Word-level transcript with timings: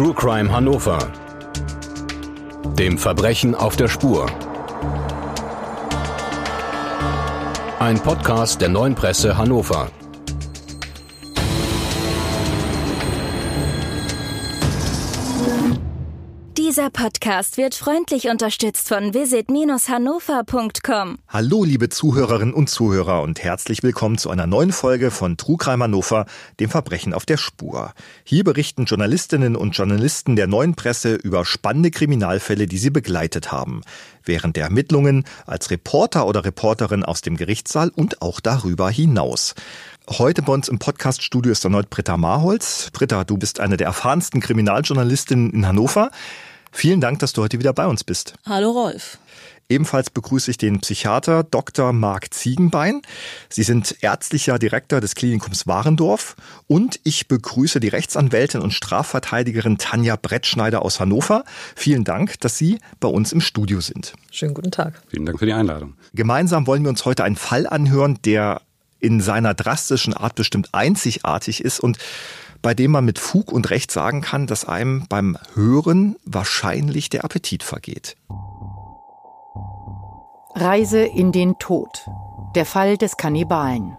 True 0.00 0.14
Crime 0.14 0.50
Hannover. 0.50 1.12
Dem 2.78 2.96
Verbrechen 2.96 3.54
auf 3.54 3.76
der 3.76 3.86
Spur. 3.86 4.24
Ein 7.78 8.00
Podcast 8.00 8.62
der 8.62 8.70
neuen 8.70 8.94
Presse 8.94 9.36
Hannover. 9.36 9.90
Dieser 16.80 16.88
Podcast 16.88 17.58
wird 17.58 17.74
freundlich 17.74 18.30
unterstützt 18.30 18.88
von 18.88 19.12
visit-hannover.com. 19.12 21.18
Hallo, 21.28 21.62
liebe 21.62 21.90
Zuhörerinnen 21.90 22.54
und 22.54 22.70
Zuhörer 22.70 23.20
und 23.20 23.42
herzlich 23.42 23.82
willkommen 23.82 24.16
zu 24.16 24.30
einer 24.30 24.46
neuen 24.46 24.72
Folge 24.72 25.10
von 25.10 25.36
True 25.36 25.58
Crime 25.58 25.84
Hannover, 25.84 26.24
dem 26.58 26.70
Verbrechen 26.70 27.12
auf 27.12 27.26
der 27.26 27.36
Spur. 27.36 27.92
Hier 28.24 28.44
berichten 28.44 28.86
Journalistinnen 28.86 29.56
und 29.56 29.76
Journalisten 29.76 30.36
der 30.36 30.46
neuen 30.46 30.74
Presse 30.74 31.16
über 31.16 31.44
spannende 31.44 31.90
Kriminalfälle, 31.90 32.66
die 32.66 32.78
sie 32.78 32.88
begleitet 32.88 33.52
haben. 33.52 33.82
Während 34.24 34.56
der 34.56 34.64
Ermittlungen, 34.64 35.24
als 35.44 35.70
Reporter 35.70 36.26
oder 36.26 36.46
Reporterin 36.46 37.04
aus 37.04 37.20
dem 37.20 37.36
Gerichtssaal 37.36 37.90
und 37.94 38.22
auch 38.22 38.40
darüber 38.40 38.88
hinaus. 38.88 39.54
Heute 40.08 40.40
bei 40.40 40.54
uns 40.54 40.68
im 40.68 40.78
Podcaststudio 40.78 41.52
ist 41.52 41.62
erneut 41.62 41.90
Britta 41.90 42.16
Marholz. 42.16 42.88
Britta, 42.94 43.24
du 43.24 43.36
bist 43.36 43.60
eine 43.60 43.76
der 43.76 43.88
erfahrensten 43.88 44.40
Kriminaljournalistinnen 44.40 45.50
in 45.50 45.66
Hannover. 45.66 46.10
Vielen 46.72 47.00
Dank, 47.00 47.18
dass 47.18 47.32
du 47.32 47.42
heute 47.42 47.58
wieder 47.58 47.72
bei 47.72 47.86
uns 47.86 48.04
bist. 48.04 48.34
Hallo 48.46 48.70
Rolf. 48.70 49.18
Ebenfalls 49.70 50.10
begrüße 50.10 50.50
ich 50.50 50.58
den 50.58 50.80
Psychiater 50.80 51.44
Dr. 51.44 51.92
Marc 51.92 52.34
Ziegenbein. 52.34 53.02
Sie 53.48 53.62
sind 53.62 53.96
ärztlicher 54.00 54.58
Direktor 54.58 55.00
des 55.00 55.14
Klinikums 55.14 55.68
Warendorf 55.68 56.34
und 56.66 56.98
ich 57.04 57.28
begrüße 57.28 57.78
die 57.78 57.86
Rechtsanwältin 57.86 58.62
und 58.62 58.74
Strafverteidigerin 58.74 59.78
Tanja 59.78 60.16
Brettschneider 60.16 60.82
aus 60.82 60.98
Hannover. 60.98 61.44
Vielen 61.76 62.02
Dank, 62.02 62.40
dass 62.40 62.58
Sie 62.58 62.80
bei 62.98 63.06
uns 63.06 63.32
im 63.32 63.40
Studio 63.40 63.80
sind. 63.80 64.14
Schönen 64.32 64.54
guten 64.54 64.72
Tag. 64.72 65.00
Vielen 65.06 65.24
Dank 65.24 65.38
für 65.38 65.46
die 65.46 65.52
Einladung. 65.52 65.94
Gemeinsam 66.14 66.66
wollen 66.66 66.82
wir 66.82 66.90
uns 66.90 67.04
heute 67.04 67.22
einen 67.22 67.36
Fall 67.36 67.68
anhören, 67.68 68.18
der 68.24 68.62
in 68.98 69.20
seiner 69.20 69.54
drastischen 69.54 70.14
Art 70.14 70.34
bestimmt 70.34 70.70
einzigartig 70.72 71.64
ist 71.64 71.78
und 71.78 71.96
bei 72.62 72.74
dem 72.74 72.90
man 72.90 73.04
mit 73.04 73.18
Fug 73.18 73.52
und 73.52 73.70
Recht 73.70 73.90
sagen 73.90 74.20
kann, 74.20 74.46
dass 74.46 74.64
einem 74.64 75.06
beim 75.08 75.38
Hören 75.54 76.16
wahrscheinlich 76.24 77.08
der 77.10 77.24
Appetit 77.24 77.62
vergeht. 77.62 78.16
Reise 80.54 81.00
in 81.00 81.32
den 81.32 81.58
Tod. 81.58 82.06
Der 82.54 82.66
Fall 82.66 82.96
des 82.96 83.16
Kannibalen. 83.16 83.96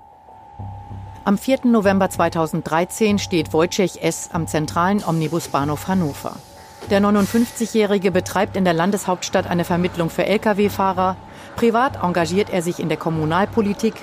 Am 1.23 1.37
4. 1.37 1.59
November 1.65 2.09
2013 2.09 3.19
steht 3.19 3.53
Wojciech 3.53 4.01
S. 4.01 4.29
am 4.33 4.47
zentralen 4.47 5.03
Omnibusbahnhof 5.03 5.87
Hannover. 5.87 6.35
Der 6.89 6.99
59-Jährige 6.99 8.11
betreibt 8.11 8.57
in 8.57 8.65
der 8.65 8.73
Landeshauptstadt 8.73 9.47
eine 9.47 9.63
Vermittlung 9.63 10.09
für 10.09 10.25
Lkw-Fahrer. 10.25 11.15
Privat 11.55 12.03
engagiert 12.03 12.49
er 12.49 12.61
sich 12.61 12.79
in 12.79 12.89
der 12.89 12.97
Kommunalpolitik, 12.97 13.93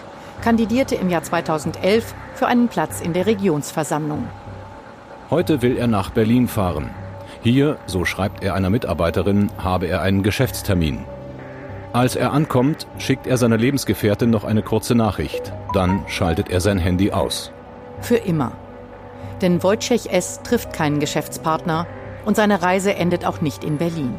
kandidierte 0.40 0.94
im 0.94 1.10
Jahr 1.10 1.22
2011 1.22 2.14
für 2.34 2.46
einen 2.46 2.68
Platz 2.68 3.00
in 3.00 3.12
der 3.12 3.26
Regionsversammlung. 3.26 4.28
Heute 5.30 5.60
will 5.60 5.76
er 5.76 5.88
nach 5.88 6.08
Berlin 6.08 6.48
fahren. 6.48 6.88
Hier, 7.42 7.76
so 7.84 8.06
schreibt 8.06 8.42
er 8.42 8.54
einer 8.54 8.70
Mitarbeiterin, 8.70 9.50
habe 9.58 9.86
er 9.86 10.00
einen 10.00 10.22
Geschäftstermin. 10.22 11.04
Als 11.92 12.16
er 12.16 12.32
ankommt, 12.32 12.86
schickt 12.96 13.26
er 13.26 13.36
seiner 13.36 13.58
Lebensgefährtin 13.58 14.30
noch 14.30 14.44
eine 14.44 14.62
kurze 14.62 14.94
Nachricht. 14.94 15.52
Dann 15.74 16.02
schaltet 16.06 16.48
er 16.48 16.60
sein 16.60 16.78
Handy 16.78 17.12
aus. 17.12 17.52
Für 18.00 18.16
immer. 18.16 18.52
Denn 19.42 19.62
Wojciech 19.62 20.06
S. 20.10 20.40
trifft 20.42 20.72
keinen 20.72 20.98
Geschäftspartner 20.98 21.86
und 22.24 22.36
seine 22.36 22.62
Reise 22.62 22.94
endet 22.94 23.26
auch 23.26 23.42
nicht 23.42 23.64
in 23.64 23.76
Berlin. 23.76 24.14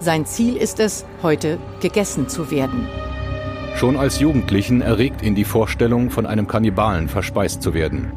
Sein 0.00 0.26
Ziel 0.26 0.56
ist 0.56 0.80
es, 0.80 1.06
heute 1.22 1.58
gegessen 1.80 2.28
zu 2.28 2.50
werden. 2.50 2.88
Schon 3.76 3.96
als 3.96 4.18
Jugendlichen 4.18 4.80
erregt 4.80 5.22
ihn 5.22 5.36
die 5.36 5.44
Vorstellung, 5.44 6.10
von 6.10 6.26
einem 6.26 6.48
Kannibalen 6.48 7.08
verspeist 7.08 7.62
zu 7.62 7.72
werden. 7.72 8.12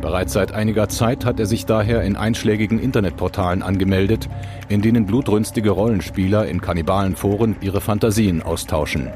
Bereits 0.00 0.32
seit 0.32 0.52
einiger 0.52 0.88
Zeit 0.88 1.24
hat 1.24 1.38
er 1.40 1.46
sich 1.46 1.66
daher 1.66 2.02
in 2.02 2.16
einschlägigen 2.16 2.78
Internetportalen 2.78 3.62
angemeldet, 3.62 4.28
in 4.68 4.82
denen 4.82 5.06
blutrünstige 5.06 5.70
Rollenspieler 5.70 6.46
in 6.46 6.60
Kannibalenforen 6.60 7.56
ihre 7.60 7.80
Fantasien 7.80 8.42
austauschen. 8.42 9.10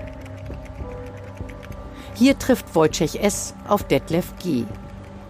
Hier 2.14 2.38
trifft 2.38 2.75
Wojciech 2.75 3.20
S. 3.22 3.54
auf 3.66 3.84
Detlef 3.84 4.34
G. 4.42 4.64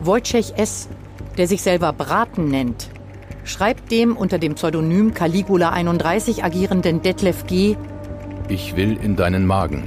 Wojciech 0.00 0.54
S., 0.56 0.88
der 1.38 1.48
sich 1.48 1.62
selber 1.62 1.92
Braten 1.92 2.48
nennt, 2.48 2.90
schreibt 3.44 3.90
dem 3.90 4.16
unter 4.16 4.38
dem 4.38 4.54
Pseudonym 4.54 5.14
Caligula 5.14 5.70
31 5.70 6.44
agierenden 6.44 7.02
Detlef 7.02 7.46
G. 7.46 7.76
Ich 8.48 8.76
will 8.76 8.98
in 9.02 9.16
deinen 9.16 9.46
Magen. 9.46 9.84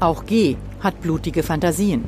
Auch 0.00 0.24
G. 0.24 0.56
hat 0.80 1.00
blutige 1.00 1.42
Fantasien. 1.42 2.04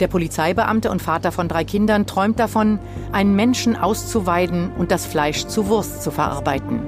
Der 0.00 0.08
Polizeibeamte 0.08 0.90
und 0.90 1.02
Vater 1.02 1.30
von 1.30 1.46
drei 1.46 1.64
Kindern 1.64 2.06
träumt 2.06 2.38
davon, 2.38 2.78
einen 3.12 3.36
Menschen 3.36 3.76
auszuweiden 3.76 4.72
und 4.78 4.90
das 4.90 5.04
Fleisch 5.04 5.46
zu 5.46 5.68
Wurst 5.68 6.02
zu 6.02 6.10
verarbeiten. 6.10 6.80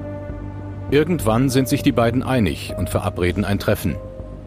Irgendwann 0.89 1.49
sind 1.49 1.67
sich 1.67 1.83
die 1.83 1.91
beiden 1.91 2.23
einig 2.23 2.73
und 2.77 2.89
verabreden 2.89 3.45
ein 3.45 3.59
Treffen. 3.59 3.95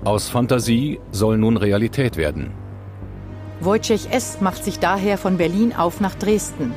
Aus 0.04 0.28
Fantasie 0.28 1.00
soll 1.12 1.38
nun 1.38 1.56
Realität 1.56 2.16
werden. 2.16 2.50
Wojciech 3.60 4.08
S. 4.10 4.40
macht 4.40 4.62
sich 4.64 4.80
daher 4.80 5.16
von 5.16 5.38
Berlin 5.38 5.72
auf 5.74 6.00
nach 6.00 6.14
Dresden, 6.16 6.74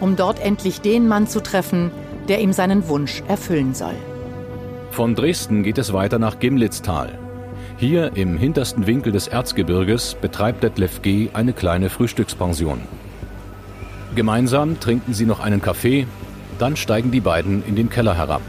um 0.00 0.16
dort 0.16 0.38
endlich 0.38 0.82
den 0.82 1.08
Mann 1.08 1.26
zu 1.26 1.42
treffen, 1.42 1.90
der 2.28 2.40
ihm 2.40 2.52
seinen 2.52 2.88
Wunsch 2.88 3.22
erfüllen 3.26 3.74
soll. 3.74 3.94
Von 4.90 5.14
Dresden 5.14 5.62
geht 5.62 5.78
es 5.78 5.92
weiter 5.92 6.18
nach 6.18 6.38
Gimlitztal, 6.38 7.18
hier 7.78 8.16
im 8.16 8.38
hintersten 8.38 8.86
Winkel 8.86 9.12
des 9.12 9.28
Erzgebirges 9.28 10.16
betreibt 10.20 10.62
Detlef 10.62 11.02
G. 11.02 11.28
eine 11.34 11.52
kleine 11.52 11.90
Frühstückspension. 11.90 12.80
Gemeinsam 14.14 14.80
trinken 14.80 15.12
sie 15.12 15.26
noch 15.26 15.40
einen 15.40 15.60
Kaffee, 15.60 16.06
dann 16.58 16.76
steigen 16.76 17.10
die 17.10 17.20
beiden 17.20 17.62
in 17.66 17.76
den 17.76 17.90
Keller 17.90 18.16
herab. 18.16 18.40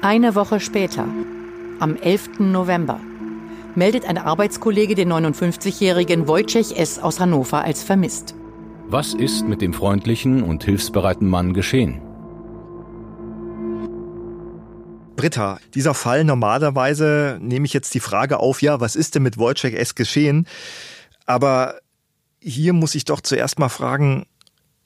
Eine 0.00 0.34
Woche 0.34 0.58
später, 0.58 1.06
am 1.78 1.94
11. 1.96 2.40
November, 2.40 2.98
meldet 3.76 4.06
ein 4.06 4.18
Arbeitskollege 4.18 4.96
den 4.96 5.12
59-jährigen 5.12 6.26
Wojciech 6.26 6.76
S. 6.76 6.98
aus 6.98 7.20
Hannover 7.20 7.62
als 7.62 7.84
vermisst. 7.84 8.34
Was 8.90 9.12
ist 9.12 9.46
mit 9.46 9.60
dem 9.60 9.74
freundlichen 9.74 10.42
und 10.42 10.64
hilfsbereiten 10.64 11.28
Mann 11.28 11.52
geschehen? 11.52 12.00
Britta, 15.14 15.58
dieser 15.74 15.92
Fall 15.92 16.24
normalerweise 16.24 17.38
nehme 17.42 17.66
ich 17.66 17.74
jetzt 17.74 17.92
die 17.92 18.00
Frage 18.00 18.38
auf, 18.38 18.62
ja, 18.62 18.80
was 18.80 18.96
ist 18.96 19.14
denn 19.14 19.24
mit 19.24 19.36
Wojciech 19.36 19.74
S. 19.74 19.94
geschehen? 19.94 20.46
Aber 21.26 21.80
hier 22.40 22.72
muss 22.72 22.94
ich 22.94 23.04
doch 23.04 23.20
zuerst 23.20 23.58
mal 23.58 23.68
fragen, 23.68 24.24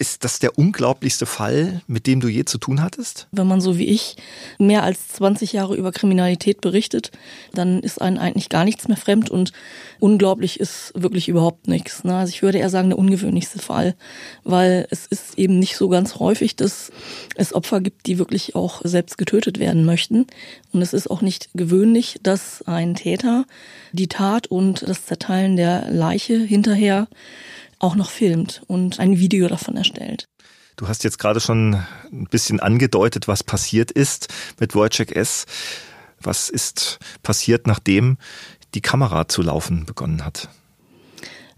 ist 0.03 0.25
das 0.25 0.41
der 0.41 0.59
unglaublichste 0.59 1.27
Fall, 1.27 1.81
mit 1.87 2.09
dem 2.09 2.19
du 2.19 2.27
je 2.27 2.45
zu 2.45 2.59
tun 2.59 2.83
hattest? 2.83 3.29
Wenn 3.31 3.47
man 3.47 3.61
so 3.61 3.79
wie 3.79 3.87
ich 3.87 4.17
mehr 4.59 4.83
als 4.83 5.07
20 5.07 5.53
Jahre 5.53 5.77
über 5.77 5.93
Kriminalität 5.93 6.61
berichtet, 6.61 7.13
dann 7.55 7.79
ist 7.79 8.03
einem 8.03 8.19
eigentlich 8.19 8.49
gar 8.49 8.65
nichts 8.65 8.89
mehr 8.89 8.97
fremd 8.97 9.31
und 9.31 9.53
unglaublich 10.01 10.59
ist 10.59 10.93
wirklich 10.97 11.29
überhaupt 11.29 11.69
nichts. 11.69 12.03
Ne? 12.03 12.17
Also 12.17 12.31
ich 12.31 12.43
würde 12.43 12.59
eher 12.59 12.69
sagen, 12.69 12.89
der 12.89 12.99
ungewöhnlichste 12.99 13.61
Fall, 13.61 13.95
weil 14.43 14.89
es 14.91 15.07
ist 15.07 15.39
eben 15.39 15.61
nicht 15.61 15.77
so 15.77 15.89
ganz 15.89 16.17
häufig, 16.17 16.57
dass 16.57 16.91
es 17.37 17.55
Opfer 17.55 17.81
gibt, 17.81 18.09
die 18.09 18.19
wirklich 18.19 18.57
auch 18.57 18.81
selbst 18.83 19.19
getötet 19.19 19.61
werden 19.61 19.85
möchten. 19.85 20.27
Und 20.73 20.83
es 20.83 20.95
ist 20.95 21.09
auch 21.09 21.23
nicht 21.23 21.49
gewöhnlich, 21.55 22.19
dass 22.25 22.63
ein 22.67 22.97
Täter 22.97 23.45
die 23.93 24.09
Tat 24.09 24.49
und 24.49 24.83
das 24.83 25.07
Zerteilen 25.07 25.55
der 25.55 25.93
Leiche 25.93 26.39
hinterher 26.39 27.07
auch 27.83 27.97
noch 27.97 28.11
filmt 28.11 28.63
und 28.67 29.01
ein 29.01 29.19
Video 29.19 29.49
davon 29.49 29.77
erstellt. 29.77 30.29
Du 30.77 30.89
hast 30.89 31.05
jetzt 31.05 31.19
gerade 31.19 31.41
schon 31.41 31.83
ein 32.11 32.27
bisschen 32.31 32.61
angedeutet, 32.61 33.29
was 33.29 33.43
passiert 33.43 33.91
ist 33.91 34.29
mit 34.59 34.75
Wojciech 34.75 35.13
S. 35.13 35.45
Was 36.21 36.49
ist 36.49 36.99
passiert, 37.23 37.67
nachdem 37.67 38.17
die 38.75 38.81
Kamera 38.81 39.29
zu 39.29 39.43
laufen 39.43 39.85
begonnen 39.85 40.25
hat? 40.25 40.49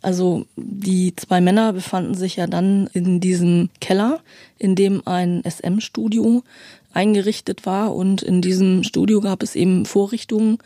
Also 0.02 0.46
die 0.56 1.14
zwei 1.16 1.40
Männer 1.40 1.72
befanden 1.72 2.14
sich 2.14 2.36
ja 2.36 2.46
dann 2.46 2.88
in 2.92 3.20
diesem 3.20 3.70
Keller, 3.80 4.20
in 4.58 4.74
dem 4.74 5.06
ein 5.06 5.42
SM-Studio 5.48 6.42
eingerichtet 6.92 7.64
war 7.64 7.94
und 7.94 8.22
in 8.22 8.42
diesem 8.42 8.82
Studio 8.82 9.20
gab 9.20 9.42
es 9.42 9.54
eben 9.54 9.86
Vorrichtungen, 9.86 10.58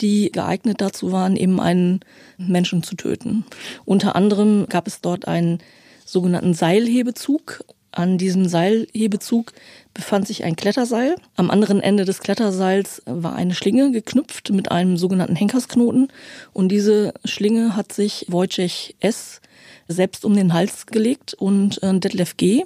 die 0.00 0.30
geeignet 0.32 0.80
dazu 0.80 1.12
waren, 1.12 1.36
eben 1.36 1.60
einen 1.60 2.00
Menschen 2.36 2.82
zu 2.82 2.94
töten. 2.96 3.44
Unter 3.84 4.16
anderem 4.16 4.66
gab 4.68 4.86
es 4.86 5.00
dort 5.00 5.28
einen 5.28 5.58
sogenannten 6.04 6.54
Seilhebezug 6.54 7.64
An 7.90 8.18
diesem 8.18 8.46
Seilhebezug 8.48 9.52
befand 9.94 10.26
sich 10.26 10.44
ein 10.44 10.56
Kletterseil. 10.56 11.16
Am 11.36 11.50
anderen 11.50 11.80
Ende 11.80 12.04
des 12.04 12.20
Kletterseils 12.20 13.02
war 13.06 13.34
eine 13.34 13.54
Schlinge 13.54 13.90
geknüpft 13.90 14.50
mit 14.50 14.70
einem 14.70 14.96
sogenannten 14.96 15.36
Henkersknoten. 15.36 16.08
Und 16.52 16.68
diese 16.68 17.14
Schlinge 17.24 17.76
hat 17.76 17.92
sich 17.92 18.26
Wojciech 18.28 18.94
S. 19.00 19.40
selbst 19.88 20.24
um 20.24 20.34
den 20.34 20.52
Hals 20.52 20.86
gelegt 20.86 21.34
und 21.34 21.82
äh, 21.82 21.98
Detlef 21.98 22.36
G. 22.36 22.64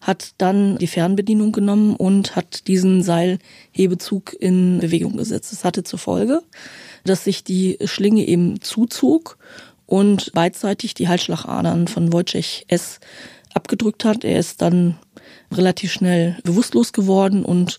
hat 0.00 0.32
dann 0.38 0.78
die 0.78 0.86
Fernbedienung 0.86 1.52
genommen 1.52 1.94
und 1.94 2.34
hat 2.34 2.66
diesen 2.66 3.02
Seilhebezug 3.02 4.34
in 4.40 4.80
Bewegung 4.80 5.16
gesetzt. 5.18 5.52
Das 5.52 5.64
hatte 5.64 5.84
zur 5.84 5.98
Folge, 5.98 6.42
dass 7.04 7.24
sich 7.24 7.44
die 7.44 7.78
Schlinge 7.84 8.26
eben 8.26 8.60
zuzog 8.62 9.38
und 9.86 10.32
beidseitig 10.32 10.94
die 10.94 11.08
Halsschlagadern 11.08 11.86
von 11.86 12.12
Wojciech 12.12 12.64
S. 12.68 12.98
abgedrückt 13.52 14.04
hat. 14.04 14.24
Er 14.24 14.38
ist 14.38 14.62
dann 14.62 14.98
relativ 15.52 15.92
schnell 15.92 16.38
bewusstlos 16.42 16.92
geworden 16.94 17.44
und 17.44 17.78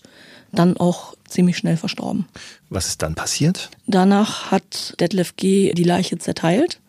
dann 0.52 0.76
auch 0.76 1.14
ziemlich 1.28 1.56
schnell 1.56 1.76
verstorben. 1.76 2.26
Was 2.70 2.86
ist 2.86 3.02
dann 3.02 3.16
passiert? 3.16 3.70
Danach 3.88 4.52
hat 4.52 4.94
Detlef 5.00 5.34
G. 5.34 5.72
die 5.74 5.84
Leiche 5.84 6.18
zerteilt 6.18 6.80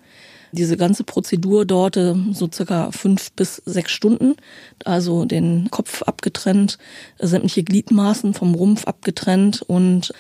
diese 0.58 0.76
ganze 0.76 1.04
Prozedur 1.04 1.66
dauerte 1.66 2.18
so 2.34 2.50
circa 2.52 2.92
fünf 2.92 3.32
bis 3.34 3.62
sechs 3.66 3.92
Stunden. 3.92 4.36
Also 4.84 5.26
den 5.26 5.70
Kopf 5.72 6.02
abgetrennt, 6.02 6.78
sämtliche 7.20 7.64
Gliedmaßen 7.64 8.34
vom 8.34 8.56
Rumpf 8.56 8.86
abgetrennt 8.86 9.62
und 9.62 10.14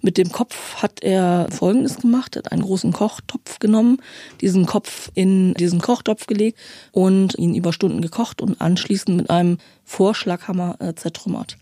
mit 0.00 0.16
dem 0.16 0.30
Kopf 0.30 0.76
hat 0.76 1.02
er 1.02 1.48
Folgendes 1.50 1.98
gemacht, 1.98 2.36
hat 2.36 2.52
einen 2.52 2.62
großen 2.62 2.92
Kochtopf 2.92 3.58
genommen, 3.58 3.98
diesen 4.40 4.66
Kopf 4.66 5.10
in 5.14 5.54
diesen 5.54 5.80
Kochtopf 5.80 6.26
gelegt 6.26 6.58
und 6.92 7.36
ihn 7.36 7.54
über 7.54 7.72
Stunden 7.72 8.00
gekocht 8.00 8.40
und 8.40 8.60
anschließend 8.60 9.16
mit 9.16 9.30
einem 9.30 9.58
Vorschlaghammer 9.84 10.76
äh, 10.78 10.94
zertrümmert. 10.94 11.56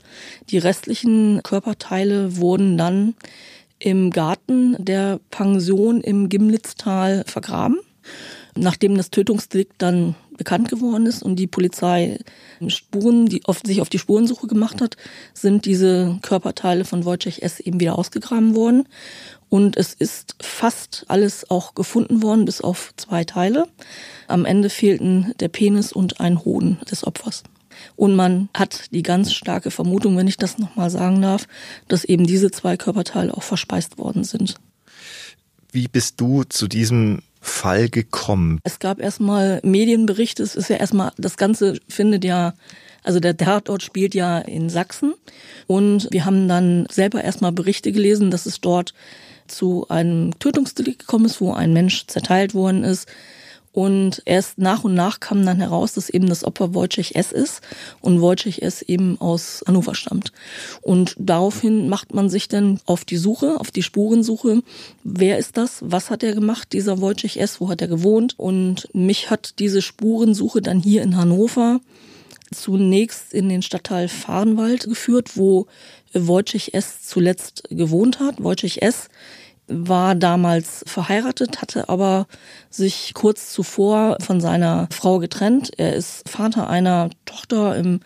Die 0.50 0.58
restlichen 0.58 1.42
Körperteile 1.42 2.36
wurden 2.36 2.76
dann 2.76 3.14
im 3.78 4.10
Garten 4.10 4.76
der 4.78 5.20
Pension 5.30 6.00
im 6.00 6.28
Gimlitztal 6.28 7.24
vergraben. 7.26 7.78
Nachdem 8.56 8.96
das 8.96 9.10
Tötungsdelikt 9.10 9.74
dann 9.78 10.16
bekannt 10.36 10.68
geworden 10.68 11.06
ist 11.06 11.22
und 11.22 11.36
die 11.36 11.46
Polizei 11.46 12.18
Spuren, 12.66 13.26
die 13.26 13.44
oft 13.44 13.66
sich 13.66 13.80
auf 13.80 13.88
die 13.88 13.98
Spurensuche 13.98 14.46
gemacht 14.46 14.80
hat, 14.80 14.96
sind 15.34 15.64
diese 15.64 16.18
Körperteile 16.22 16.84
von 16.84 17.04
Wojciech 17.04 17.42
S. 17.42 17.60
eben 17.60 17.80
wieder 17.80 17.98
ausgegraben 17.98 18.54
worden. 18.54 18.88
Und 19.48 19.76
es 19.76 19.94
ist 19.94 20.36
fast 20.40 21.04
alles 21.08 21.50
auch 21.50 21.74
gefunden 21.74 22.22
worden, 22.22 22.44
bis 22.44 22.60
auf 22.60 22.92
zwei 22.96 23.24
Teile. 23.24 23.66
Am 24.26 24.44
Ende 24.44 24.70
fehlten 24.70 25.32
der 25.40 25.48
Penis 25.48 25.92
und 25.92 26.20
ein 26.20 26.44
Hoden 26.44 26.78
des 26.90 27.06
Opfers. 27.06 27.44
Und 27.96 28.16
man 28.16 28.48
hat 28.54 28.92
die 28.92 29.02
ganz 29.02 29.32
starke 29.32 29.70
Vermutung, 29.70 30.16
wenn 30.16 30.26
ich 30.26 30.36
das 30.36 30.58
nochmal 30.58 30.90
sagen 30.90 31.22
darf, 31.22 31.46
dass 31.86 32.04
eben 32.04 32.26
diese 32.26 32.50
zwei 32.50 32.76
Körperteile 32.76 33.34
auch 33.36 33.42
verspeist 33.42 33.98
worden 33.98 34.24
sind. 34.24 34.56
Wie 35.70 35.88
bist 35.88 36.20
du 36.20 36.44
zu 36.44 36.66
diesem 36.66 37.20
Fall 37.48 37.88
gekommen? 37.88 38.60
Es 38.62 38.78
gab 38.78 39.00
erstmal 39.00 39.60
Medienberichte. 39.64 40.42
Es 40.42 40.54
ist 40.54 40.70
ja 40.70 40.76
erstmal, 40.76 41.12
das 41.18 41.36
Ganze 41.36 41.78
findet 41.88 42.24
ja, 42.24 42.54
also 43.02 43.20
der 43.20 43.36
Tatort 43.36 43.82
spielt 43.82 44.14
ja 44.14 44.38
in 44.38 44.70
Sachsen. 44.70 45.14
Und 45.66 46.08
wir 46.10 46.24
haben 46.24 46.48
dann 46.48 46.86
selber 46.90 47.22
erstmal 47.22 47.52
Berichte 47.52 47.92
gelesen, 47.92 48.30
dass 48.30 48.46
es 48.46 48.60
dort 48.60 48.94
zu 49.48 49.86
einem 49.88 50.38
Tötungsdelikt 50.38 51.00
gekommen 51.00 51.24
ist, 51.24 51.40
wo 51.40 51.52
ein 51.52 51.72
Mensch 51.72 52.06
zerteilt 52.06 52.54
worden 52.54 52.84
ist. 52.84 53.08
Und 53.72 54.22
erst 54.24 54.58
nach 54.58 54.84
und 54.84 54.94
nach 54.94 55.20
kam 55.20 55.44
dann 55.44 55.58
heraus, 55.58 55.92
dass 55.92 56.08
eben 56.08 56.28
das 56.28 56.42
Opfer 56.42 56.74
Wojciech 56.74 57.14
S. 57.14 57.32
ist 57.32 57.60
und 58.00 58.20
Wojciech 58.20 58.62
S. 58.62 58.82
eben 58.82 59.20
aus 59.20 59.62
Hannover 59.66 59.94
stammt. 59.94 60.32
Und 60.80 61.14
daraufhin 61.18 61.88
macht 61.88 62.14
man 62.14 62.28
sich 62.30 62.48
dann 62.48 62.80
auf 62.86 63.04
die 63.04 63.18
Suche, 63.18 63.60
auf 63.60 63.70
die 63.70 63.82
Spurensuche. 63.82 64.62
Wer 65.04 65.38
ist 65.38 65.56
das? 65.56 65.78
Was 65.80 66.10
hat 66.10 66.22
er 66.22 66.34
gemacht, 66.34 66.72
dieser 66.72 67.00
Wojciech 67.00 67.36
S.? 67.36 67.60
Wo 67.60 67.68
hat 67.68 67.82
er 67.82 67.88
gewohnt? 67.88 68.34
Und 68.38 68.88
mich 68.94 69.30
hat 69.30 69.58
diese 69.58 69.82
Spurensuche 69.82 70.62
dann 70.62 70.80
hier 70.80 71.02
in 71.02 71.16
Hannover 71.16 71.80
zunächst 72.52 73.34
in 73.34 73.48
den 73.48 73.62
Stadtteil 73.62 74.08
Fahrenwald 74.08 74.84
geführt, 74.84 75.36
wo 75.36 75.66
Wojciech 76.14 76.72
S. 76.72 77.02
zuletzt 77.02 77.64
gewohnt 77.70 78.20
hat. 78.20 78.42
Wojciech 78.42 78.82
S 78.82 79.08
war 79.68 80.14
damals 80.14 80.82
verheiratet, 80.86 81.60
hatte 81.60 81.88
aber 81.88 82.26
sich 82.70 83.12
kurz 83.14 83.52
zuvor 83.52 84.16
von 84.20 84.40
seiner 84.40 84.88
Frau 84.90 85.18
getrennt. 85.18 85.70
Er 85.76 85.94
ist 85.94 86.28
Vater 86.28 86.68
einer 86.68 87.10
Tochter 87.24 87.76
im 87.76 88.00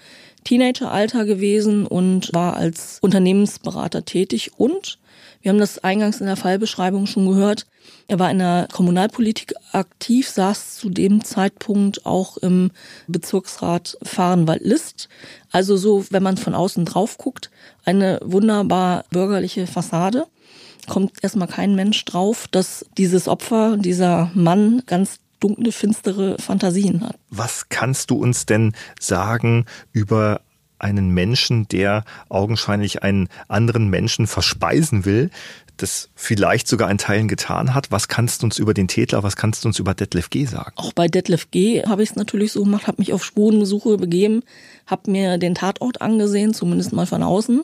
Teenageralter 0.45 1.25
gewesen 1.25 1.87
und 1.87 2.35
war 2.35 2.57
als 2.57 2.99
Unternehmensberater 3.01 4.05
tätig 4.05 4.53
und 4.57 4.99
wir 5.43 5.51
haben 5.51 5.59
das 5.59 5.83
eingangs 5.83 6.21
in 6.21 6.27
der 6.27 6.37
Fallbeschreibung 6.37 7.07
schon 7.07 7.29
gehört. 7.29 7.67
Er 8.07 8.21
war 8.21 8.31
in 8.31 8.39
der 8.39 8.69
Kommunalpolitik 8.73 9.55
aktiv, 9.73 10.29
saß 10.29 10.77
zu 10.77 10.89
dem 10.89 11.25
Zeitpunkt 11.25 12.07
auch 12.07 12.37
im 12.37 12.71
Bezirksrat 13.09 13.99
Fahrenwald-List. 14.05 15.09
Also 15.51 15.77
so, 15.77 16.05
wenn 16.11 16.23
man 16.23 16.37
von 16.37 16.55
außen 16.55 16.85
drauf 16.85 17.19
guckt, 17.19 17.51
eine 17.85 18.21
wunderbar 18.23 19.05
bürgerliche 19.11 19.67
Fassade 19.67 20.27
kommt 20.89 21.23
erstmal 21.23 21.49
kein 21.49 21.75
Mensch 21.75 22.05
drauf, 22.05 22.47
dass 22.51 22.87
dieses 22.99 23.29
Opfer, 23.29 23.77
dieser 23.77 24.31
Mann 24.35 24.83
ganz 24.87 25.19
dunkle, 25.41 25.73
finstere 25.73 26.37
Fantasien 26.39 27.03
hat. 27.03 27.17
Was 27.31 27.69
kannst 27.69 28.11
du 28.11 28.17
uns 28.17 28.47
denn 28.47 28.75
sagen 29.01 29.67
über 29.93 30.41
einen 30.79 31.11
Menschen, 31.11 31.69
der 31.69 32.05
augenscheinlich 32.29 33.03
einen 33.03 33.29
anderen 33.49 33.89
Menschen 33.89 34.27
verspeisen 34.27 35.05
will, 35.05 35.31
das 35.77 36.11
vielleicht 36.15 36.69
sogar 36.69 36.91
in 36.91 36.99
Teilen 36.99 37.29
getan 37.29 37.75
hat. 37.75 37.91
Was 37.91 38.09
kannst 38.09 38.43
du 38.43 38.47
uns 38.47 38.59
über 38.59 38.75
den 38.75 38.89
Täter, 38.89 39.23
was 39.23 39.37
kannst 39.37 39.65
du 39.65 39.69
uns 39.69 39.79
über 39.79 39.95
Detlef 39.95 40.31
G 40.31 40.45
sagen? 40.45 40.73
Auch 40.77 40.93
bei 40.93 41.09
Detlef 41.09 41.51
G 41.51 41.85
habe 41.85 42.03
ich 42.03 42.11
es 42.11 42.17
natürlich 42.17 42.53
so 42.53 42.65
gemacht, 42.65 42.87
habe 42.87 43.01
mich 43.01 43.13
auf 43.13 43.25
Spurenbesuche 43.25 43.97
begeben, 43.97 44.43
habe 44.87 45.11
mir 45.11 45.39
den 45.39 45.55
Tatort 45.55 46.03
angesehen, 46.03 46.53
zumindest 46.53 46.93
mal 46.93 47.07
von 47.07 47.23
außen 47.23 47.63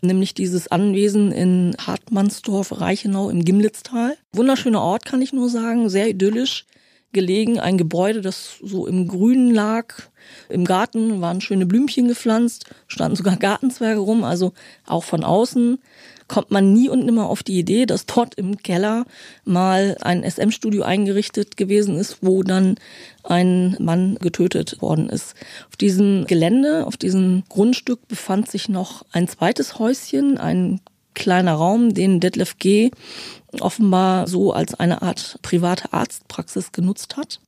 nämlich 0.00 0.34
dieses 0.34 0.68
Anwesen 0.68 1.32
in 1.32 1.76
Hartmannsdorf, 1.78 2.80
Reichenau 2.80 3.30
im 3.30 3.44
Gimlitztal. 3.44 4.16
Wunderschöner 4.32 4.80
Ort, 4.80 5.04
kann 5.04 5.22
ich 5.22 5.32
nur 5.32 5.48
sagen, 5.48 5.88
sehr 5.88 6.08
idyllisch 6.08 6.66
gelegen, 7.12 7.58
ein 7.58 7.78
Gebäude, 7.78 8.20
das 8.20 8.58
so 8.62 8.86
im 8.86 9.08
Grünen 9.08 9.54
lag. 9.54 9.94
Im 10.50 10.64
Garten. 10.64 11.20
Waren 11.22 11.40
schöne 11.40 11.64
Blümchen 11.64 12.08
gepflanzt, 12.08 12.66
standen 12.86 13.16
sogar 13.16 13.36
Gartenzwerge 13.36 14.00
rum, 14.00 14.24
also 14.24 14.52
auch 14.86 15.04
von 15.04 15.24
außen 15.24 15.78
kommt 16.28 16.50
man 16.50 16.72
nie 16.72 16.88
und 16.88 17.04
nimmer 17.04 17.28
auf 17.28 17.42
die 17.42 17.58
Idee, 17.58 17.86
dass 17.86 18.06
dort 18.06 18.34
im 18.34 18.58
Keller 18.58 19.06
mal 19.44 19.96
ein 20.02 20.22
SM-Studio 20.22 20.82
eingerichtet 20.82 21.56
gewesen 21.56 21.96
ist, 21.96 22.18
wo 22.20 22.42
dann 22.42 22.76
ein 23.24 23.76
Mann 23.80 24.16
getötet 24.20 24.80
worden 24.80 25.08
ist. 25.08 25.34
Auf 25.68 25.76
diesem 25.76 26.26
Gelände, 26.26 26.86
auf 26.86 26.96
diesem 26.96 27.44
Grundstück 27.48 28.06
befand 28.08 28.50
sich 28.50 28.68
noch 28.68 29.04
ein 29.12 29.26
zweites 29.26 29.78
Häuschen, 29.78 30.38
ein 30.38 30.80
kleiner 31.14 31.54
Raum, 31.54 31.94
den 31.94 32.20
Detlef 32.20 32.58
G. 32.58 32.90
offenbar 33.60 34.28
so 34.28 34.52
als 34.52 34.74
eine 34.74 35.02
Art 35.02 35.38
private 35.42 35.92
Arztpraxis 35.92 36.72
genutzt 36.72 37.16
hat 37.16 37.40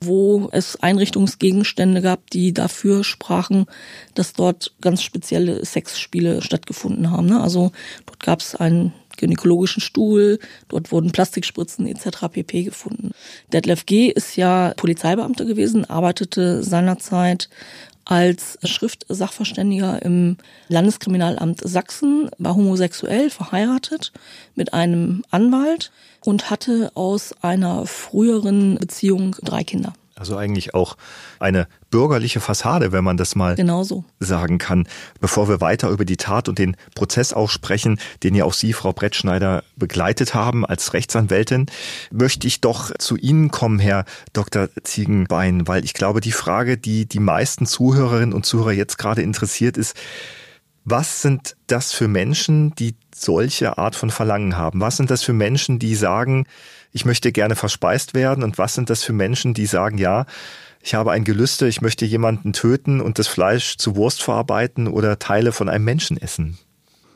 wo 0.00 0.48
es 0.52 0.76
Einrichtungsgegenstände 0.76 2.02
gab, 2.02 2.30
die 2.30 2.52
dafür 2.52 3.04
sprachen, 3.04 3.66
dass 4.14 4.32
dort 4.32 4.74
ganz 4.80 5.02
spezielle 5.02 5.64
Sexspiele 5.64 6.42
stattgefunden 6.42 7.10
haben. 7.10 7.26
Ne? 7.26 7.40
Also 7.40 7.72
dort 8.06 8.20
gab 8.20 8.40
es 8.40 8.54
einen 8.54 8.92
gynäkologischen 9.16 9.80
Stuhl, 9.80 10.38
dort 10.68 10.92
wurden 10.92 11.12
Plastikspritzen 11.12 11.86
etc. 11.86 12.28
pp. 12.30 12.64
gefunden. 12.64 13.12
Detlef 13.52 13.86
G. 13.86 14.08
ist 14.08 14.36
ja 14.36 14.72
Polizeibeamter 14.76 15.44
gewesen, 15.44 15.84
arbeitete 15.84 16.62
seinerzeit 16.62 17.48
als 18.04 18.58
Schriftsachverständiger 18.62 20.02
im 20.02 20.36
Landeskriminalamt 20.68 21.60
Sachsen, 21.64 22.28
war 22.38 22.54
homosexuell, 22.54 23.30
verheiratet 23.30 24.12
mit 24.54 24.74
einem 24.74 25.24
Anwalt 25.30 25.90
und 26.24 26.50
hatte 26.50 26.90
aus 26.94 27.34
einer 27.42 27.86
früheren 27.86 28.76
Beziehung 28.76 29.36
drei 29.42 29.62
Kinder. 29.62 29.92
Also 30.16 30.36
eigentlich 30.36 30.74
auch 30.74 30.96
eine 31.40 31.66
bürgerliche 31.90 32.38
Fassade, 32.38 32.92
wenn 32.92 33.02
man 33.02 33.16
das 33.16 33.34
mal 33.34 33.56
Genauso. 33.56 34.04
sagen 34.20 34.58
kann. 34.58 34.86
Bevor 35.20 35.48
wir 35.48 35.60
weiter 35.60 35.88
über 35.88 36.04
die 36.04 36.16
Tat 36.16 36.48
und 36.48 36.60
den 36.60 36.76
Prozess 36.94 37.32
auch 37.32 37.50
sprechen, 37.50 37.98
den 38.22 38.36
ja 38.36 38.44
auch 38.44 38.52
Sie, 38.52 38.72
Frau 38.72 38.92
Brettschneider, 38.92 39.64
begleitet 39.74 40.32
haben 40.32 40.64
als 40.64 40.92
Rechtsanwältin, 40.92 41.66
möchte 42.12 42.46
ich 42.46 42.60
doch 42.60 42.92
zu 42.96 43.16
Ihnen 43.16 43.50
kommen, 43.50 43.80
Herr 43.80 44.04
Dr. 44.32 44.68
Ziegenbein, 44.84 45.66
weil 45.66 45.84
ich 45.84 45.94
glaube, 45.94 46.20
die 46.20 46.32
Frage, 46.32 46.78
die 46.78 47.06
die 47.06 47.20
meisten 47.20 47.66
Zuhörerinnen 47.66 48.32
und 48.32 48.46
Zuhörer 48.46 48.72
jetzt 48.72 48.98
gerade 48.98 49.22
interessiert, 49.22 49.76
ist, 49.76 49.96
was 50.84 51.22
sind 51.22 51.56
das 51.66 51.92
für 51.92 52.08
Menschen, 52.08 52.74
die 52.74 52.94
solche 53.14 53.78
Art 53.78 53.96
von 53.96 54.10
Verlangen 54.10 54.56
haben? 54.56 54.80
Was 54.80 54.96
sind 54.96 55.10
das 55.10 55.22
für 55.22 55.32
Menschen, 55.32 55.78
die 55.78 55.94
sagen, 55.94 56.46
ich 56.92 57.04
möchte 57.04 57.32
gerne 57.32 57.56
verspeist 57.56 58.14
werden? 58.14 58.44
Und 58.44 58.58
was 58.58 58.74
sind 58.74 58.90
das 58.90 59.02
für 59.02 59.14
Menschen, 59.14 59.54
die 59.54 59.66
sagen, 59.66 59.98
ja, 59.98 60.26
ich 60.82 60.94
habe 60.94 61.12
ein 61.12 61.24
Gelüste, 61.24 61.66
ich 61.66 61.80
möchte 61.80 62.04
jemanden 62.04 62.52
töten 62.52 63.00
und 63.00 63.18
das 63.18 63.26
Fleisch 63.26 63.78
zu 63.78 63.96
Wurst 63.96 64.22
verarbeiten 64.22 64.86
oder 64.86 65.18
Teile 65.18 65.52
von 65.52 65.70
einem 65.70 65.84
Menschen 65.84 66.18
essen 66.20 66.58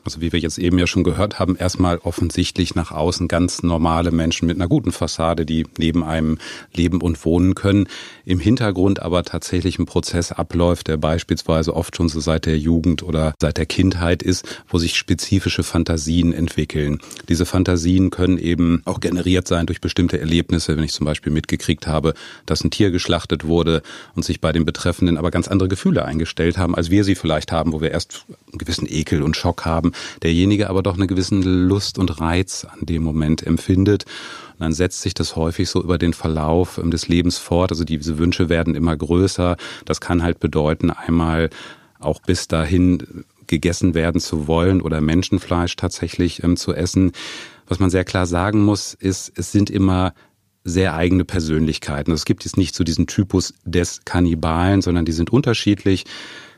also 0.05 0.21
wie 0.21 0.31
wir 0.31 0.39
jetzt 0.39 0.57
eben 0.57 0.77
ja 0.79 0.87
schon 0.87 1.03
gehört 1.03 1.39
haben, 1.39 1.55
erstmal 1.55 1.97
offensichtlich 1.97 2.73
nach 2.75 2.91
außen 2.91 3.27
ganz 3.27 3.63
normale 3.63 4.11
Menschen 4.11 4.47
mit 4.47 4.57
einer 4.57 4.67
guten 4.67 4.91
Fassade, 4.91 5.45
die 5.45 5.67
neben 5.77 6.03
einem 6.03 6.37
leben 6.73 7.01
und 7.01 7.23
wohnen 7.25 7.53
können. 7.55 7.87
Im 8.25 8.39
Hintergrund 8.39 9.01
aber 9.01 9.23
tatsächlich 9.23 9.77
ein 9.77 9.85
Prozess 9.85 10.31
abläuft, 10.31 10.87
der 10.87 10.97
beispielsweise 10.97 11.75
oft 11.75 11.95
schon 11.95 12.09
so 12.09 12.19
seit 12.19 12.45
der 12.45 12.57
Jugend 12.57 13.03
oder 13.03 13.33
seit 13.39 13.57
der 13.57 13.65
Kindheit 13.65 14.23
ist, 14.23 14.63
wo 14.67 14.77
sich 14.77 14.95
spezifische 14.95 15.63
Fantasien 15.63 16.33
entwickeln. 16.33 16.99
Diese 17.27 17.45
Fantasien 17.45 18.09
können 18.09 18.37
eben 18.37 18.81
auch 18.85 19.01
generiert 19.01 19.47
sein 19.47 19.65
durch 19.65 19.81
bestimmte 19.81 20.19
Erlebnisse, 20.19 20.77
wenn 20.77 20.83
ich 20.83 20.93
zum 20.93 21.05
Beispiel 21.05 21.31
mitgekriegt 21.31 21.87
habe, 21.87 22.13
dass 22.45 22.63
ein 22.63 22.71
Tier 22.71 22.91
geschlachtet 22.91 23.45
wurde 23.45 23.81
und 24.15 24.23
sich 24.23 24.39
bei 24.39 24.51
den 24.51 24.65
Betreffenden 24.65 25.17
aber 25.17 25.29
ganz 25.29 25.47
andere 25.47 25.69
Gefühle 25.69 26.05
eingestellt 26.05 26.57
haben, 26.57 26.75
als 26.75 26.89
wir 26.89 27.03
sie 27.03 27.15
vielleicht 27.15 27.51
haben, 27.51 27.73
wo 27.73 27.81
wir 27.81 27.91
erst 27.91 28.25
einen 28.49 28.57
gewissen 28.57 28.87
Ekel 28.89 29.21
und 29.21 29.35
Schock 29.35 29.65
haben 29.65 29.88
haben, 29.89 30.19
derjenige 30.23 30.69
aber 30.69 30.83
doch 30.83 30.95
eine 30.95 31.07
gewissen 31.07 31.41
Lust 31.41 31.97
und 31.97 32.19
Reiz 32.19 32.65
an 32.65 32.85
dem 32.85 33.03
Moment 33.03 33.45
empfindet. 33.45 34.05
Und 34.53 34.61
dann 34.61 34.73
setzt 34.73 35.01
sich 35.01 35.13
das 35.13 35.35
häufig 35.35 35.69
so 35.69 35.81
über 35.81 35.97
den 35.97 36.13
Verlauf 36.13 36.77
ähm, 36.77 36.91
des 36.91 37.07
Lebens 37.07 37.37
fort. 37.37 37.71
Also 37.71 37.83
diese 37.83 38.17
Wünsche 38.17 38.49
werden 38.49 38.75
immer 38.75 38.95
größer. 38.95 39.57
Das 39.85 40.01
kann 40.01 40.23
halt 40.23 40.39
bedeuten, 40.39 40.91
einmal 40.91 41.49
auch 41.99 42.21
bis 42.21 42.47
dahin 42.47 43.25
gegessen 43.47 43.93
werden 43.93 44.21
zu 44.21 44.47
wollen 44.47 44.81
oder 44.81 45.01
Menschenfleisch 45.01 45.75
tatsächlich 45.75 46.43
ähm, 46.43 46.55
zu 46.55 46.73
essen. 46.73 47.11
Was 47.67 47.79
man 47.79 47.89
sehr 47.89 48.03
klar 48.03 48.25
sagen 48.25 48.63
muss, 48.63 48.93
ist, 48.93 49.31
es 49.35 49.51
sind 49.51 49.69
immer 49.69 50.13
sehr 50.65 50.93
eigene 50.93 51.25
Persönlichkeiten. 51.25 52.11
Es 52.11 52.25
gibt 52.25 52.43
jetzt 52.43 52.57
nicht 52.57 52.75
so 52.75 52.83
diesen 52.83 53.07
Typus 53.07 53.53
des 53.63 54.01
Kannibalen, 54.05 54.81
sondern 54.81 55.05
die 55.05 55.13
sind 55.13 55.31
unterschiedlich. 55.31 56.05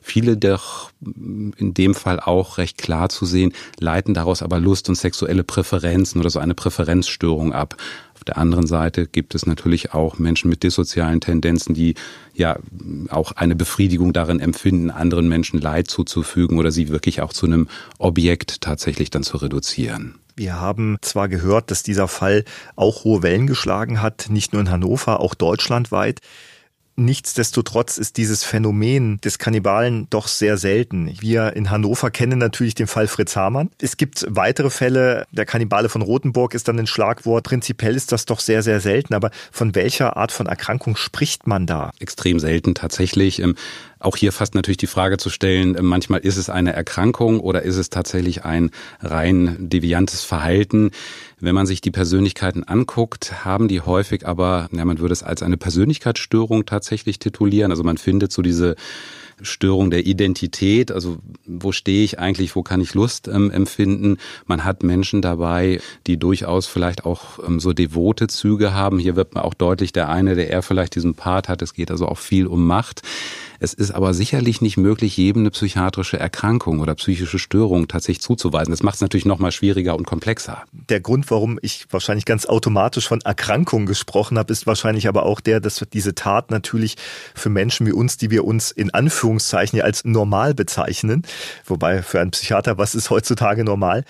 Viele 0.01 0.35
doch 0.35 0.91
in 0.99 1.73
dem 1.73 1.93
Fall 1.93 2.19
auch 2.19 2.57
recht 2.57 2.77
klar 2.77 3.09
zu 3.09 3.25
sehen, 3.25 3.53
leiten 3.79 4.13
daraus 4.13 4.41
aber 4.41 4.59
Lust 4.59 4.89
und 4.89 4.95
sexuelle 4.95 5.43
Präferenzen 5.43 6.19
oder 6.19 6.29
so 6.29 6.39
eine 6.39 6.55
Präferenzstörung 6.55 7.53
ab. 7.53 7.77
Auf 8.15 8.23
der 8.23 8.37
anderen 8.37 8.67
Seite 8.67 9.07
gibt 9.07 9.33
es 9.35 9.45
natürlich 9.45 9.93
auch 9.93 10.19
Menschen 10.19 10.49
mit 10.49 10.63
dissozialen 10.63 11.21
Tendenzen, 11.21 11.73
die 11.73 11.95
ja 12.33 12.57
auch 13.09 13.31
eine 13.31 13.55
Befriedigung 13.55 14.13
darin 14.13 14.39
empfinden, 14.39 14.91
anderen 14.91 15.27
Menschen 15.27 15.59
Leid 15.59 15.87
zuzufügen 15.87 16.59
oder 16.59 16.71
sie 16.71 16.89
wirklich 16.89 17.21
auch 17.21 17.33
zu 17.33 17.45
einem 17.45 17.67
Objekt 17.97 18.61
tatsächlich 18.61 19.09
dann 19.09 19.23
zu 19.23 19.37
reduzieren. 19.37 20.15
Wir 20.35 20.59
haben 20.59 20.97
zwar 21.01 21.29
gehört, 21.29 21.71
dass 21.71 21.83
dieser 21.83 22.07
Fall 22.07 22.45
auch 22.75 23.03
hohe 23.03 23.21
Wellen 23.23 23.47
geschlagen 23.47 24.01
hat, 24.01 24.27
nicht 24.29 24.53
nur 24.53 24.61
in 24.61 24.69
Hannover, 24.71 25.19
auch 25.19 25.35
deutschlandweit. 25.35 26.21
Nichtsdestotrotz 26.95 27.97
ist 27.97 28.17
dieses 28.17 28.43
Phänomen 28.43 29.19
des 29.21 29.37
Kannibalen 29.39 30.07
doch 30.09 30.27
sehr 30.27 30.57
selten. 30.57 31.15
Wir 31.19 31.55
in 31.55 31.69
Hannover 31.69 32.11
kennen 32.11 32.37
natürlich 32.37 32.75
den 32.75 32.87
Fall 32.87 33.07
Fritz 33.07 33.35
Hamann. 33.35 33.69
Es 33.81 33.97
gibt 33.97 34.25
weitere 34.29 34.69
Fälle. 34.69 35.25
Der 35.31 35.45
Kannibale 35.45 35.89
von 35.89 36.01
Rothenburg 36.01 36.53
ist 36.53 36.67
dann 36.67 36.79
ein 36.79 36.87
Schlagwort. 36.87 37.45
Prinzipiell 37.45 37.95
ist 37.95 38.11
das 38.11 38.25
doch 38.25 38.39
sehr, 38.39 38.61
sehr 38.61 38.81
selten. 38.81 39.13
Aber 39.13 39.31
von 39.51 39.73
welcher 39.73 40.17
Art 40.17 40.31
von 40.31 40.47
Erkrankung 40.47 40.95
spricht 40.95 41.47
man 41.47 41.65
da? 41.65 41.91
Extrem 41.99 42.39
selten 42.39 42.75
tatsächlich. 42.75 43.41
Auch 44.01 44.17
hier 44.17 44.31
fast 44.31 44.55
natürlich 44.55 44.77
die 44.77 44.87
Frage 44.87 45.17
zu 45.17 45.29
stellen, 45.29 45.75
äh, 45.75 45.81
manchmal 45.81 46.21
ist 46.21 46.37
es 46.37 46.49
eine 46.49 46.73
Erkrankung 46.73 47.39
oder 47.39 47.61
ist 47.61 47.77
es 47.77 47.89
tatsächlich 47.89 48.43
ein 48.43 48.71
rein 48.99 49.55
deviantes 49.59 50.23
Verhalten. 50.23 50.91
Wenn 51.39 51.55
man 51.55 51.67
sich 51.67 51.81
die 51.81 51.91
Persönlichkeiten 51.91 52.63
anguckt, 52.63 53.45
haben 53.45 53.67
die 53.67 53.81
häufig 53.81 54.27
aber, 54.27 54.69
ja, 54.71 54.85
man 54.85 54.99
würde 54.99 55.13
es 55.13 55.23
als 55.23 55.43
eine 55.43 55.57
Persönlichkeitsstörung 55.57 56.65
tatsächlich 56.65 57.19
titulieren. 57.19 57.71
Also 57.71 57.83
man 57.83 57.97
findet 57.97 58.31
so 58.31 58.41
diese 58.41 58.75
Störung 59.41 59.89
der 59.89 60.05
Identität, 60.05 60.91
also 60.91 61.17
wo 61.45 61.71
stehe 61.71 62.03
ich 62.03 62.19
eigentlich, 62.19 62.55
wo 62.55 62.63
kann 62.63 62.81
ich 62.81 62.93
Lust 62.93 63.27
ähm, 63.27 63.51
empfinden. 63.51 64.17
Man 64.45 64.63
hat 64.63 64.83
Menschen 64.83 65.21
dabei, 65.21 65.79
die 66.07 66.17
durchaus 66.17 66.67
vielleicht 66.67 67.05
auch 67.05 67.39
ähm, 67.45 67.59
so 67.59 67.73
devote 67.73 68.27
Züge 68.27 68.73
haben. 68.73 68.99
Hier 68.99 69.15
wird 69.15 69.33
man 69.33 69.43
auch 69.43 69.53
deutlich 69.53 69.93
der 69.93 70.09
eine, 70.09 70.35
der 70.35 70.49
eher 70.49 70.61
vielleicht 70.61 70.95
diesen 70.95 71.15
Part 71.15 71.49
hat. 71.49 71.61
Es 71.61 71.73
geht 71.73 71.91
also 71.91 72.07
auch 72.07 72.19
viel 72.19 72.47
um 72.47 72.65
Macht. 72.65 73.01
Es 73.63 73.75
ist 73.75 73.91
aber 73.91 74.15
sicherlich 74.15 74.59
nicht 74.61 74.77
möglich, 74.77 75.17
jedem 75.17 75.43
eine 75.43 75.51
psychiatrische 75.51 76.17
Erkrankung 76.17 76.79
oder 76.79 76.95
psychische 76.95 77.37
Störung 77.37 77.87
tatsächlich 77.87 78.23
zuzuweisen. 78.23 78.71
Das 78.71 78.81
macht 78.81 78.95
es 78.95 79.01
natürlich 79.01 79.27
noch 79.27 79.37
mal 79.37 79.51
schwieriger 79.51 79.95
und 79.95 80.07
komplexer. 80.07 80.63
Der 80.71 80.99
Grund, 80.99 81.29
warum 81.29 81.59
ich 81.61 81.85
wahrscheinlich 81.91 82.25
ganz 82.25 82.47
automatisch 82.47 83.07
von 83.07 83.21
Erkrankung 83.21 83.85
gesprochen 83.85 84.39
habe, 84.39 84.51
ist 84.51 84.65
wahrscheinlich 84.65 85.07
aber 85.07 85.27
auch 85.27 85.39
der, 85.39 85.59
dass 85.59 85.85
diese 85.93 86.15
Tat 86.15 86.49
natürlich 86.49 86.95
für 87.35 87.49
Menschen 87.49 87.85
wie 87.85 87.91
uns, 87.91 88.17
die 88.17 88.31
wir 88.31 88.45
uns 88.45 88.71
in 88.71 88.91
Anführungszeichen 88.95 89.77
ja 89.77 89.85
als 89.85 90.05
normal 90.05 90.55
bezeichnen, 90.55 91.21
wobei 91.63 92.01
für 92.01 92.19
einen 92.19 92.31
Psychiater, 92.31 92.79
was 92.79 92.95
ist 92.95 93.11
heutzutage 93.11 93.63
normal, 93.63 94.05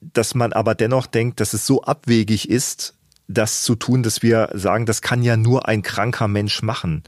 dass 0.00 0.34
man 0.34 0.52
aber 0.52 0.74
dennoch 0.74 1.06
denkt, 1.06 1.38
dass 1.38 1.52
es 1.52 1.64
so 1.64 1.84
abwegig 1.84 2.50
ist, 2.50 2.94
das 3.28 3.62
zu 3.62 3.76
tun, 3.76 4.02
dass 4.02 4.24
wir 4.24 4.50
sagen, 4.54 4.86
das 4.86 5.02
kann 5.02 5.22
ja 5.22 5.36
nur 5.36 5.68
ein 5.68 5.82
kranker 5.82 6.26
Mensch 6.26 6.62
machen. 6.62 7.04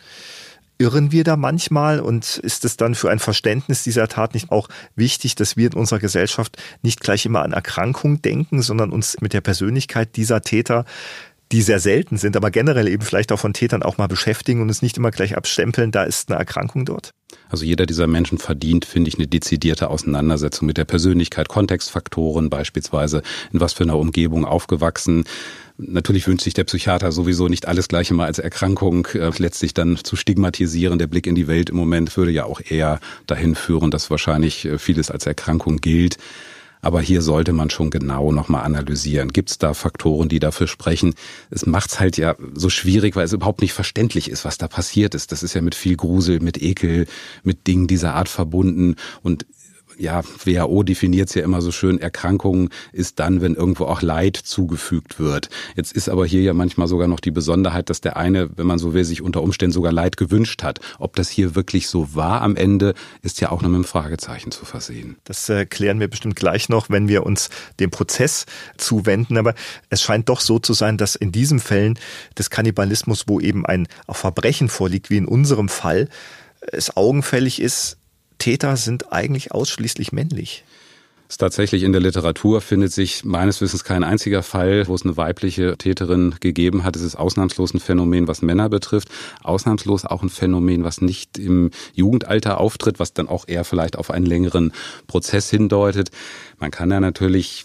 Irren 0.81 1.13
wir 1.13 1.25
da 1.25 1.37
manchmal 1.37 2.01
und 2.01 2.39
ist 2.39 2.65
es 2.65 2.79
dann 2.79 2.95
für 2.95 3.11
ein 3.11 3.19
Verständnis 3.19 3.83
dieser 3.83 4.09
Tat 4.09 4.33
nicht 4.33 4.51
auch 4.51 4.69
wichtig, 4.97 5.35
dass 5.35 5.59
wir 5.59 5.67
in 5.67 5.75
unserer 5.75 5.99
Gesellschaft 5.99 6.57
nicht 6.81 7.01
gleich 7.01 7.27
immer 7.27 7.43
an 7.43 7.53
Erkrankung 7.53 8.23
denken, 8.23 8.63
sondern 8.63 8.91
uns 8.91 9.21
mit 9.21 9.35
der 9.35 9.43
Persönlichkeit 9.43 10.17
dieser 10.17 10.41
Täter 10.41 10.87
die 11.53 11.63
sehr 11.63 11.81
selten 11.81 12.17
sind, 12.17 12.37
aber 12.37 12.51
generell 12.51 12.87
eben 12.87 13.03
vielleicht 13.03 13.33
auch 13.33 13.39
von 13.39 13.53
Tätern 13.53 13.83
auch 13.83 13.99
mal 13.99 14.07
beschäftigen 14.07 14.63
und 14.63 14.69
es 14.69 14.83
nicht 14.83 14.97
immer 14.97 15.11
gleich 15.11 15.37
abstempeln, 15.37 15.91
da 15.91 16.05
ist 16.05 16.31
eine 16.31 16.39
Erkrankung 16.39 16.85
dort? 16.85 17.13
Also 17.49 17.65
jeder 17.65 17.87
dieser 17.87 18.07
Menschen 18.07 18.39
verdient, 18.39 18.85
finde 18.85 19.09
ich, 19.09 19.17
eine 19.17 19.27
dezidierte 19.27 19.91
Auseinandersetzung 19.91 20.67
mit 20.67 20.77
der 20.77 20.85
Persönlichkeit, 20.85 21.49
Kontextfaktoren 21.49 22.51
beispielsweise, 22.51 23.23
in 23.53 23.61
was 23.61 23.73
für 23.73 23.83
einer 23.83 23.99
Umgebung 23.99 24.45
aufgewachsen. 24.45 25.25
Natürlich 25.83 26.27
wünscht 26.27 26.45
sich 26.45 26.55
der 26.55 26.65
Psychiater 26.65 27.11
sowieso 27.11 27.49
nicht 27.49 27.67
alles 27.67 27.89
gleich 27.89 28.11
immer 28.11 28.25
als 28.25 28.39
Erkrankung 28.39 29.07
äh, 29.15 29.31
letztlich 29.39 29.75
dann 29.75 29.97
zu 29.97 30.17
stigmatisieren. 30.17 30.99
Der 30.99 31.07
Blick 31.07 31.27
in 31.27 31.35
die 31.35 31.47
Welt 31.47 31.71
im 31.71 31.77
Moment 31.77 32.17
würde 32.17 32.33
ja 32.33 32.45
auch 32.45 32.61
eher 32.61 33.01
dahin 33.27 33.55
führen, 33.55 33.91
dass 33.91 34.11
wahrscheinlich 34.11 34.65
äh, 34.67 34.79
vieles 34.79 35.11
als 35.11 35.27
Erkrankung 35.27 35.79
gilt. 35.79 36.19
Aber 36.83 37.01
hier 37.01 37.21
sollte 37.21 37.53
man 37.53 37.69
schon 37.69 37.91
genau 37.91 38.33
nochmal 38.33 38.65
analysieren. 38.65 39.33
Gibt 39.33 39.51
es 39.51 39.59
da 39.59 39.75
Faktoren, 39.75 40.29
die 40.29 40.39
dafür 40.39 40.67
sprechen? 40.67 41.15
Es 41.51 41.67
macht 41.67 41.91
es 41.91 42.01
halt 42.01 42.17
ja 42.17 42.37
so 42.55 42.71
schwierig, 42.71 43.17
weil 43.17 43.25
es 43.25 43.35
überhaupt 43.35 43.61
nicht 43.61 43.75
verständlich 43.75 44.31
ist, 44.31 44.45
was 44.45 44.57
da 44.57 44.67
passiert 44.67 45.15
ist. 45.15 45.31
Das 45.31 45.43
ist 45.43 45.55
ja 45.55 45.61
mit 45.61 45.75
viel 45.75 45.97
Grusel, 45.97 46.41
mit 46.41 46.61
Ekel, 46.61 47.07
mit 47.43 47.67
Dingen 47.67 47.87
dieser 47.87 48.15
Art 48.15 48.31
verbunden. 48.31 48.97
Und 49.23 49.45
ja, 50.01 50.23
WHO 50.45 50.83
definiert 50.83 51.29
es 51.29 51.35
ja 51.35 51.43
immer 51.43 51.61
so 51.61 51.71
schön, 51.71 52.01
Erkrankung 52.01 52.71
ist 52.93 53.19
dann, 53.19 53.43
wenn 53.43 53.55
irgendwo 53.55 53.85
auch 53.85 54.01
Leid 54.01 54.37
zugefügt 54.37 55.19
wird. 55.19 55.51
Jetzt 55.77 55.93
ist 55.93 56.09
aber 56.09 56.27
hier 56.27 56.43
ja 56.43 56.55
manchmal 56.55 56.89
sogar 56.89 57.07
noch 57.07 57.21
die 57.21 57.31
Besonderheit, 57.31 57.91
dass 57.91 58.01
der 58.01 58.17
eine, 58.17 58.49
wenn 58.57 58.67
man 58.67 58.79
so 58.79 58.95
will, 58.95 59.05
sich 59.05 59.21
unter 59.21 59.43
Umständen 59.43 59.73
sogar 59.73 59.93
Leid 59.93 60.17
gewünscht 60.17 60.63
hat. 60.63 60.81
Ob 60.99 61.17
das 61.17 61.29
hier 61.29 61.55
wirklich 61.55 61.89
so 61.89 62.15
war 62.15 62.41
am 62.41 62.57
Ende, 62.57 62.95
ist 63.23 63.41
ja 63.41 63.51
auch 63.51 63.61
noch 63.61 63.69
mit 63.69 63.77
einem 63.77 63.85
Fragezeichen 63.85 64.51
zu 64.51 64.65
versehen. 64.65 65.17
Das 65.25 65.49
äh, 65.49 65.67
klären 65.67 66.01
wir 66.01 66.09
bestimmt 66.09 66.37
gleich 66.37 66.69
noch, 66.69 66.89
wenn 66.89 67.09
wir 67.09 67.27
uns 67.27 67.51
dem 67.79 67.91
Prozess 67.91 68.47
zuwenden. 68.79 69.37
Aber 69.37 69.55
es 69.91 70.01
scheint 70.01 70.31
doch 70.31 70.41
so 70.41 70.59
zu 70.59 70.73
sein, 70.73 70.97
dass 70.97 71.15
in 71.15 71.31
diesen 71.31 71.61
Fällen 71.61 71.99
des 72.39 72.49
Kannibalismus, 72.49 73.25
wo 73.27 73.39
eben 73.39 73.67
ein 73.67 73.87
Verbrechen 74.11 74.69
vorliegt, 74.69 75.11
wie 75.11 75.19
in 75.19 75.27
unserem 75.27 75.69
Fall, 75.69 76.09
es 76.61 76.97
augenfällig 76.97 77.61
ist, 77.61 78.00
Täter 78.41 78.77
sind 78.77 79.13
eigentlich 79.13 79.53
ausschließlich 79.53 80.11
männlich. 80.11 80.65
Ist 81.31 81.39
tatsächlich 81.39 81.85
in 81.85 81.93
der 81.93 82.01
Literatur 82.01 82.61
findet 82.61 82.91
sich 82.91 83.25
meines 83.25 83.61
Wissens 83.61 83.85
kein 83.85 84.03
einziger 84.03 84.43
Fall, 84.43 84.89
wo 84.89 84.97
es 84.97 85.05
eine 85.05 85.17
weibliche 85.17 85.79
Täterin 85.79 86.35
gegeben 86.41 86.83
hat. 86.83 86.97
Es 86.97 87.03
ist 87.03 87.15
ausnahmslos 87.15 87.73
ein 87.73 87.79
Phänomen, 87.79 88.27
was 88.27 88.43
Männer 88.43 88.69
betrifft. 88.69 89.11
Ausnahmslos 89.45 90.05
auch 90.05 90.25
ein 90.25 90.29
Phänomen, 90.29 90.83
was 90.83 91.01
nicht 91.01 91.39
im 91.39 91.71
Jugendalter 91.95 92.59
auftritt, 92.59 92.99
was 92.99 93.13
dann 93.13 93.29
auch 93.29 93.47
eher 93.47 93.63
vielleicht 93.63 93.97
auf 93.97 94.11
einen 94.11 94.27
längeren 94.27 94.73
Prozess 95.07 95.49
hindeutet. 95.51 96.11
Man 96.61 96.71
kann 96.71 96.91
da 96.91 97.01
natürlich 97.01 97.65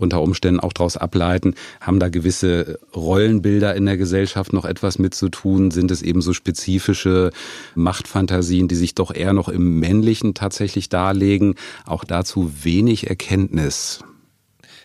unter 0.00 0.20
Umständen 0.20 0.58
auch 0.58 0.72
daraus 0.72 0.96
ableiten, 0.96 1.54
haben 1.80 2.00
da 2.00 2.08
gewisse 2.08 2.80
Rollenbilder 2.94 3.74
in 3.76 3.86
der 3.86 3.96
Gesellschaft 3.96 4.52
noch 4.52 4.64
etwas 4.64 4.98
mit 4.98 5.14
zu 5.14 5.28
tun? 5.28 5.70
Sind 5.70 5.92
es 5.92 6.02
eben 6.02 6.20
so 6.20 6.32
spezifische 6.32 7.30
Machtfantasien, 7.76 8.66
die 8.66 8.74
sich 8.74 8.96
doch 8.96 9.14
eher 9.14 9.32
noch 9.32 9.48
im 9.48 9.78
Männlichen 9.78 10.34
tatsächlich 10.34 10.88
darlegen? 10.88 11.54
Auch 11.86 12.02
dazu 12.02 12.52
wenig 12.64 13.08
Erkenntnis. 13.08 14.00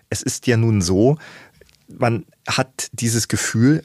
Es 0.09 0.21
ist 0.21 0.45
ja 0.45 0.55
nun 0.55 0.81
so, 0.81 1.17
man 1.87 2.25
hat 2.47 2.89
dieses 2.93 3.27
Gefühl, 3.27 3.83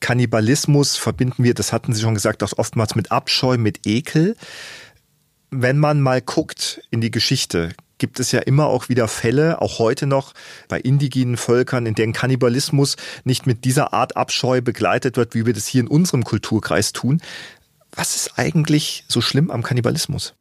Kannibalismus 0.00 0.96
verbinden 0.96 1.44
wir, 1.44 1.54
das 1.54 1.72
hatten 1.72 1.94
Sie 1.94 2.02
schon 2.02 2.14
gesagt, 2.14 2.42
auch 2.42 2.52
oftmals 2.56 2.96
mit 2.96 3.12
Abscheu, 3.12 3.58
mit 3.58 3.86
Ekel. 3.86 4.36
Wenn 5.50 5.78
man 5.78 6.00
mal 6.00 6.20
guckt 6.20 6.82
in 6.90 7.00
die 7.00 7.12
Geschichte, 7.12 7.70
gibt 8.04 8.20
es 8.20 8.32
ja 8.32 8.40
immer 8.40 8.66
auch 8.66 8.90
wieder 8.90 9.08
Fälle, 9.08 9.62
auch 9.62 9.78
heute 9.78 10.04
noch 10.06 10.34
bei 10.68 10.78
indigenen 10.78 11.38
Völkern, 11.38 11.86
in 11.86 11.94
denen 11.94 12.12
Kannibalismus 12.12 12.96
nicht 13.24 13.46
mit 13.46 13.64
dieser 13.64 13.94
Art 13.94 14.14
Abscheu 14.14 14.60
begleitet 14.60 15.16
wird, 15.16 15.34
wie 15.34 15.46
wir 15.46 15.54
das 15.54 15.66
hier 15.66 15.80
in 15.80 15.88
unserem 15.88 16.22
Kulturkreis 16.22 16.92
tun. 16.92 17.22
Was 17.92 18.14
ist 18.14 18.38
eigentlich 18.38 19.06
so 19.08 19.22
schlimm 19.22 19.50
am 19.50 19.62
Kannibalismus? 19.62 20.34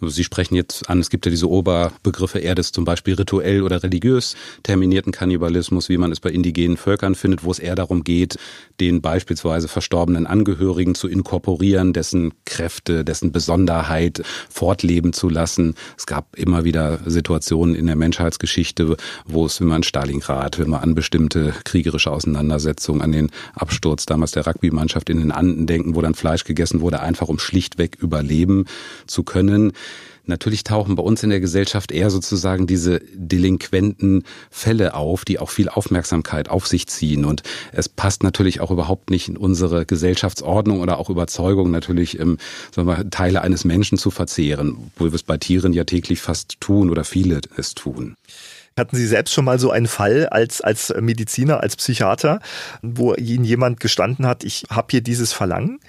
Also 0.00 0.12
Sie 0.12 0.24
sprechen 0.24 0.54
jetzt 0.54 0.90
an, 0.90 1.00
es 1.00 1.08
gibt 1.08 1.24
ja 1.24 1.30
diese 1.30 1.48
Oberbegriffe 1.48 2.38
eher 2.38 2.54
des 2.54 2.70
zum 2.70 2.84
Beispiel 2.84 3.14
rituell 3.14 3.62
oder 3.62 3.82
religiös 3.82 4.36
terminierten 4.62 5.10
Kannibalismus, 5.10 5.88
wie 5.88 5.96
man 5.96 6.12
es 6.12 6.20
bei 6.20 6.30
indigenen 6.30 6.76
Völkern 6.76 7.14
findet, 7.14 7.44
wo 7.44 7.50
es 7.50 7.58
eher 7.58 7.74
darum 7.74 8.04
geht, 8.04 8.36
den 8.78 9.00
beispielsweise 9.00 9.68
verstorbenen 9.68 10.26
Angehörigen 10.26 10.94
zu 10.94 11.08
inkorporieren, 11.08 11.94
dessen 11.94 12.34
Kräfte, 12.44 13.04
dessen 13.04 13.32
Besonderheit 13.32 14.22
fortleben 14.50 15.14
zu 15.14 15.30
lassen. 15.30 15.74
Es 15.96 16.04
gab 16.04 16.36
immer 16.36 16.64
wieder 16.64 17.00
Situationen 17.06 17.74
in 17.74 17.86
der 17.86 17.96
Menschheitsgeschichte, 17.96 18.96
wo 19.24 19.46
es, 19.46 19.60
wenn 19.60 19.68
man 19.68 19.82
Stalingrad, 19.82 20.58
wenn 20.58 20.68
man 20.68 20.82
an 20.82 20.94
bestimmte 20.94 21.54
kriegerische 21.64 22.10
Auseinandersetzungen, 22.10 23.00
an 23.00 23.12
den 23.12 23.30
Absturz 23.54 24.04
damals 24.04 24.32
der 24.32 24.46
Rugby-Mannschaft 24.46 25.08
in 25.08 25.18
den 25.18 25.32
Anden 25.32 25.66
denken, 25.66 25.94
wo 25.94 26.02
dann 26.02 26.14
Fleisch 26.14 26.44
gegessen 26.44 26.82
wurde, 26.82 27.00
einfach 27.00 27.28
um 27.28 27.38
schlichtweg 27.38 27.96
überleben 27.98 28.66
zu 29.06 29.22
können. 29.22 29.72
Natürlich 30.26 30.64
tauchen 30.64 30.96
bei 30.96 31.02
uns 31.02 31.22
in 31.22 31.30
der 31.30 31.40
Gesellschaft 31.40 31.92
eher 31.92 32.10
sozusagen 32.10 32.66
diese 32.66 33.00
delinquenten 33.14 34.24
Fälle 34.50 34.94
auf, 34.94 35.24
die 35.24 35.38
auch 35.38 35.50
viel 35.50 35.68
Aufmerksamkeit 35.68 36.48
auf 36.48 36.66
sich 36.66 36.88
ziehen. 36.88 37.24
Und 37.24 37.42
es 37.72 37.88
passt 37.88 38.24
natürlich 38.24 38.60
auch 38.60 38.72
überhaupt 38.72 39.10
nicht 39.10 39.28
in 39.28 39.36
unsere 39.36 39.86
Gesellschaftsordnung 39.86 40.80
oder 40.80 40.98
auch 40.98 41.10
Überzeugung, 41.10 41.70
natürlich 41.70 42.18
ähm, 42.18 42.38
sagen 42.74 42.88
wir, 42.88 43.08
Teile 43.10 43.42
eines 43.42 43.64
Menschen 43.64 43.98
zu 43.98 44.10
verzehren, 44.10 44.90
wo 44.96 45.04
wir 45.04 45.14
es 45.14 45.22
bei 45.22 45.36
Tieren 45.36 45.72
ja 45.72 45.84
täglich 45.84 46.20
fast 46.20 46.60
tun 46.60 46.90
oder 46.90 47.04
viele 47.04 47.40
es 47.56 47.74
tun. 47.74 48.16
Hatten 48.78 48.96
Sie 48.96 49.06
selbst 49.06 49.32
schon 49.32 49.46
mal 49.46 49.58
so 49.58 49.70
einen 49.70 49.86
Fall 49.86 50.26
als, 50.26 50.60
als 50.60 50.92
Mediziner, 51.00 51.60
als 51.62 51.76
Psychiater, 51.76 52.40
wo 52.82 53.14
Ihnen 53.14 53.42
jemand 53.42 53.80
gestanden 53.80 54.26
hat, 54.26 54.44
ich 54.44 54.64
habe 54.68 54.88
hier 54.90 55.00
dieses 55.00 55.32
Verlangen? 55.32 55.80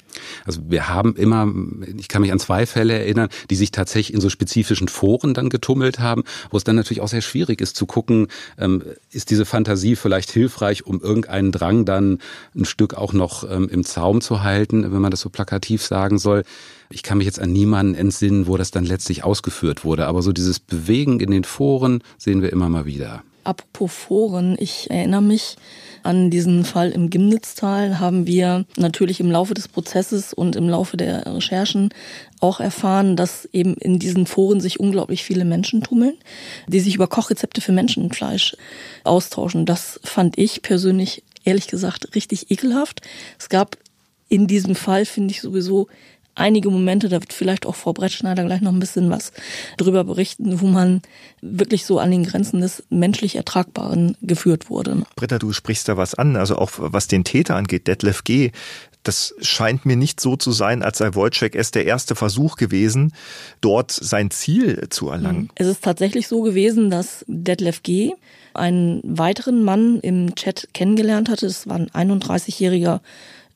Also 0.45 0.61
wir 0.69 0.87
haben 0.87 1.17
immer, 1.17 1.51
ich 1.97 2.07
kann 2.07 2.21
mich 2.21 2.31
an 2.31 2.39
zwei 2.39 2.65
Fälle 2.65 2.97
erinnern, 2.97 3.27
die 3.49 3.57
sich 3.57 3.71
tatsächlich 3.71 4.13
in 4.15 4.21
so 4.21 4.29
spezifischen 4.29 4.87
Foren 4.87 5.33
dann 5.33 5.49
getummelt 5.49 5.99
haben, 5.99 6.23
wo 6.49 6.55
es 6.55 6.63
dann 6.63 6.77
natürlich 6.77 7.01
auch 7.01 7.09
sehr 7.09 7.21
schwierig 7.21 7.59
ist 7.59 7.75
zu 7.75 7.85
gucken, 7.87 8.29
ähm, 8.57 8.81
ist 9.11 9.31
diese 9.31 9.45
Fantasie 9.45 9.97
vielleicht 9.97 10.31
hilfreich, 10.31 10.85
um 10.85 11.01
irgendeinen 11.01 11.51
Drang 11.51 11.83
dann 11.83 12.19
ein 12.55 12.63
Stück 12.63 12.93
auch 12.93 13.11
noch 13.11 13.43
ähm, 13.51 13.67
im 13.67 13.83
Zaum 13.83 14.21
zu 14.21 14.43
halten, 14.43 14.93
wenn 14.93 15.01
man 15.01 15.11
das 15.11 15.19
so 15.19 15.29
plakativ 15.29 15.83
sagen 15.83 16.19
soll. 16.19 16.43
Ich 16.89 17.03
kann 17.03 17.17
mich 17.17 17.25
jetzt 17.25 17.39
an 17.39 17.51
niemanden 17.51 17.95
entsinnen, 17.95 18.47
wo 18.47 18.57
das 18.57 18.71
dann 18.71 18.85
letztlich 18.85 19.23
ausgeführt 19.23 19.83
wurde. 19.83 20.07
Aber 20.07 20.21
so 20.21 20.31
dieses 20.31 20.59
Bewegen 20.59 21.19
in 21.19 21.31
den 21.31 21.43
Foren 21.43 22.01
sehen 22.17 22.41
wir 22.41 22.51
immer 22.51 22.69
mal 22.69 22.85
wieder. 22.85 23.23
Apropos 23.47 23.93
Foren, 23.93 24.57
ich 24.59 24.89
erinnere 24.89 25.21
mich 25.21 25.55
an 26.03 26.29
diesen 26.29 26.65
Fall 26.65 26.91
im 26.91 27.09
Gimnitztal, 27.09 27.97
haben 27.97 28.27
wir 28.27 28.65
natürlich 28.75 29.21
im 29.21 29.31
Laufe 29.31 29.53
des 29.53 29.69
Prozesses 29.69 30.33
und 30.33 30.57
im 30.57 30.67
Laufe 30.67 30.97
der 30.97 31.25
Recherchen 31.25 31.89
auch 32.41 32.59
erfahren, 32.59 33.15
dass 33.15 33.47
eben 33.53 33.75
in 33.75 33.99
diesen 33.99 34.27
Foren 34.27 34.59
sich 34.59 34.81
unglaublich 34.81 35.23
viele 35.23 35.45
Menschen 35.45 35.81
tummeln, 35.81 36.17
die 36.67 36.81
sich 36.81 36.95
über 36.95 37.07
Kochrezepte 37.07 37.61
für 37.61 37.71
Menschenfleisch 37.71 38.57
austauschen. 39.05 39.65
Das 39.65 39.99
fand 40.03 40.37
ich 40.37 40.61
persönlich 40.61 41.23
ehrlich 41.45 41.67
gesagt 41.67 42.15
richtig 42.15 42.51
ekelhaft. 42.51 43.01
Es 43.39 43.47
gab 43.47 43.77
in 44.29 44.47
diesem 44.47 44.75
Fall, 44.75 45.05
finde 45.05 45.31
ich 45.31 45.41
sowieso 45.41 45.87
einige 46.37 46.69
Momente, 46.69 47.09
da 47.09 47.19
wird 47.19 47.33
vielleicht 47.33 47.65
auch 47.65 47.75
Frau 47.75 47.93
Brettschneider 47.93 48.43
gleich 48.45 48.61
noch 48.61 48.71
ein 48.71 48.79
bisschen 48.79 49.09
was 49.09 49.31
drüber 49.77 50.03
berichten, 50.03 50.61
wo 50.61 50.67
man 50.67 51.01
wirklich 51.41 51.85
so 51.85 51.99
an 51.99 52.11
den 52.11 52.23
Grenzen 52.23 52.61
des 52.61 52.83
menschlich 52.89 53.35
Ertragbaren 53.35 54.15
geführt 54.21 54.69
wurde. 54.69 55.03
Britta, 55.15 55.39
du 55.39 55.53
sprichst 55.53 55.87
da 55.87 55.97
was 55.97 56.13
an, 56.15 56.35
also 56.35 56.57
auch 56.57 56.71
was 56.75 57.07
den 57.07 57.23
Täter 57.23 57.55
angeht, 57.55 57.87
Detlef 57.87 58.23
G., 58.23 58.51
das 59.03 59.33
scheint 59.39 59.85
mir 59.85 59.95
nicht 59.95 60.19
so 60.19 60.35
zu 60.35 60.51
sein, 60.51 60.83
als 60.83 60.97
sei 60.97 61.15
Wojciech 61.15 61.55
erst 61.55 61.75
der 61.75 61.85
erste 61.85 62.13
Versuch 62.13 62.57
gewesen, 62.57 63.13
dort 63.61 63.91
sein 63.91 64.31
Ziel 64.31 64.87
zu 64.89 65.09
erlangen. 65.09 65.49
Es 65.55 65.67
ist 65.67 65.81
tatsächlich 65.83 66.27
so 66.27 66.41
gewesen, 66.41 66.89
dass 66.89 67.23
Detlef 67.27 67.83
G. 67.83 68.11
einen 68.53 68.99
weiteren 69.03 69.63
Mann 69.63 70.01
im 70.01 70.35
Chat 70.35 70.67
kennengelernt 70.73 71.29
hatte. 71.29 71.45
Es 71.45 71.67
war 71.67 71.77
ein 71.77 71.89
31-jähriger 71.89 72.99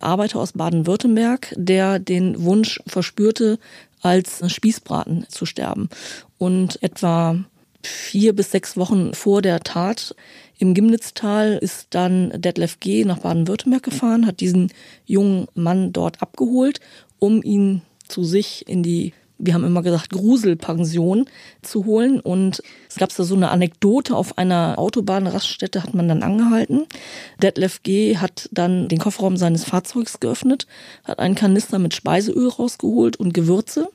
Arbeiter 0.03 0.39
aus 0.39 0.53
Baden-Württemberg, 0.53 1.53
der 1.57 1.99
den 1.99 2.43
Wunsch 2.43 2.81
verspürte, 2.87 3.59
als 4.01 4.41
Spießbraten 4.51 5.25
zu 5.29 5.45
sterben. 5.45 5.89
Und 6.37 6.81
etwa 6.81 7.37
vier 7.83 8.33
bis 8.33 8.51
sechs 8.51 8.77
Wochen 8.77 9.13
vor 9.13 9.41
der 9.41 9.61
Tat 9.61 10.15
im 10.57 10.73
Gimnitztal 10.73 11.57
ist 11.59 11.87
dann 11.89 12.31
Detlef 12.35 12.79
G. 12.79 13.03
nach 13.03 13.19
Baden-Württemberg 13.19 13.83
gefahren, 13.83 14.27
hat 14.27 14.39
diesen 14.39 14.71
jungen 15.05 15.47
Mann 15.55 15.91
dort 15.91 16.21
abgeholt, 16.21 16.79
um 17.17 17.41
ihn 17.41 17.81
zu 18.07 18.23
sich 18.23 18.67
in 18.67 18.83
die 18.83 19.13
wir 19.41 19.53
haben 19.53 19.65
immer 19.65 19.81
gesagt, 19.81 20.11
Gruselpension 20.11 21.25
zu 21.61 21.85
holen. 21.85 22.19
Und 22.19 22.61
es 22.89 22.95
gab 22.95 23.13
da 23.15 23.23
so 23.23 23.35
eine 23.35 23.49
Anekdote, 23.49 24.15
auf 24.15 24.37
einer 24.37 24.75
Autobahnraststätte 24.77 25.83
hat 25.83 25.93
man 25.93 26.07
dann 26.07 26.23
angehalten. 26.23 26.85
Detlef 27.41 27.83
G. 27.83 28.17
hat 28.17 28.49
dann 28.51 28.87
den 28.87 28.99
Kofferraum 28.99 29.37
seines 29.37 29.63
Fahrzeugs 29.63 30.19
geöffnet, 30.19 30.67
hat 31.03 31.19
einen 31.19 31.35
Kanister 31.35 31.79
mit 31.79 31.93
Speiseöl 31.93 32.49
rausgeholt 32.49 33.17
und 33.17 33.33
Gewürze 33.33 33.89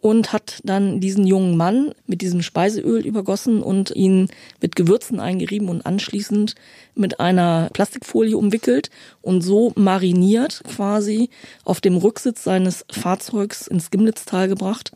und 0.00 0.32
hat 0.32 0.60
dann 0.64 1.00
diesen 1.00 1.26
jungen 1.26 1.56
Mann 1.56 1.92
mit 2.06 2.22
diesem 2.22 2.42
Speiseöl 2.42 3.04
übergossen 3.04 3.62
und 3.62 3.90
ihn 3.90 4.28
mit 4.60 4.76
Gewürzen 4.76 5.20
eingerieben 5.20 5.68
und 5.68 5.84
anschließend 5.84 6.54
mit 6.94 7.20
einer 7.20 7.68
Plastikfolie 7.72 8.36
umwickelt 8.36 8.90
und 9.22 9.42
so 9.42 9.72
mariniert 9.76 10.62
quasi 10.64 11.30
auf 11.64 11.80
dem 11.80 11.96
Rücksitz 11.96 12.44
seines 12.44 12.84
Fahrzeugs 12.90 13.66
ins 13.66 13.90
Gimlitztal 13.90 14.48
gebracht, 14.48 14.92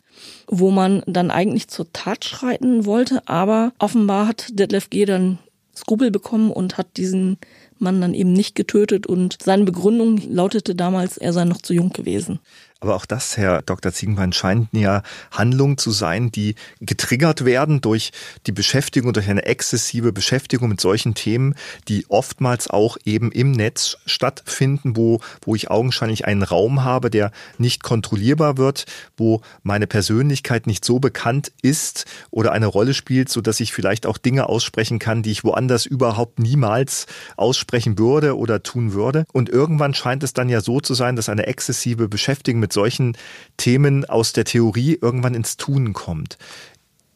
wo 0.47 0.71
man 0.71 1.03
dann 1.05 1.31
eigentlich 1.31 1.67
zur 1.67 1.91
Tat 1.93 2.25
schreiten 2.25 2.85
wollte, 2.85 3.27
aber 3.27 3.73
offenbar 3.79 4.27
hat 4.27 4.47
Detlef 4.51 4.89
G. 4.89 5.05
dann 5.05 5.39
Skrupel 5.75 6.09
bekommen 6.09 6.51
und 6.51 6.77
hat 6.77 6.97
diesen 6.97 7.37
Mann 7.77 7.99
dann 7.99 8.13
eben 8.13 8.31
nicht 8.31 8.55
getötet 8.55 9.07
und 9.07 9.37
seine 9.43 9.65
Begründung 9.65 10.21
lautete 10.29 10.73
damals, 10.73 11.17
er 11.17 11.33
sei 11.33 11.43
noch 11.43 11.61
zu 11.61 11.73
jung 11.73 11.91
gewesen. 11.91 12.39
Aber 12.85 12.97
auch 12.97 13.07
das, 13.07 13.35
Herr 13.35 13.63
Dr. 13.63 13.91
Ziegenbein, 13.91 14.31
scheint 14.31 14.69
ja 14.73 15.01
Handlungen 15.31 15.79
zu 15.79 15.89
sein, 15.89 16.31
die 16.31 16.53
getriggert 16.81 17.43
werden 17.43 17.81
durch 17.81 18.11
die 18.45 18.51
Beschäftigung, 18.51 19.11
durch 19.11 19.27
eine 19.27 19.43
exzessive 19.43 20.13
Beschäftigung 20.13 20.69
mit 20.69 20.79
solchen 20.79 21.15
Themen, 21.15 21.55
die 21.87 22.05
oftmals 22.09 22.69
auch 22.69 22.97
eben 23.03 23.31
im 23.31 23.53
Netz 23.53 23.97
stattfinden, 24.05 24.95
wo, 24.95 25.19
wo 25.41 25.55
ich 25.55 25.71
augenscheinlich 25.71 26.25
einen 26.25 26.43
Raum 26.43 26.83
habe, 26.83 27.09
der 27.09 27.31
nicht 27.57 27.81
kontrollierbar 27.81 28.57
wird, 28.57 28.85
wo 29.17 29.41
meine 29.63 29.87
Persönlichkeit 29.87 30.67
nicht 30.67 30.85
so 30.85 30.99
bekannt 30.99 31.51
ist 31.63 32.05
oder 32.29 32.51
eine 32.51 32.67
Rolle 32.67 32.93
spielt, 32.93 33.29
so 33.29 33.41
dass 33.41 33.61
ich 33.61 33.73
vielleicht 33.73 34.05
auch 34.05 34.19
Dinge 34.19 34.47
aussprechen 34.47 34.99
kann, 34.99 35.23
die 35.23 35.31
ich 35.31 35.43
woanders 35.43 35.87
überhaupt 35.87 36.37
niemals 36.37 37.07
aussprechen 37.35 37.97
würde 37.97 38.37
oder 38.37 38.61
tun 38.61 38.93
würde. 38.93 39.25
Und 39.33 39.49
irgendwann 39.49 39.95
scheint 39.95 40.21
es 40.21 40.33
dann 40.33 40.49
ja 40.49 40.61
so 40.61 40.81
zu 40.81 40.93
sein, 40.93 41.15
dass 41.15 41.29
eine 41.29 41.47
exzessive 41.47 42.07
Beschäftigung 42.07 42.59
mit 42.59 42.74
solchen 42.75 43.17
Themen 43.57 44.05
aus 44.05 44.33
der 44.33 44.45
Theorie 44.45 44.99
irgendwann 45.01 45.33
ins 45.33 45.57
Tun 45.57 45.93
kommt. 45.93 46.37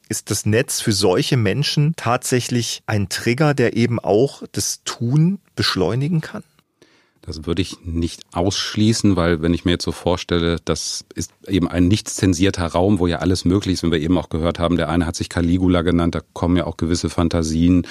Ist 0.10 0.32
das 0.32 0.48
Netz 0.48 0.82
für 0.82 0.92
solche 0.92 1.38
Menschen 1.38 1.94
tatsächlich 1.96 2.82
ein 2.88 3.10
Trigger, 3.10 3.54
der 3.54 3.78
eben 3.78 4.00
auch 4.00 4.42
das 4.52 4.82
Tun 4.84 5.38
beschleunigen 5.56 6.22
kann? 6.22 6.44
Das 7.22 7.46
würde 7.46 7.62
ich 7.62 7.78
nicht 7.84 8.24
ausschließen, 8.32 9.16
weil 9.16 9.44
wenn 9.44 9.54
ich 9.54 9.64
mir 9.64 9.72
jetzt 9.72 9.84
so 9.84 9.92
vorstelle, 9.92 10.58
das 10.66 11.06
ist 11.14 11.32
eben 11.48 11.68
ein 11.68 11.88
nicht 11.88 12.10
zensierter 12.10 12.66
Raum, 12.66 12.98
wo 12.98 13.06
ja 13.06 13.18
alles 13.18 13.46
möglich 13.46 13.74
ist, 13.76 13.84
wenn 13.84 13.92
wir 13.92 14.00
eben 14.00 14.18
auch 14.18 14.30
gehört 14.30 14.58
haben, 14.58 14.78
der 14.78 14.90
eine 14.90 15.06
hat 15.06 15.16
sich 15.16 15.30
Caligula 15.30 15.84
genannt, 15.84 16.16
da 16.16 16.22
kommen 16.34 16.58
ja 16.58 16.66
auch 16.66 16.78
gewisse 16.78 17.10
Fantasien 17.10 17.86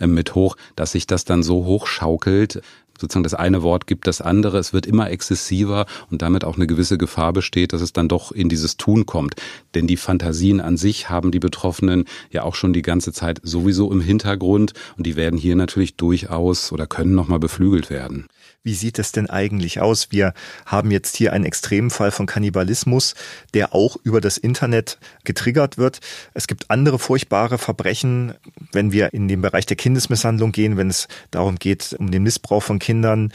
äh, 0.00 0.06
mit 0.06 0.34
hoch, 0.34 0.56
dass 0.74 0.92
sich 0.92 1.06
das 1.06 1.26
dann 1.26 1.42
so 1.42 1.66
hochschaukelt, 1.66 2.62
sozusagen 2.98 3.22
das 3.22 3.34
eine 3.34 3.62
Wort 3.62 3.86
gibt 3.86 4.06
das 4.06 4.20
andere, 4.20 4.58
es 4.58 4.72
wird 4.72 4.86
immer 4.86 5.10
exzessiver 5.10 5.86
und 6.10 6.22
damit 6.22 6.44
auch 6.44 6.56
eine 6.56 6.66
gewisse 6.66 6.98
Gefahr 6.98 7.32
besteht, 7.32 7.72
dass 7.72 7.80
es 7.80 7.92
dann 7.92 8.08
doch 8.08 8.32
in 8.32 8.48
dieses 8.48 8.76
Tun 8.76 9.06
kommt. 9.06 9.36
Denn 9.74 9.86
die 9.86 9.96
Fantasien 9.96 10.60
an 10.60 10.76
sich 10.76 11.08
haben 11.08 11.30
die 11.30 11.38
Betroffenen 11.38 12.04
ja 12.30 12.42
auch 12.42 12.54
schon 12.54 12.72
die 12.72 12.82
ganze 12.82 13.12
Zeit 13.12 13.40
sowieso 13.42 13.90
im 13.92 14.00
Hintergrund 14.00 14.74
und 14.96 15.06
die 15.06 15.16
werden 15.16 15.38
hier 15.38 15.56
natürlich 15.56 15.96
durchaus 15.96 16.72
oder 16.72 16.86
können 16.86 17.14
nochmal 17.14 17.38
beflügelt 17.38 17.90
werden. 17.90 18.26
Wie 18.64 18.74
sieht 18.74 18.98
es 18.98 19.12
denn 19.12 19.30
eigentlich 19.30 19.80
aus? 19.80 20.08
Wir 20.10 20.34
haben 20.66 20.90
jetzt 20.90 21.16
hier 21.16 21.32
einen 21.32 21.44
Extremfall 21.44 22.10
von 22.10 22.26
Kannibalismus, 22.26 23.14
der 23.54 23.74
auch 23.74 23.96
über 24.02 24.20
das 24.20 24.36
Internet 24.36 24.98
getriggert 25.24 25.78
wird. 25.78 26.00
Es 26.34 26.48
gibt 26.48 26.70
andere 26.70 26.98
furchtbare 26.98 27.58
Verbrechen, 27.58 28.34
wenn 28.72 28.90
wir 28.92 29.14
in 29.14 29.28
den 29.28 29.42
Bereich 29.42 29.66
der 29.66 29.76
Kindesmisshandlung 29.76 30.52
gehen, 30.52 30.76
wenn 30.76 30.90
es 30.90 31.06
darum 31.30 31.56
geht, 31.56 31.94
um 31.98 32.10
den 32.10 32.24
Missbrauch 32.24 32.62
von 32.62 32.78
Kindern, 32.78 33.32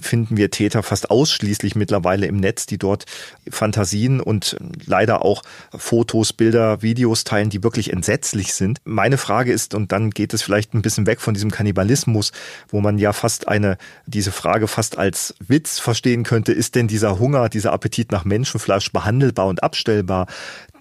finden 0.00 0.36
wir 0.36 0.50
Täter 0.50 0.82
fast 0.82 1.10
ausschließlich 1.10 1.74
mittlerweile 1.74 2.26
im 2.26 2.36
Netz, 2.36 2.66
die 2.66 2.78
dort 2.78 3.04
Fantasien 3.48 4.20
und 4.20 4.56
leider 4.84 5.24
auch 5.24 5.42
Fotos, 5.76 6.32
Bilder, 6.32 6.82
Videos 6.82 7.24
teilen, 7.24 7.50
die 7.50 7.62
wirklich 7.62 7.92
entsetzlich 7.92 8.54
sind. 8.54 8.80
Meine 8.84 9.18
Frage 9.18 9.52
ist, 9.52 9.74
und 9.74 9.92
dann 9.92 10.10
geht 10.10 10.34
es 10.34 10.42
vielleicht 10.42 10.74
ein 10.74 10.82
bisschen 10.82 11.06
weg 11.06 11.20
von 11.20 11.34
diesem 11.34 11.50
Kannibalismus, 11.50 12.32
wo 12.68 12.80
man 12.80 12.98
ja 12.98 13.12
fast 13.12 13.48
eine, 13.48 13.78
diese 14.06 14.32
Frage 14.32 14.68
fast 14.68 14.98
als 14.98 15.34
Witz 15.46 15.78
verstehen 15.78 16.24
könnte, 16.24 16.52
ist 16.52 16.74
denn 16.74 16.88
dieser 16.88 17.18
Hunger, 17.18 17.48
dieser 17.48 17.72
Appetit 17.72 18.12
nach 18.12 18.24
Menschenfleisch 18.24 18.92
behandelbar 18.92 19.46
und 19.46 19.62
abstellbar? 19.62 20.26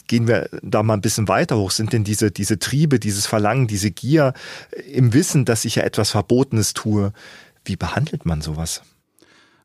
gehen 0.08 0.28
wir 0.28 0.50
da 0.62 0.84
mal 0.84 0.96
ein 0.96 1.02
bisschen 1.02 1.28
weiter 1.28 1.58
hoch, 1.58 1.72
sind 1.72 1.94
denn 1.94 2.04
diese, 2.04 2.30
diese 2.30 2.60
Triebe, 2.60 3.00
dieses 3.00 3.26
Verlangen, 3.26 3.68
diese 3.68 3.90
Gier 3.90 4.34
im 4.92 5.14
Wissen, 5.14 5.46
dass 5.46 5.66
ich 5.66 5.76
ja 5.76 5.84
etwas 5.84 6.12
Verbotenes 6.12 6.74
tue, 6.74 7.14
wie 7.66 7.76
behandelt 7.76 8.26
man 8.26 8.42
sowas? 8.42 8.82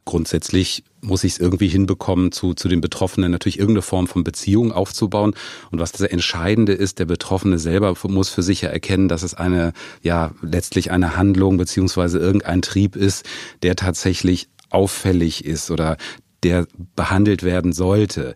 Grundsätzlich 0.08 0.84
muss 1.02 1.22
ich 1.22 1.32
es 1.32 1.38
irgendwie 1.38 1.68
hinbekommen, 1.68 2.32
zu, 2.32 2.54
zu 2.54 2.68
den 2.68 2.80
Betroffenen 2.80 3.30
natürlich 3.30 3.58
irgendeine 3.58 3.82
Form 3.82 4.06
von 4.06 4.24
Beziehung 4.24 4.72
aufzubauen. 4.72 5.34
Und 5.70 5.80
was 5.80 5.92
das 5.92 6.00
Entscheidende 6.00 6.72
ist, 6.72 6.98
der 6.98 7.04
Betroffene 7.04 7.58
selber 7.58 7.94
muss 8.04 8.30
für 8.30 8.42
sich 8.42 8.62
ja 8.62 8.70
erkennen, 8.70 9.08
dass 9.08 9.22
es 9.22 9.34
eine, 9.34 9.74
ja, 10.02 10.30
letztlich 10.40 10.92
eine 10.92 11.18
Handlung 11.18 11.58
beziehungsweise 11.58 12.18
irgendein 12.18 12.62
Trieb 12.62 12.96
ist, 12.96 13.26
der 13.62 13.76
tatsächlich 13.76 14.48
auffällig 14.70 15.44
ist 15.44 15.70
oder 15.70 15.98
der 16.42 16.66
behandelt 16.96 17.42
werden 17.42 17.74
sollte. 17.74 18.34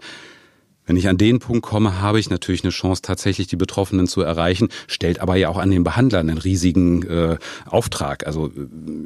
Wenn 0.84 0.96
ich 0.96 1.08
an 1.08 1.16
den 1.16 1.38
Punkt 1.38 1.62
komme, 1.62 2.00
habe 2.00 2.18
ich 2.18 2.28
natürlich 2.28 2.64
eine 2.64 2.70
Chance, 2.70 3.02
tatsächlich 3.02 3.46
die 3.46 3.56
Betroffenen 3.56 4.08
zu 4.08 4.20
erreichen, 4.22 4.68
stellt 4.88 5.20
aber 5.20 5.36
ja 5.36 5.48
auch 5.48 5.58
an 5.58 5.70
den 5.70 5.84
Behandlern 5.84 6.28
einen 6.28 6.38
riesigen 6.38 7.06
äh, 7.06 7.38
Auftrag. 7.66 8.26
Also 8.26 8.50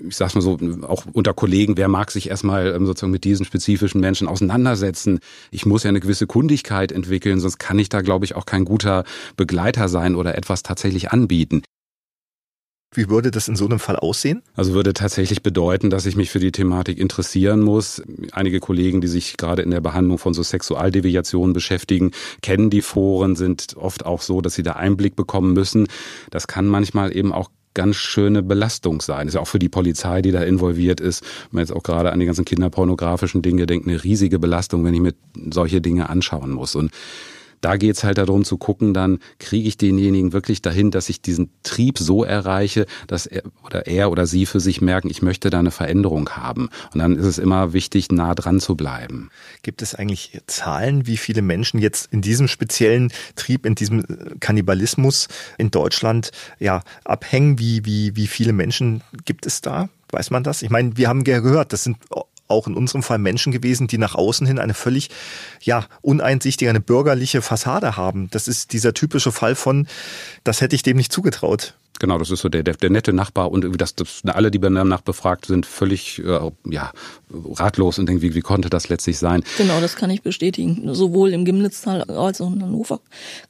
ich 0.09 0.17
sag's 0.17 0.35
mal 0.35 0.41
so, 0.41 0.59
auch 0.83 1.05
unter 1.13 1.35
Kollegen, 1.35 1.77
wer 1.77 1.89
mag 1.89 2.11
sich 2.11 2.31
erstmal 2.31 2.75
ähm, 2.75 2.87
sozusagen 2.87 3.13
mit 3.13 3.25
diesen 3.25 3.45
spezifischen 3.45 4.01
Menschen 4.01 4.27
auseinandersetzen? 4.27 5.21
Ich 5.51 5.67
muss 5.67 5.83
ja 5.83 5.91
eine 5.91 6.01
gewisse 6.01 6.27
Kundigkeit 6.27 6.93
entwickeln, 6.93 7.41
sonst 7.41 7.59
kann 7.59 7.79
ich 7.79 7.91
da, 7.91 8.01
glaube 8.01 8.25
ich, 8.25 8.37
auch 8.37 8.47
kein 8.47 8.65
guter 8.65 9.05
Begleiter 9.37 9.89
sein 9.89 10.15
oder 10.15 10.37
etwas 10.37 10.63
tatsächlich 10.63 11.11
anbieten. 11.11 11.63
Wie 12.97 13.11
würde 13.11 13.31
das 13.31 13.49
in 13.49 13.57
so 13.57 13.67
einem 13.67 13.79
Fall 13.79 13.97
aussehen? 13.97 14.43
Also 14.55 14.73
würde 14.73 14.95
tatsächlich 14.95 15.43
bedeuten, 15.43 15.91
dass 15.91 16.07
ich 16.07 16.17
mich 16.17 16.31
für 16.31 16.39
die 16.39 16.53
Thematik 16.53 16.99
interessieren 16.99 17.61
muss. 17.61 18.03
Einige 18.33 18.59
Kollegen, 18.59 19.01
die 19.01 19.09
sich 19.09 19.37
gerade 19.37 19.63
in 19.63 19.71
der 19.71 19.81
Behandlung 19.81 20.19
von 20.19 20.33
so 20.33 20.43
Sexualdeviationen 20.43 21.53
beschäftigen, 21.53 22.13
kennen 22.41 22.71
die 22.71 22.81
Foren, 22.81 23.37
sind 23.37 23.77
oft 23.77 24.07
auch 24.07 24.23
so, 24.23 24.41
dass 24.41 24.55
sie 24.55 24.63
da 24.63 24.73
Einblick 24.73 25.15
bekommen 25.15 25.53
müssen. 25.53 25.89
Das 26.31 26.47
kann 26.47 26.67
manchmal 26.67 27.15
eben 27.15 27.33
auch 27.33 27.51
ganz 27.75 27.97
schöne 27.97 28.43
Belastung 28.43 29.03
sein. 29.03 29.29
Ist 29.29 29.35
ja 29.35 29.41
auch 29.41 29.49
für 29.49 29.59
die 29.59 29.69
Polizei, 29.69 30.23
die 30.23 30.33
da 30.33 30.43
involviert 30.43 30.99
ist. 30.99 31.23
Wenn 31.23 31.57
man 31.57 31.61
jetzt 31.65 31.73
auch 31.73 31.83
gerade 31.83 32.11
an 32.11 32.19
die 32.19 32.25
ganzen 32.25 32.47
kinderpornografischen 32.47 33.43
Dinge 33.43 33.67
denkt, 33.67 33.87
eine 33.87 34.03
riesige 34.03 34.39
Belastung, 34.39 34.83
wenn 34.85 34.95
ich 34.95 35.01
mir 35.01 35.13
solche 35.51 35.83
Dinge 35.83 36.09
anschauen 36.09 36.51
muss. 36.51 36.75
Und 36.75 36.91
da 37.61 37.77
geht's 37.77 38.05
halt 38.05 38.19
darum 38.19 38.45
zu 38.45 38.57
gucken, 38.59 38.95
dann 38.95 39.19
kriege 39.39 39.69
ich 39.69 39.77
denjenigen 39.77 40.33
wirklich 40.33 40.63
dahin, 40.63 40.91
dass 40.91 41.09
ich 41.09 41.21
diesen 41.21 41.51
Trieb 41.63 41.99
so 41.99 42.25
erreiche, 42.25 42.87
dass 43.07 43.27
er 43.27 43.43
oder 43.65 43.87
er 43.87 44.11
oder 44.11 44.27
sie 44.27 44.47
für 44.47 44.61
sich 44.61 44.81
merken, 44.81 45.11
ich 45.11 45.23
möchte 45.23 45.51
da 45.51 45.59
eine 45.59 45.71
Veränderung 45.71 46.29
haben. 46.31 46.69
Und 46.93 47.01
dann 47.01 47.17
ist 47.17 47.27
es 47.27 47.39
immer 47.39 47.73
wichtig, 47.73 48.11
nah 48.11 48.35
dran 48.35 48.61
zu 48.61 48.77
bleiben. 48.77 49.31
Gibt 49.63 49.83
es 49.83 49.95
eigentlich 49.95 50.41
Zahlen, 50.47 51.07
wie 51.07 51.17
viele 51.17 51.43
Menschen 51.43 51.81
jetzt 51.81 52.13
in 52.13 52.23
diesem 52.23 52.49
speziellen 52.49 53.13
Trieb, 53.35 53.67
in 53.67 53.75
diesem 53.75 54.05
Kannibalismus 54.41 55.29
in 55.59 55.71
Deutschland 55.71 56.31
ja 56.59 56.83
abhängen? 57.05 57.59
Wie, 57.59 57.85
wie, 57.85 58.17
wie 58.17 58.27
viele 58.27 58.53
Menschen 58.53 59.03
gibt 59.25 59.47
es 59.47 59.61
da? 59.61 59.89
Weiß 60.11 60.31
man 60.31 60.45
das? 60.45 60.63
Ich 60.63 60.71
meine, 60.71 60.97
wir 60.97 61.09
haben 61.09 61.25
gehört, 61.25 61.73
das 61.73 61.85
sind 61.85 61.97
auch 62.49 62.67
in 62.67 62.75
unserem 62.75 63.03
Fall 63.03 63.19
Menschen 63.19 63.53
gewesen, 63.53 63.87
die 63.87 63.99
nach 63.99 64.15
außen 64.15 64.47
hin 64.47 64.59
eine 64.59 64.75
völlig 64.75 65.11
ja 65.63 65.87
uneinsichtige, 66.03 66.71
eine 66.71 66.81
bürgerliche 66.81 67.43
Fassade 67.43 67.97
haben. 67.97 68.29
Das 68.31 68.49
ist 68.49 68.73
dieser 68.73 68.95
typische 68.95 69.33
Fall 69.33 69.55
von, 69.55 69.87
das 70.45 70.61
hätte 70.61 70.77
ich 70.77 70.83
dem 70.83 70.97
nicht 70.97 71.13
zugetraut. 71.13 71.75
Genau, 71.99 72.19
das 72.19 72.31
ist 72.31 72.41
so 72.41 72.49
der, 72.49 72.63
der, 72.63 72.75
der 72.75 72.91
nette 72.91 73.13
Nachbar 73.13 73.51
und 73.51 73.81
das, 73.81 73.95
das, 73.95 74.23
alle, 74.27 74.51
die 74.51 74.59
danach 74.59 75.01
befragt 75.01 75.47
sind, 75.47 75.67
völlig 75.67 76.19
äh, 76.19 76.51
ja, 76.69 76.93
ratlos 77.31 77.99
und 77.99 78.07
denken, 78.07 78.23
wie, 78.23 78.35
wie 78.35 78.41
konnte 78.41 78.71
das 78.71 78.89
letztlich 78.89 79.19
sein? 79.19 79.43
Genau, 79.57 79.81
das 79.81 79.97
kann 79.97 80.11
ich 80.11 80.23
bestätigen. 80.23 80.95
Sowohl 80.95 81.33
im 81.33 81.45
Gimnitztal 81.45 82.03
als 82.03 82.41
auch 82.41 82.53
in 82.53 82.63
Hannover 82.63 83.01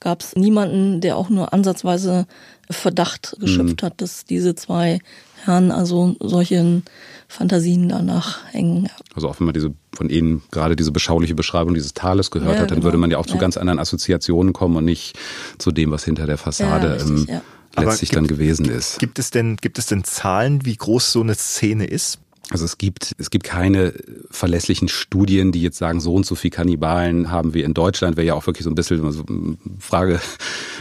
gab 0.00 0.20
es 0.20 0.36
niemanden, 0.36 1.00
der 1.00 1.16
auch 1.16 1.28
nur 1.28 1.52
ansatzweise 1.52 2.26
Verdacht 2.70 3.36
geschöpft 3.40 3.82
mhm. 3.82 3.86
hat, 3.86 4.00
dass 4.00 4.24
diese 4.24 4.54
zwei 4.54 5.00
Herren 5.44 5.70
also 5.70 6.16
solchen 6.20 6.84
Fantasien 7.28 7.88
danach 7.88 8.44
hängen. 8.52 8.88
Also 9.14 9.28
auch 9.28 9.40
wenn 9.40 9.46
man 9.46 9.54
diese 9.54 9.74
von 9.92 10.10
Ihnen 10.10 10.42
gerade 10.50 10.76
diese 10.76 10.92
beschauliche 10.92 11.34
Beschreibung 11.34 11.74
dieses 11.74 11.94
Tales 11.94 12.30
gehört 12.30 12.54
ja, 12.54 12.62
hat, 12.62 12.70
dann 12.70 12.76
genau. 12.76 12.84
würde 12.84 12.98
man 12.98 13.10
ja 13.10 13.18
auch 13.18 13.26
zu 13.26 13.34
ja. 13.34 13.40
ganz 13.40 13.56
anderen 13.56 13.78
Assoziationen 13.78 14.52
kommen 14.52 14.76
und 14.76 14.84
nicht 14.84 15.18
zu 15.58 15.72
dem, 15.72 15.90
was 15.90 16.04
hinter 16.04 16.26
der 16.26 16.38
Fassade 16.38 16.86
ja, 16.86 16.92
richtig, 16.94 17.28
ähm, 17.28 17.40
letztlich 17.78 18.10
gibt, 18.10 18.16
dann 18.16 18.26
gewesen 18.26 18.66
ist. 18.66 18.98
Gibt 18.98 19.18
es 19.18 19.30
denn, 19.30 19.56
gibt 19.56 19.78
es 19.78 19.86
denn 19.86 20.04
Zahlen, 20.04 20.64
wie 20.64 20.76
groß 20.76 21.12
so 21.12 21.20
eine 21.22 21.34
Szene 21.34 21.86
ist? 21.86 22.18
Also 22.50 22.64
es 22.64 22.78
gibt, 22.78 23.16
es 23.18 23.30
gibt 23.30 23.44
keine 23.44 23.92
verlässlichen 24.30 24.86
Studien, 24.86 25.50
die 25.50 25.62
jetzt 25.62 25.78
sagen, 25.78 26.00
so 26.00 26.14
und 26.14 26.24
so 26.24 26.36
viel 26.36 26.50
Kannibalen 26.50 27.30
haben 27.32 27.54
wir 27.54 27.64
in 27.64 27.74
Deutschland. 27.74 28.16
Wäre 28.16 28.28
ja 28.28 28.34
auch 28.34 28.46
wirklich 28.46 28.62
so 28.62 28.70
ein 28.70 28.76
bisschen 28.76 29.10
so 29.10 29.24
Frage, 29.80 30.20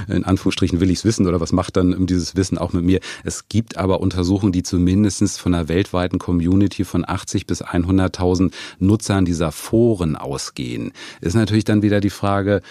in 0.08 0.24
Anführungsstrichen, 0.24 0.80
will 0.80 0.92
ich 0.92 1.00
es 1.00 1.06
wissen 1.06 1.28
oder 1.28 1.42
was 1.42 1.52
macht 1.52 1.76
dann 1.76 2.06
dieses 2.06 2.36
Wissen 2.36 2.60
auch 2.60 2.74
mit 2.74 2.84
mir? 2.84 3.00
Es 3.24 3.50
gibt 3.50 3.78
aber 3.78 4.00
Untersuchungen, 4.00 4.52
die 4.52 4.62
zumindest 4.62 5.40
von 5.40 5.56
einer 5.56 5.68
weltweiten 5.68 6.20
Community 6.20 6.86
von 6.86 7.04
80 7.08 7.48
bis 7.48 7.64
100.000 7.64 8.54
Nutzern 8.78 9.26
dieser 9.26 9.52
Foren 9.52 10.16
ausgehen. 10.16 10.92
Ist 11.22 11.36
natürlich 11.36 11.64
dann 11.64 11.82
wieder 11.82 12.00
die 12.00 12.12
Frage, 12.12 12.62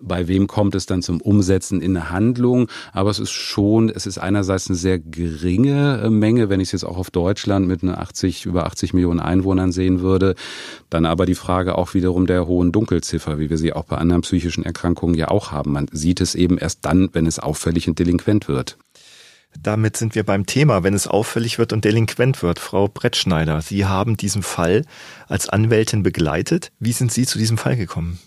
bei 0.00 0.28
wem 0.28 0.46
kommt 0.46 0.74
es 0.74 0.86
dann 0.86 1.02
zum 1.02 1.20
Umsetzen 1.20 1.80
in 1.80 1.96
eine 1.96 2.10
Handlung. 2.10 2.68
Aber 2.92 3.10
es 3.10 3.18
ist 3.18 3.30
schon, 3.30 3.88
es 3.88 4.06
ist 4.06 4.18
einerseits 4.18 4.68
eine 4.68 4.76
sehr 4.76 4.98
geringe 4.98 6.00
äh, 6.04 6.10
Menge, 6.10 6.48
wenn 6.48 6.60
ich 6.60 6.68
es 6.68 6.72
jetzt 6.72 6.84
auch 6.84 6.96
auf 6.96 7.10
Deutschland 7.10 7.66
mit 7.66 7.82
einer 7.82 7.98
80, 7.98 8.46
über 8.46 8.66
80 8.66 8.94
Millionen 8.94 9.20
Einwohnern 9.20 9.72
sehen 9.72 10.00
würde. 10.00 10.34
Dann 10.88 11.06
aber 11.06 11.26
die 11.26 11.34
Frage 11.34 11.76
auch 11.76 11.94
wiederum 11.94 12.26
der 12.26 12.46
hohen 12.46 12.72
Dunkelziffer, 12.72 13.38
wie 13.38 13.50
wir 13.50 13.58
sie 13.58 13.72
auch 13.72 13.84
bei 13.84 13.96
anderen 13.96 14.22
psychischen 14.22 14.64
Erkrankungen 14.64 15.14
ja 15.14 15.28
auch 15.28 15.52
haben. 15.52 15.72
Man 15.72 15.86
sieht 15.92 16.20
es 16.20 16.34
eben 16.34 16.58
erst 16.58 16.84
dann, 16.84 17.10
wenn 17.12 17.26
es 17.26 17.38
auffällig 17.38 17.88
und 17.88 17.98
delinquent 17.98 18.48
wird. 18.48 18.78
Damit 19.60 19.96
sind 19.96 20.14
wir 20.14 20.24
beim 20.24 20.46
Thema, 20.46 20.84
wenn 20.84 20.94
es 20.94 21.08
auffällig 21.08 21.58
wird 21.58 21.72
und 21.72 21.84
delinquent 21.84 22.42
wird. 22.42 22.60
Frau 22.60 22.88
Brettschneider, 22.88 23.60
Sie 23.60 23.84
haben 23.84 24.16
diesen 24.16 24.42
Fall 24.42 24.84
als 25.26 25.48
Anwältin 25.48 26.02
begleitet. 26.02 26.70
Wie 26.78 26.92
sind 26.92 27.10
Sie 27.12 27.26
zu 27.26 27.36
diesem 27.36 27.58
Fall 27.58 27.76
gekommen? 27.76 28.20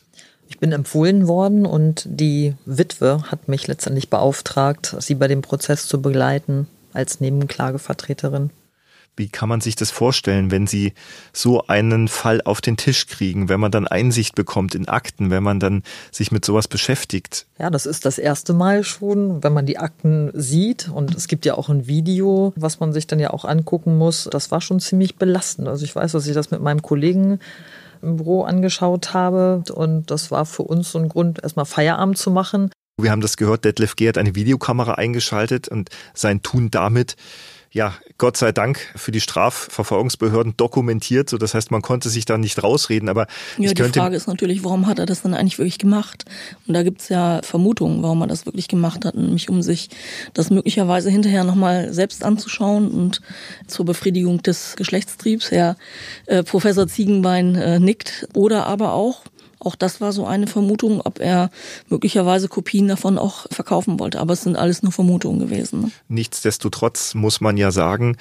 Ich 0.53 0.59
bin 0.59 0.71
empfohlen 0.71 1.27
worden 1.27 1.65
und 1.65 2.05
die 2.07 2.53
Witwe 2.67 3.23
hat 3.31 3.47
mich 3.47 3.65
letztendlich 3.65 4.11
beauftragt, 4.11 4.95
sie 4.99 5.15
bei 5.15 5.27
dem 5.27 5.41
Prozess 5.41 5.87
zu 5.87 5.99
begleiten 5.99 6.67
als 6.93 7.19
Nebenklagevertreterin. 7.19 8.51
Wie 9.15 9.29
kann 9.29 9.49
man 9.49 9.61
sich 9.61 9.75
das 9.75 9.89
vorstellen, 9.89 10.51
wenn 10.51 10.67
Sie 10.67 10.93
so 11.33 11.65
einen 11.65 12.07
Fall 12.07 12.41
auf 12.43 12.61
den 12.61 12.77
Tisch 12.77 13.07
kriegen, 13.07 13.49
wenn 13.49 13.59
man 13.59 13.71
dann 13.71 13.87
Einsicht 13.87 14.35
bekommt 14.35 14.75
in 14.75 14.87
Akten, 14.87 15.31
wenn 15.31 15.41
man 15.41 15.59
dann 15.59 15.81
sich 16.11 16.31
mit 16.31 16.45
sowas 16.45 16.67
beschäftigt? 16.67 17.47
Ja, 17.57 17.71
das 17.71 17.87
ist 17.87 18.05
das 18.05 18.19
erste 18.19 18.53
Mal 18.53 18.83
schon, 18.83 19.43
wenn 19.43 19.53
man 19.53 19.65
die 19.65 19.79
Akten 19.79 20.29
sieht. 20.35 20.87
Und 20.87 21.15
es 21.15 21.27
gibt 21.27 21.45
ja 21.45 21.55
auch 21.55 21.69
ein 21.69 21.87
Video, 21.87 22.53
was 22.55 22.79
man 22.79 22.93
sich 22.93 23.07
dann 23.07 23.19
ja 23.19 23.31
auch 23.31 23.45
angucken 23.45 23.97
muss. 23.97 24.29
Das 24.31 24.51
war 24.51 24.61
schon 24.61 24.79
ziemlich 24.79 25.15
belastend. 25.15 25.67
Also 25.67 25.83
ich 25.83 25.95
weiß, 25.95 26.11
dass 26.11 26.27
ich 26.27 26.35
das 26.35 26.51
mit 26.51 26.61
meinem 26.61 26.83
Kollegen 26.83 27.39
im 28.03 28.17
Büro 28.17 28.43
angeschaut 28.43 29.13
habe. 29.13 29.63
Und 29.73 30.11
das 30.11 30.31
war 30.31 30.45
für 30.45 30.63
uns 30.63 30.91
so 30.91 30.99
ein 30.99 31.09
Grund, 31.09 31.41
erstmal 31.41 31.65
Feierabend 31.65 32.17
zu 32.17 32.31
machen. 32.31 32.69
Wir 33.01 33.09
haben 33.11 33.21
das 33.21 33.37
gehört, 33.37 33.65
Detlef 33.65 33.95
G. 33.95 34.07
hat 34.07 34.17
eine 34.19 34.35
Videokamera 34.35 34.93
eingeschaltet 34.93 35.67
und 35.67 35.89
sein 36.13 36.43
Tun 36.43 36.69
damit 36.69 37.15
ja, 37.73 37.95
Gott 38.19 38.37
sei 38.37 38.51
Dank 38.51 38.77
für 38.95 39.11
die 39.11 39.19
Strafverfolgungsbehörden 39.19 40.55
dokumentiert. 40.55 41.27
So, 41.29 41.39
das 41.39 41.55
heißt, 41.55 41.71
man 41.71 41.81
konnte 41.81 42.07
sich 42.09 42.23
da 42.23 42.37
nicht 42.37 42.61
rausreden. 42.61 43.09
Aber 43.09 43.25
ja, 43.57 43.71
ich 43.71 43.73
die 43.73 43.83
Frage 43.83 44.15
ist 44.15 44.27
natürlich, 44.27 44.63
warum 44.63 44.85
hat 44.85 44.99
er 44.99 45.07
das 45.07 45.23
dann 45.23 45.33
eigentlich 45.33 45.57
wirklich 45.57 45.79
gemacht? 45.79 46.23
Und 46.67 46.75
da 46.75 46.83
gibt's 46.83 47.09
ja 47.09 47.41
Vermutungen, 47.41 48.03
warum 48.03 48.21
er 48.21 48.27
das 48.27 48.45
wirklich 48.45 48.67
gemacht 48.67 49.05
hat, 49.05 49.15
nämlich 49.15 49.49
um 49.49 49.63
sich 49.63 49.89
das 50.35 50.51
möglicherweise 50.51 51.09
hinterher 51.09 51.43
nochmal 51.43 51.91
selbst 51.91 52.23
anzuschauen 52.23 52.91
und 52.91 53.21
zur 53.65 53.85
Befriedigung 53.85 54.43
des 54.43 54.75
Geschlechtstriebs. 54.75 55.49
Herr 55.49 55.75
äh, 56.27 56.43
Professor 56.43 56.87
Ziegenbein 56.87 57.55
äh, 57.55 57.79
nickt. 57.79 58.27
Oder 58.35 58.67
aber 58.67 58.93
auch, 58.93 59.23
auch 59.63 59.75
das 59.75 60.01
war 60.01 60.11
so 60.11 60.25
eine 60.25 60.47
Vermutung, 60.47 61.01
ob 61.01 61.19
er 61.19 61.49
möglicherweise 61.87 62.47
Kopien 62.47 62.87
davon 62.87 63.17
auch 63.17 63.45
verkaufen 63.51 63.99
wollte. 63.99 64.19
Aber 64.19 64.33
es 64.33 64.43
sind 64.43 64.55
alles 64.55 64.83
nur 64.83 64.91
Vermutungen 64.91 65.39
gewesen. 65.39 65.81
Ne? 65.81 65.91
Nichtsdestotrotz 66.07 67.13
muss 67.15 67.41
man 67.41 67.57
ja 67.57 67.71
sagen, 67.71 68.17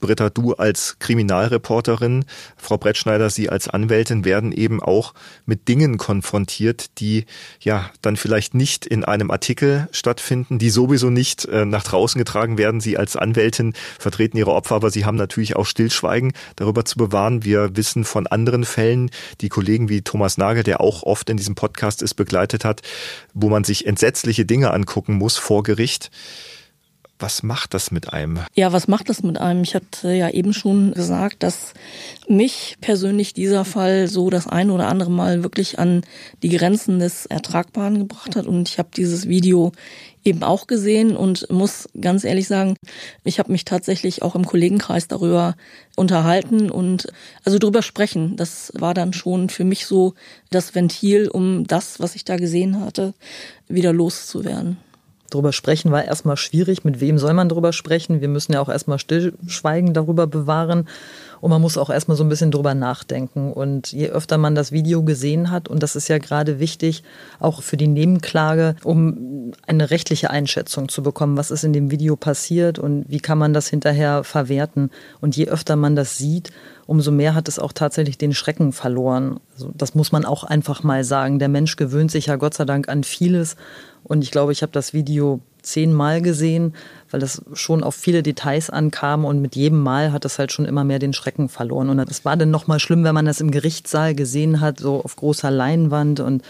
Britta, 0.00 0.30
du 0.30 0.54
als 0.54 0.96
Kriminalreporterin, 0.98 2.24
Frau 2.56 2.78
Brettschneider, 2.78 3.30
Sie 3.30 3.48
als 3.48 3.68
Anwältin 3.68 4.24
werden 4.24 4.52
eben 4.52 4.82
auch 4.82 5.14
mit 5.46 5.68
Dingen 5.68 5.98
konfrontiert, 5.98 6.98
die 6.98 7.24
ja 7.60 7.90
dann 8.02 8.16
vielleicht 8.16 8.54
nicht 8.54 8.86
in 8.86 9.04
einem 9.04 9.30
Artikel 9.30 9.88
stattfinden, 9.92 10.58
die 10.58 10.70
sowieso 10.70 11.10
nicht 11.10 11.44
äh, 11.46 11.64
nach 11.64 11.84
draußen 11.84 12.18
getragen 12.18 12.58
werden. 12.58 12.80
Sie 12.80 12.96
als 12.96 13.16
Anwältin 13.16 13.74
vertreten 13.98 14.36
Ihre 14.36 14.52
Opfer, 14.52 14.76
aber 14.76 14.90
Sie 14.90 15.04
haben 15.04 15.16
natürlich 15.16 15.56
auch 15.56 15.66
Stillschweigen 15.66 16.32
darüber 16.56 16.84
zu 16.84 16.96
bewahren. 16.96 17.44
Wir 17.44 17.76
wissen 17.76 18.04
von 18.04 18.26
anderen 18.26 18.64
Fällen, 18.64 19.10
die 19.40 19.48
Kollegen 19.48 19.88
wie 19.88 20.02
Thomas 20.02 20.38
Nagel, 20.38 20.62
der 20.62 20.80
auch 20.80 21.02
oft 21.02 21.30
in 21.30 21.36
diesem 21.36 21.54
Podcast 21.54 22.02
ist, 22.02 22.14
begleitet 22.14 22.64
hat, 22.64 22.82
wo 23.34 23.48
man 23.48 23.64
sich 23.64 23.86
entsetzliche 23.86 24.44
Dinge 24.44 24.72
angucken 24.72 25.14
muss 25.14 25.36
vor 25.36 25.62
Gericht. 25.62 26.10
Was 27.20 27.42
macht 27.42 27.74
das 27.74 27.90
mit 27.90 28.12
einem? 28.12 28.38
Ja, 28.54 28.72
was 28.72 28.86
macht 28.86 29.08
das 29.08 29.22
mit 29.24 29.38
einem? 29.38 29.64
Ich 29.64 29.74
hatte 29.74 30.12
ja 30.12 30.30
eben 30.30 30.52
schon 30.52 30.92
gesagt, 30.92 31.42
dass 31.42 31.74
mich 32.28 32.76
persönlich 32.80 33.34
dieser 33.34 33.64
Fall 33.64 34.06
so 34.06 34.30
das 34.30 34.46
ein 34.46 34.70
oder 34.70 34.86
andere 34.86 35.10
Mal 35.10 35.42
wirklich 35.42 35.80
an 35.80 36.02
die 36.42 36.50
Grenzen 36.50 37.00
des 37.00 37.26
Ertragbaren 37.26 37.98
gebracht 37.98 38.36
hat. 38.36 38.46
Und 38.46 38.68
ich 38.68 38.78
habe 38.78 38.90
dieses 38.96 39.28
Video 39.28 39.72
eben 40.24 40.44
auch 40.44 40.68
gesehen 40.68 41.16
und 41.16 41.50
muss 41.50 41.88
ganz 42.00 42.22
ehrlich 42.22 42.46
sagen, 42.46 42.76
ich 43.24 43.40
habe 43.40 43.50
mich 43.50 43.64
tatsächlich 43.64 44.22
auch 44.22 44.36
im 44.36 44.46
Kollegenkreis 44.46 45.08
darüber 45.08 45.56
unterhalten 45.96 46.70
und 46.70 47.08
also 47.44 47.58
drüber 47.58 47.82
sprechen. 47.82 48.36
Das 48.36 48.72
war 48.76 48.94
dann 48.94 49.12
schon 49.12 49.48
für 49.48 49.64
mich 49.64 49.86
so 49.86 50.14
das 50.50 50.74
Ventil, 50.74 51.28
um 51.28 51.66
das, 51.66 51.98
was 51.98 52.14
ich 52.14 52.24
da 52.24 52.36
gesehen 52.36 52.80
hatte, 52.80 53.14
wieder 53.68 53.92
loszuwerden 53.92 54.76
drüber 55.30 55.52
sprechen 55.52 55.90
war 55.90 56.04
erstmal 56.04 56.36
schwierig. 56.36 56.84
Mit 56.84 57.00
wem 57.00 57.18
soll 57.18 57.34
man 57.34 57.48
drüber 57.48 57.72
sprechen? 57.72 58.20
Wir 58.20 58.28
müssen 58.28 58.52
ja 58.52 58.60
auch 58.60 58.68
erstmal 58.68 58.98
Stillschweigen 58.98 59.94
darüber 59.94 60.26
bewahren. 60.26 60.88
Und 61.40 61.50
man 61.50 61.60
muss 61.60 61.78
auch 61.78 61.90
erstmal 61.90 62.16
so 62.16 62.24
ein 62.24 62.28
bisschen 62.28 62.50
drüber 62.50 62.74
nachdenken. 62.74 63.52
Und 63.52 63.92
je 63.92 64.08
öfter 64.08 64.38
man 64.38 64.54
das 64.54 64.72
Video 64.72 65.02
gesehen 65.02 65.50
hat, 65.50 65.68
und 65.68 65.82
das 65.82 65.96
ist 65.96 66.08
ja 66.08 66.18
gerade 66.18 66.58
wichtig, 66.58 67.02
auch 67.40 67.62
für 67.62 67.76
die 67.76 67.88
Nebenklage, 67.88 68.76
um 68.84 69.52
eine 69.66 69.90
rechtliche 69.90 70.30
Einschätzung 70.30 70.88
zu 70.88 71.02
bekommen, 71.02 71.36
was 71.36 71.50
ist 71.50 71.64
in 71.64 71.72
dem 71.72 71.90
Video 71.90 72.16
passiert 72.16 72.78
und 72.78 73.04
wie 73.08 73.20
kann 73.20 73.38
man 73.38 73.52
das 73.52 73.68
hinterher 73.68 74.24
verwerten. 74.24 74.90
Und 75.20 75.36
je 75.36 75.48
öfter 75.48 75.76
man 75.76 75.96
das 75.96 76.16
sieht, 76.18 76.50
umso 76.86 77.10
mehr 77.10 77.34
hat 77.34 77.48
es 77.48 77.58
auch 77.58 77.72
tatsächlich 77.72 78.18
den 78.18 78.34
Schrecken 78.34 78.72
verloren. 78.72 79.40
Also 79.54 79.70
das 79.74 79.94
muss 79.94 80.10
man 80.10 80.24
auch 80.24 80.44
einfach 80.44 80.82
mal 80.82 81.04
sagen. 81.04 81.38
Der 81.38 81.48
Mensch 81.48 81.76
gewöhnt 81.76 82.10
sich 82.10 82.26
ja 82.26 82.36
Gott 82.36 82.54
sei 82.54 82.64
Dank 82.64 82.88
an 82.88 83.04
vieles. 83.04 83.56
Und 84.04 84.22
ich 84.22 84.30
glaube, 84.30 84.52
ich 84.52 84.62
habe 84.62 84.72
das 84.72 84.94
Video 84.94 85.40
zehnmal 85.68 86.22
gesehen, 86.22 86.74
weil 87.10 87.20
das 87.20 87.42
schon 87.52 87.82
auf 87.82 87.94
viele 87.94 88.22
Details 88.22 88.70
ankam 88.70 89.24
und 89.24 89.40
mit 89.40 89.56
jedem 89.56 89.82
Mal 89.82 90.12
hat 90.12 90.24
es 90.24 90.38
halt 90.38 90.52
schon 90.52 90.64
immer 90.64 90.84
mehr 90.84 90.98
den 90.98 91.12
Schrecken 91.12 91.48
verloren. 91.48 91.88
Und 91.88 91.98
es 92.10 92.24
war 92.24 92.36
dann 92.36 92.50
nochmal 92.50 92.80
schlimm, 92.80 93.04
wenn 93.04 93.14
man 93.14 93.26
das 93.26 93.40
im 93.40 93.50
Gerichtssaal 93.50 94.14
gesehen 94.14 94.60
hat, 94.60 94.80
so 94.80 95.02
auf 95.02 95.16
großer 95.16 95.50
Leinwand 95.50 96.20
und 96.20 96.42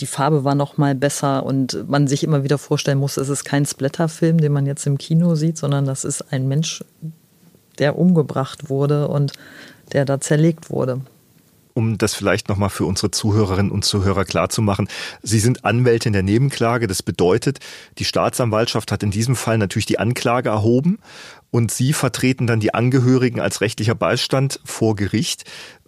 die 0.00 0.06
Farbe 0.06 0.42
war 0.42 0.54
noch 0.54 0.78
mal 0.78 0.94
besser 0.94 1.44
und 1.44 1.88
man 1.88 2.08
sich 2.08 2.24
immer 2.24 2.42
wieder 2.44 2.58
vorstellen 2.58 2.98
muss, 2.98 3.18
es 3.18 3.28
ist 3.28 3.44
kein 3.44 3.66
Splatterfilm, 3.66 4.38
den 4.38 4.52
man 4.52 4.66
jetzt 4.66 4.86
im 4.86 4.98
Kino 4.98 5.34
sieht, 5.34 5.58
sondern 5.58 5.84
das 5.84 6.04
ist 6.04 6.32
ein 6.32 6.48
Mensch, 6.48 6.82
der 7.78 7.98
umgebracht 7.98 8.70
wurde 8.70 9.08
und 9.08 9.32
der 9.92 10.04
da 10.04 10.20
zerlegt 10.20 10.70
wurde 10.70 11.02
um 11.74 11.98
das 11.98 12.14
vielleicht 12.14 12.48
nochmal 12.48 12.70
für 12.70 12.84
unsere 12.84 13.10
Zuhörerinnen 13.10 13.72
und 13.72 13.84
Zuhörer 13.84 14.24
klarzumachen. 14.24 14.88
Sie 15.22 15.38
sind 15.38 15.64
Anwältin 15.64 16.12
der 16.12 16.22
Nebenklage. 16.22 16.86
Das 16.86 17.02
bedeutet, 17.02 17.58
die 17.98 18.04
Staatsanwaltschaft 18.04 18.92
hat 18.92 19.02
in 19.02 19.10
diesem 19.10 19.36
Fall 19.36 19.58
natürlich 19.58 19.86
die 19.86 19.98
Anklage 19.98 20.50
erhoben 20.50 20.98
und 21.50 21.70
Sie 21.70 21.92
vertreten 21.92 22.46
dann 22.46 22.60
die 22.60 22.74
Angehörigen 22.74 23.40
als 23.40 23.60
rechtlicher 23.60 23.94
Beistand 23.94 24.60
vor 24.64 24.96
Gericht. 24.96 25.44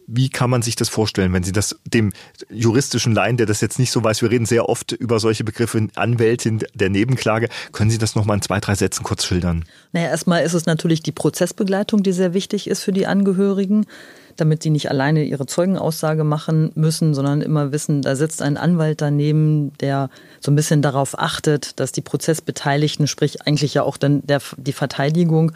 Wie 0.06 0.28
kann 0.28 0.50
man 0.50 0.60
sich 0.60 0.76
das 0.76 0.90
vorstellen, 0.90 1.32
wenn 1.32 1.42
Sie 1.42 1.52
das 1.52 1.80
dem 1.86 2.12
juristischen 2.50 3.14
Laien, 3.14 3.38
der 3.38 3.46
das 3.46 3.62
jetzt 3.62 3.78
nicht 3.78 3.90
so 3.90 4.04
weiß, 4.04 4.20
wir 4.20 4.30
reden 4.30 4.44
sehr 4.44 4.68
oft 4.68 4.92
über 4.92 5.18
solche 5.18 5.44
Begriffe, 5.44 5.88
Anwältin 5.94 6.62
der 6.74 6.90
Nebenklage, 6.90 7.48
können 7.72 7.90
Sie 7.90 7.96
das 7.96 8.14
nochmal 8.14 8.36
in 8.36 8.42
zwei, 8.42 8.60
drei 8.60 8.74
Sätzen 8.74 9.02
kurz 9.02 9.24
schildern? 9.24 9.64
Naja, 9.92 10.08
erstmal 10.08 10.44
ist 10.44 10.52
es 10.52 10.66
natürlich 10.66 11.02
die 11.02 11.12
Prozessbegleitung, 11.12 12.02
die 12.02 12.12
sehr 12.12 12.34
wichtig 12.34 12.68
ist 12.68 12.82
für 12.82 12.92
die 12.92 13.06
Angehörigen 13.06 13.86
damit 14.36 14.62
sie 14.62 14.70
nicht 14.70 14.90
alleine 14.90 15.24
ihre 15.24 15.46
Zeugenaussage 15.46 16.24
machen 16.24 16.70
müssen, 16.74 17.14
sondern 17.14 17.40
immer 17.40 17.72
wissen, 17.72 18.02
da 18.02 18.16
sitzt 18.16 18.42
ein 18.42 18.56
Anwalt 18.56 19.00
daneben, 19.00 19.72
der 19.78 20.10
so 20.40 20.50
ein 20.50 20.56
bisschen 20.56 20.82
darauf 20.82 21.18
achtet, 21.18 21.78
dass 21.80 21.92
die 21.92 22.00
Prozessbeteiligten, 22.00 23.06
sprich 23.06 23.46
eigentlich 23.46 23.74
ja 23.74 23.82
auch 23.82 23.96
dann 23.96 24.26
der, 24.26 24.40
die 24.56 24.72
Verteidigung, 24.72 25.52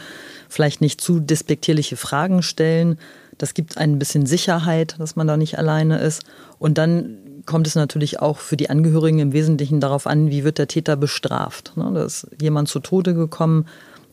vielleicht 0.48 0.80
nicht 0.80 1.00
zu 1.00 1.20
despektierliche 1.20 1.96
Fragen 1.96 2.42
stellen. 2.42 2.98
Das 3.36 3.54
gibt 3.54 3.78
ein 3.78 3.98
bisschen 3.98 4.26
Sicherheit, 4.26 4.96
dass 4.98 5.16
man 5.16 5.26
da 5.26 5.36
nicht 5.36 5.58
alleine 5.58 5.98
ist. 5.98 6.22
Und 6.58 6.78
dann 6.78 7.18
kommt 7.46 7.66
es 7.66 7.74
natürlich 7.74 8.20
auch 8.20 8.38
für 8.38 8.56
die 8.56 8.68
Angehörigen 8.68 9.20
im 9.20 9.32
Wesentlichen 9.32 9.80
darauf 9.80 10.06
an, 10.06 10.30
wie 10.30 10.44
wird 10.44 10.58
der 10.58 10.68
Täter 10.68 10.96
bestraft. 10.96 11.72
Ne, 11.76 11.90
da 11.94 12.04
ist 12.04 12.26
jemand 12.40 12.68
zu 12.68 12.80
Tode 12.80 13.14
gekommen, 13.14 13.66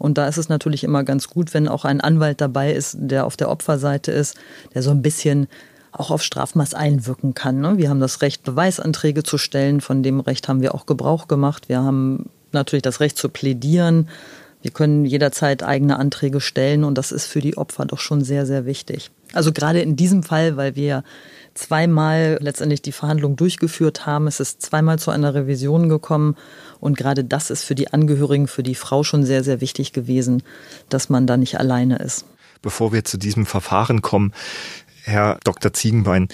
und 0.05 0.19
da 0.19 0.27
ist 0.27 0.37
es 0.37 0.49
natürlich 0.49 0.83
immer 0.83 1.03
ganz 1.03 1.29
gut, 1.29 1.55
wenn 1.55 1.67
auch 1.67 1.83
ein 1.83 1.99
Anwalt 1.99 2.39
dabei 2.39 2.71
ist, 2.71 2.95
der 2.99 3.25
auf 3.25 3.37
der 3.37 3.49
Opferseite 3.49 4.11
ist, 4.11 4.37
der 4.75 4.83
so 4.83 4.91
ein 4.91 5.01
bisschen 5.01 5.47
auch 5.91 6.11
auf 6.11 6.21
Strafmaß 6.21 6.75
einwirken 6.75 7.33
kann. 7.33 7.59
Ne? 7.59 7.79
Wir 7.79 7.89
haben 7.89 7.99
das 7.99 8.21
Recht, 8.21 8.43
Beweisanträge 8.43 9.23
zu 9.23 9.39
stellen. 9.39 9.81
Von 9.81 10.03
dem 10.03 10.19
Recht 10.19 10.47
haben 10.47 10.61
wir 10.61 10.75
auch 10.75 10.85
Gebrauch 10.85 11.27
gemacht. 11.27 11.69
Wir 11.69 11.81
haben 11.81 12.29
natürlich 12.51 12.83
das 12.83 12.99
Recht 12.99 13.17
zu 13.17 13.29
plädieren. 13.29 14.07
Wir 14.61 14.69
können 14.69 15.05
jederzeit 15.05 15.63
eigene 15.63 15.97
Anträge 15.97 16.39
stellen 16.39 16.83
und 16.83 16.99
das 16.99 17.11
ist 17.11 17.25
für 17.25 17.41
die 17.41 17.57
Opfer 17.57 17.85
doch 17.85 17.99
schon 17.99 18.23
sehr, 18.23 18.45
sehr 18.45 18.67
wichtig. 18.67 19.09
Also 19.33 19.51
gerade 19.51 19.81
in 19.81 19.95
diesem 19.95 20.21
Fall, 20.21 20.55
weil 20.55 20.75
wir 20.75 21.03
zweimal 21.55 22.37
letztendlich 22.41 22.81
die 22.81 22.91
Verhandlung 22.91 23.35
durchgeführt 23.35 24.05
haben. 24.05 24.27
Es 24.27 24.39
ist 24.39 24.61
zweimal 24.61 24.99
zu 24.99 25.09
einer 25.09 25.33
Revision 25.33 25.89
gekommen. 25.89 26.35
Und 26.79 26.97
gerade 26.97 27.23
das 27.23 27.49
ist 27.49 27.63
für 27.63 27.75
die 27.75 27.91
Angehörigen, 27.91 28.47
für 28.47 28.61
die 28.61 28.75
Frau 28.75 29.03
schon 29.03 29.23
sehr, 29.23 29.43
sehr 29.43 29.61
wichtig 29.61 29.93
gewesen, 29.93 30.43
dass 30.89 31.09
man 31.09 31.25
da 31.25 31.37
nicht 31.37 31.59
alleine 31.59 31.97
ist. 31.97 32.25
Bevor 32.61 32.93
wir 32.93 33.03
zu 33.03 33.17
diesem 33.17 33.45
Verfahren 33.45 34.01
kommen, 34.01 34.33
Herr 35.03 35.39
Dr. 35.43 35.73
Ziegenbein, 35.73 36.27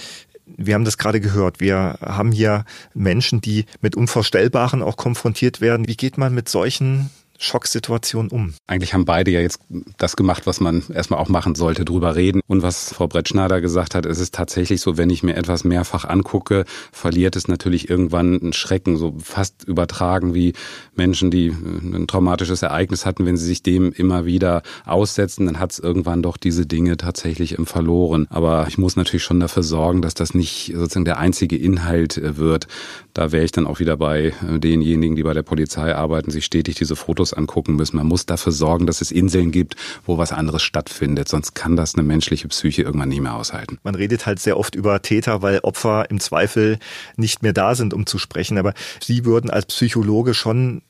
wir 0.44 0.74
haben 0.74 0.84
das 0.84 0.98
gerade 0.98 1.20
gehört. 1.20 1.60
Wir 1.60 1.98
haben 2.00 2.32
hier 2.32 2.64
Menschen, 2.94 3.40
die 3.40 3.66
mit 3.80 3.96
Unvorstellbaren 3.96 4.82
auch 4.82 4.96
konfrontiert 4.96 5.60
werden. 5.60 5.88
Wie 5.88 5.96
geht 5.96 6.18
man 6.18 6.34
mit 6.34 6.48
solchen 6.48 7.10
Schocksituation 7.42 8.28
um? 8.28 8.54
Eigentlich 8.68 8.94
haben 8.94 9.04
beide 9.04 9.32
ja 9.32 9.40
jetzt 9.40 9.60
das 9.98 10.14
gemacht, 10.14 10.46
was 10.46 10.60
man 10.60 10.84
erstmal 10.94 11.18
auch 11.18 11.28
machen 11.28 11.56
sollte, 11.56 11.84
drüber 11.84 12.14
reden. 12.14 12.40
Und 12.46 12.62
was 12.62 12.94
Frau 12.94 13.08
Brettschneider 13.08 13.60
gesagt 13.60 13.96
hat, 13.96 14.06
ist 14.06 14.20
es 14.20 14.30
tatsächlich 14.30 14.80
so, 14.80 14.96
wenn 14.96 15.10
ich 15.10 15.24
mir 15.24 15.36
etwas 15.36 15.64
mehrfach 15.64 16.04
angucke, 16.04 16.64
verliert 16.92 17.34
es 17.34 17.48
natürlich 17.48 17.90
irgendwann 17.90 18.40
einen 18.40 18.52
Schrecken, 18.52 18.96
so 18.96 19.16
fast 19.18 19.64
übertragen 19.64 20.34
wie 20.34 20.52
Menschen, 20.94 21.32
die 21.32 21.48
äh, 21.48 21.96
ein 21.96 22.06
traumatisches 22.06 22.62
Ereignis 22.62 23.04
hatten, 23.06 23.26
wenn 23.26 23.36
sie 23.36 23.46
sich 23.46 23.64
dem 23.64 23.92
immer 23.92 24.24
wieder 24.24 24.62
aussetzen, 24.84 25.46
dann 25.46 25.58
hat 25.58 25.72
es 25.72 25.78
irgendwann 25.80 26.22
doch 26.22 26.36
diese 26.36 26.64
Dinge 26.64 26.96
tatsächlich 26.96 27.58
im 27.58 27.66
Verloren. 27.66 28.28
Aber 28.30 28.66
ich 28.68 28.78
muss 28.78 28.94
natürlich 28.94 29.24
schon 29.24 29.40
dafür 29.40 29.64
sorgen, 29.64 30.00
dass 30.00 30.14
das 30.14 30.32
nicht 30.32 30.72
sozusagen 30.76 31.04
der 31.04 31.18
einzige 31.18 31.56
Inhalt 31.56 32.18
äh, 32.18 32.36
wird. 32.36 32.68
Da 33.14 33.32
wäre 33.32 33.44
ich 33.44 33.52
dann 33.52 33.66
auch 33.66 33.80
wieder 33.80 33.96
bei 33.96 34.32
äh, 34.48 34.60
denjenigen, 34.60 35.16
die 35.16 35.24
bei 35.24 35.34
der 35.34 35.42
Polizei 35.42 35.92
arbeiten, 35.92 36.30
sich 36.30 36.44
stetig 36.44 36.76
diese 36.76 36.94
Fotos 36.94 37.31
angucken 37.34 37.76
müssen. 37.76 37.96
Man 37.96 38.06
muss 38.06 38.26
dafür 38.26 38.52
sorgen, 38.52 38.86
dass 38.86 39.00
es 39.00 39.10
Inseln 39.10 39.50
gibt, 39.50 39.76
wo 40.04 40.18
was 40.18 40.32
anderes 40.32 40.62
stattfindet. 40.62 41.28
Sonst 41.28 41.54
kann 41.54 41.76
das 41.76 41.94
eine 41.94 42.02
menschliche 42.02 42.48
Psyche 42.48 42.82
irgendwann 42.82 43.08
nie 43.08 43.20
mehr 43.20 43.34
aushalten. 43.34 43.78
Man 43.82 43.94
redet 43.94 44.26
halt 44.26 44.40
sehr 44.40 44.56
oft 44.56 44.74
über 44.74 45.02
Täter, 45.02 45.42
weil 45.42 45.60
Opfer 45.60 46.10
im 46.10 46.20
Zweifel 46.20 46.78
nicht 47.16 47.42
mehr 47.42 47.52
da 47.52 47.74
sind, 47.74 47.94
um 47.94 48.06
zu 48.06 48.18
sprechen. 48.18 48.58
Aber 48.58 48.74
Sie 49.00 49.24
würden 49.24 49.50
als 49.50 49.66
Psychologe 49.66 50.34
schon 50.34 50.82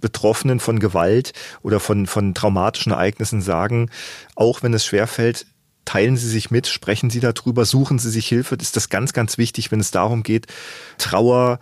Betroffenen 0.00 0.60
von 0.60 0.78
Gewalt 0.78 1.32
oder 1.62 1.80
von, 1.80 2.06
von 2.06 2.34
traumatischen 2.34 2.92
Ereignissen 2.92 3.40
sagen, 3.40 3.90
auch 4.34 4.62
wenn 4.62 4.74
es 4.74 4.84
schwerfällt, 4.84 5.46
Teilen 5.86 6.16
Sie 6.16 6.28
sich 6.28 6.50
mit, 6.50 6.66
sprechen 6.66 7.10
Sie 7.10 7.20
darüber, 7.20 7.64
suchen 7.64 8.00
Sie 8.00 8.10
sich 8.10 8.26
Hilfe. 8.26 8.56
Ist 8.56 8.76
das 8.76 8.88
ganz, 8.90 9.12
ganz 9.12 9.38
wichtig, 9.38 9.70
wenn 9.70 9.78
es 9.78 9.92
darum 9.92 10.24
geht, 10.24 10.46
Trauer, 10.98 11.60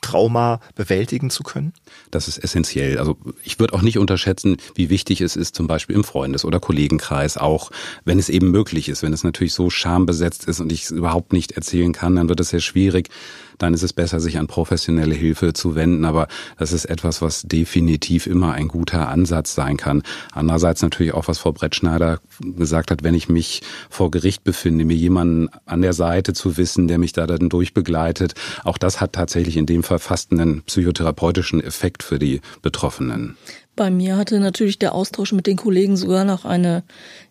Trauma 0.00 0.60
bewältigen 0.74 1.28
zu 1.28 1.42
können? 1.42 1.74
Das 2.10 2.26
ist 2.26 2.38
essentiell. 2.38 2.98
Also 2.98 3.18
ich 3.44 3.60
würde 3.60 3.74
auch 3.74 3.82
nicht 3.82 3.98
unterschätzen, 3.98 4.56
wie 4.74 4.88
wichtig 4.88 5.20
es 5.20 5.36
ist, 5.36 5.54
zum 5.54 5.66
Beispiel 5.66 5.94
im 5.94 6.04
Freundes- 6.04 6.46
oder 6.46 6.58
Kollegenkreis, 6.58 7.36
auch 7.36 7.70
wenn 8.06 8.18
es 8.18 8.30
eben 8.30 8.50
möglich 8.50 8.88
ist. 8.88 9.02
Wenn 9.02 9.12
es 9.12 9.24
natürlich 9.24 9.52
so 9.52 9.68
schambesetzt 9.68 10.46
ist 10.46 10.58
und 10.60 10.72
ich 10.72 10.84
es 10.84 10.90
überhaupt 10.90 11.34
nicht 11.34 11.52
erzählen 11.52 11.92
kann, 11.92 12.16
dann 12.16 12.30
wird 12.30 12.40
es 12.40 12.48
sehr 12.48 12.60
schwierig 12.60 13.10
dann 13.58 13.74
ist 13.74 13.82
es 13.82 13.92
besser, 13.92 14.20
sich 14.20 14.38
an 14.38 14.46
professionelle 14.46 15.14
Hilfe 15.14 15.52
zu 15.52 15.74
wenden. 15.74 16.04
Aber 16.04 16.28
das 16.58 16.72
ist 16.72 16.84
etwas, 16.86 17.22
was 17.22 17.42
definitiv 17.42 18.26
immer 18.26 18.52
ein 18.52 18.68
guter 18.68 19.08
Ansatz 19.08 19.54
sein 19.54 19.76
kann. 19.76 20.02
Andererseits 20.32 20.82
natürlich 20.82 21.14
auch, 21.14 21.28
was 21.28 21.38
Frau 21.38 21.52
Brettschneider 21.52 22.20
gesagt 22.40 22.90
hat, 22.90 23.02
wenn 23.02 23.14
ich 23.14 23.28
mich 23.28 23.62
vor 23.90 24.10
Gericht 24.10 24.44
befinde, 24.44 24.84
mir 24.84 24.96
jemanden 24.96 25.48
an 25.64 25.82
der 25.82 25.92
Seite 25.92 26.32
zu 26.32 26.56
wissen, 26.56 26.88
der 26.88 26.98
mich 26.98 27.12
da 27.12 27.26
dann 27.26 27.48
durchbegleitet. 27.48 28.34
Auch 28.64 28.78
das 28.78 29.00
hat 29.00 29.12
tatsächlich 29.12 29.56
in 29.56 29.66
dem 29.66 29.82
Fall 29.82 29.98
fast 29.98 30.32
einen 30.32 30.62
psychotherapeutischen 30.62 31.62
Effekt 31.62 32.02
für 32.02 32.18
die 32.18 32.40
Betroffenen. 32.62 33.36
Bei 33.76 33.90
mir 33.90 34.16
hatte 34.16 34.40
natürlich 34.40 34.78
der 34.78 34.94
Austausch 34.94 35.32
mit 35.32 35.46
den 35.46 35.58
Kollegen 35.58 35.98
sogar 35.98 36.24
noch 36.24 36.46
eine, 36.46 36.82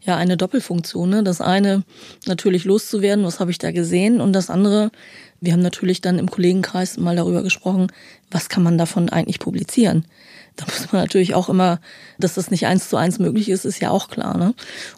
ja, 0.01 0.15
eine 0.15 0.37
Doppelfunktion. 0.37 1.09
Ne? 1.09 1.23
Das 1.23 1.41
eine 1.41 1.83
natürlich 2.27 2.65
loszuwerden, 2.65 3.25
was 3.25 3.39
habe 3.39 3.49
ich 3.49 3.57
da 3.57 3.71
gesehen, 3.71 4.21
und 4.21 4.33
das 4.33 4.51
andere, 4.51 4.91
wir 5.41 5.53
haben 5.53 5.63
natürlich 5.63 6.01
dann 6.01 6.19
im 6.19 6.29
Kollegenkreis 6.29 6.97
mal 6.97 7.15
darüber 7.15 7.41
gesprochen, 7.41 7.87
was 8.29 8.47
kann 8.47 8.61
man 8.61 8.77
davon 8.77 9.09
eigentlich 9.09 9.39
publizieren. 9.39 10.05
Da 10.55 10.65
muss 10.65 10.91
man 10.91 11.01
natürlich 11.01 11.35
auch 11.35 11.49
immer, 11.49 11.79
dass 12.17 12.35
das 12.35 12.49
nicht 12.49 12.65
eins 12.65 12.89
zu 12.89 12.95
eins 12.95 13.19
möglich 13.19 13.49
ist, 13.49 13.65
ist 13.65 13.81
ja 13.81 13.89
auch 13.89 14.07
klar. 14.09 14.37
Ne? 14.37 14.53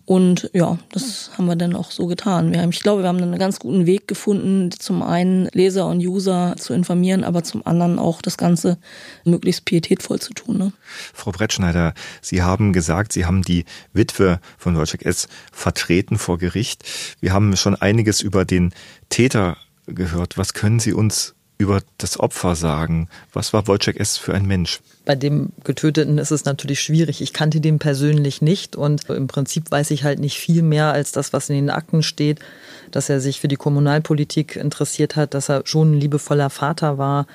Und 0.06 0.50
ja, 0.54 0.78
das 0.92 1.32
haben 1.38 1.48
wir 1.48 1.56
dann 1.56 1.76
auch 1.76 1.90
so 1.90 2.06
getan. 2.06 2.52
Wir 2.52 2.62
haben, 2.62 2.70
ich 2.70 2.82
glaube, 2.82 3.02
wir 3.02 3.08
haben 3.08 3.18
einen 3.18 3.40
ganz 3.40 3.60
guten 3.60 3.86
Weg 3.88 4.08
gefunden, 4.08 4.70
zum 4.72 5.02
einen 5.02 5.48
Leser 5.54 5.88
und 5.88 6.00
User 6.00 6.56
zu 6.58 6.74
informieren, 6.74 7.24
aber 7.24 7.44
zum 7.44 7.66
anderen 7.66 7.98
auch 7.98 8.22
das 8.22 8.38
Ganze 8.38 8.78
möglichst 9.24 9.66
pietätvoll 9.66 10.20
zu 10.20 10.34
tun. 10.34 10.58
Ne? 10.58 10.74
Frau 11.14 11.32
Brettschneider, 11.32 11.94
Sie 12.22 12.44
haben 12.44 12.72
gesagt, 12.72 13.14
Sie 13.14 13.26
haben 13.26 13.42
die 13.42 13.66
Witwe 13.94 14.40
von 14.58 14.78
Wojciech 14.78 15.06
S. 15.06 15.28
vertreten 15.52 16.18
vor 16.20 16.38
Gericht. 16.38 16.84
Wir 17.20 17.34
haben 17.34 17.56
schon 17.56 17.76
einiges 17.76 18.22
über 18.22 18.46
den 18.46 18.74
Täter 19.10 19.58
gehört. 19.88 20.38
Was 20.38 20.54
können 20.54 20.80
Sie 20.80 20.94
uns 20.94 21.34
über 21.58 21.82
das 21.98 22.20
Opfer 22.20 22.56
sagen? 22.56 23.10
Was 23.34 23.54
war 23.54 23.68
Wojciech 23.68 23.98
S. 23.98 24.18
für 24.18 24.34
ein 24.34 24.46
Mensch? 24.46 24.80
Bei 25.06 25.16
dem 25.16 25.54
Getöteten 25.64 26.18
ist 26.18 26.32
es 26.32 26.46
natürlich 26.46 26.82
schwierig. 26.82 27.22
Ich 27.22 27.34
kannte 27.34 27.62
den 27.62 27.80
persönlich 27.80 28.42
nicht 28.42 28.76
und 28.76 29.10
im 29.10 29.28
Prinzip 29.28 29.72
weiß 29.72 29.92
ich 29.92 30.04
halt 30.04 30.20
nicht 30.20 30.38
viel 30.38 30.62
mehr 30.62 30.92
als 30.92 31.14
das, 31.14 31.34
was 31.34 31.50
in 31.50 31.56
den 31.56 31.70
Akten 31.70 32.04
steht, 32.04 32.40
dass 32.92 33.10
er 33.10 33.22
sich 33.22 33.40
für 33.40 33.48
die 33.48 33.56
Kommunalpolitik 33.56 34.56
interessiert 34.56 35.16
hat, 35.16 35.34
dass 35.34 35.50
er 35.50 35.62
schon 35.66 35.92
ein 35.94 36.00
liebevoller 36.00 36.50
Vater 36.50 36.98
war 36.98 37.26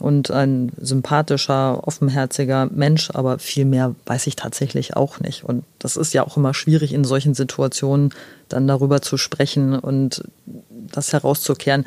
und 0.00 0.30
ein 0.30 0.72
sympathischer, 0.80 1.86
offenherziger 1.86 2.66
Mensch, 2.72 3.10
aber 3.12 3.38
viel 3.38 3.64
mehr 3.64 3.94
weiß 4.06 4.26
ich 4.26 4.36
tatsächlich 4.36 4.96
auch 4.96 5.20
nicht. 5.20 5.44
Und 5.44 5.64
das 5.78 5.96
ist 5.96 6.14
ja 6.14 6.26
auch 6.26 6.36
immer 6.36 6.54
schwierig 6.54 6.92
in 6.92 7.04
solchen 7.04 7.34
Situationen 7.34 8.14
dann 8.48 8.66
darüber 8.66 9.02
zu 9.02 9.18
sprechen 9.18 9.78
und 9.78 10.24
das 10.46 11.12
herauszukehren. 11.12 11.84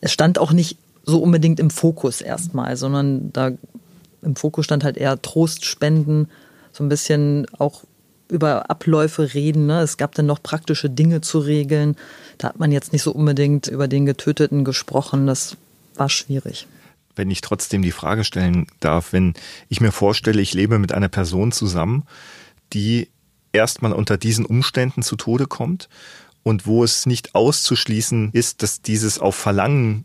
Es 0.00 0.12
stand 0.12 0.38
auch 0.38 0.52
nicht 0.52 0.78
so 1.04 1.18
unbedingt 1.22 1.60
im 1.60 1.70
Fokus 1.70 2.20
erstmal, 2.20 2.76
sondern 2.76 3.32
da 3.32 3.52
im 4.22 4.36
Fokus 4.36 4.64
stand 4.64 4.84
halt 4.84 4.96
eher 4.96 5.20
Trost 5.22 5.64
spenden, 5.64 6.28
so 6.72 6.84
ein 6.84 6.88
bisschen 6.88 7.46
auch 7.58 7.82
über 8.28 8.70
Abläufe 8.70 9.34
reden. 9.34 9.66
Ne? 9.66 9.80
Es 9.80 9.96
gab 9.96 10.14
dann 10.14 10.26
noch 10.26 10.42
praktische 10.42 10.88
Dinge 10.88 11.20
zu 11.20 11.40
regeln. 11.40 11.96
Da 12.38 12.48
hat 12.48 12.58
man 12.58 12.72
jetzt 12.72 12.92
nicht 12.92 13.02
so 13.02 13.12
unbedingt 13.12 13.66
über 13.66 13.88
den 13.88 14.06
Getöteten 14.06 14.64
gesprochen. 14.64 15.26
Das 15.26 15.56
war 15.96 16.08
schwierig. 16.08 16.66
Wenn 17.16 17.30
ich 17.30 17.40
trotzdem 17.40 17.82
die 17.82 17.90
Frage 17.90 18.24
stellen 18.24 18.66
darf, 18.78 19.12
wenn 19.12 19.34
ich 19.68 19.80
mir 19.80 19.92
vorstelle, 19.92 20.40
ich 20.40 20.54
lebe 20.54 20.78
mit 20.78 20.92
einer 20.92 21.08
Person 21.08 21.50
zusammen, 21.52 22.04
die 22.72 23.08
erstmal 23.52 23.92
unter 23.92 24.16
diesen 24.16 24.46
Umständen 24.46 25.02
zu 25.02 25.16
Tode 25.16 25.46
kommt 25.46 25.88
und 26.42 26.66
wo 26.66 26.84
es 26.84 27.06
nicht 27.06 27.34
auszuschließen 27.34 28.30
ist, 28.32 28.62
dass 28.62 28.80
dieses 28.80 29.18
auf 29.18 29.34
Verlangen 29.34 30.04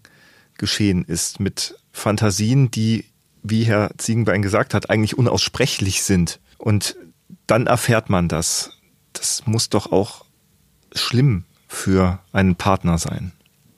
geschehen 0.58 1.04
ist 1.06 1.40
mit 1.40 1.76
Fantasien, 1.92 2.72
die 2.72 3.06
wie 3.44 3.64
Herr 3.64 3.92
Ziegenbein 3.98 4.42
gesagt 4.42 4.74
hat, 4.74 4.90
eigentlich 4.90 5.18
unaussprechlich 5.18 6.04
sind. 6.04 6.40
Und 6.58 6.96
dann 7.48 7.68
erfährt 7.68 8.10
man 8.10 8.28
das. 8.28 8.72
Das 9.14 9.46
muss 9.46 9.70
doch 9.70 9.92
auch 9.92 10.26
schlimm 10.94 11.46
für 11.68 12.20
einen 12.32 12.56
Partner 12.56 12.98
sein. 12.98 13.34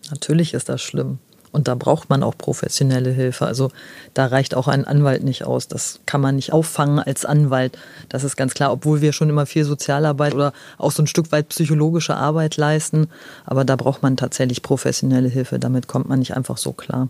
Natürlich 0.09 0.53
ist 0.53 0.69
das 0.69 0.81
schlimm. 0.81 1.19
Und 1.58 1.67
da 1.67 1.74
braucht 1.74 2.12
man 2.12 2.22
auch 2.22 2.38
professionelle 2.38 3.10
Hilfe. 3.10 3.48
Also 3.48 3.72
da 4.13 4.28
reicht 4.28 4.54
auch 4.54 4.67
ein 4.67 4.86
Anwalt 4.86 5.24
nicht 5.24 5.43
aus. 5.43 5.67
Das 5.67 6.00
kann 6.06 6.22
man 6.22 6.36
nicht 6.36 6.54
auffangen 6.54 7.00
als 7.00 7.26
Anwalt. 7.26 7.80
Das 8.10 8.24
ist 8.24 8.38
ganz 8.38 8.54
klar, 8.54 8.72
obwohl 8.72 9.02
wir 9.02 9.12
schon 9.12 9.28
immer 9.28 9.48
viel 9.48 9.63
Sozialarbeit 9.63 10.36
oder 10.36 10.54
auch 10.78 10.91
so 10.91 11.02
ein 11.02 11.08
Stück 11.08 11.32
weit 11.32 11.50
psychologische 11.50 12.15
Arbeit 12.15 12.58
leisten. 12.58 13.08
Aber 13.43 13.65
da 13.65 13.76
braucht 13.76 14.04
man 14.04 14.17
tatsächlich 14.17 14.62
professionelle 14.62 15.30
Hilfe. 15.30 15.58
Damit 15.58 15.88
kommt 15.88 16.08
man 16.08 16.20
nicht 16.20 16.38
einfach 16.38 16.58
so 16.58 16.74
klar 16.74 17.10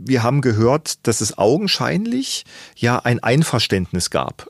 wir 0.00 0.22
haben 0.22 0.42
gehört, 0.42 1.08
dass 1.08 1.20
es 1.20 1.38
augenscheinlich 1.38 2.44
ja 2.76 3.00
ein 3.00 3.20
Einverständnis 3.20 4.10
gab 4.10 4.48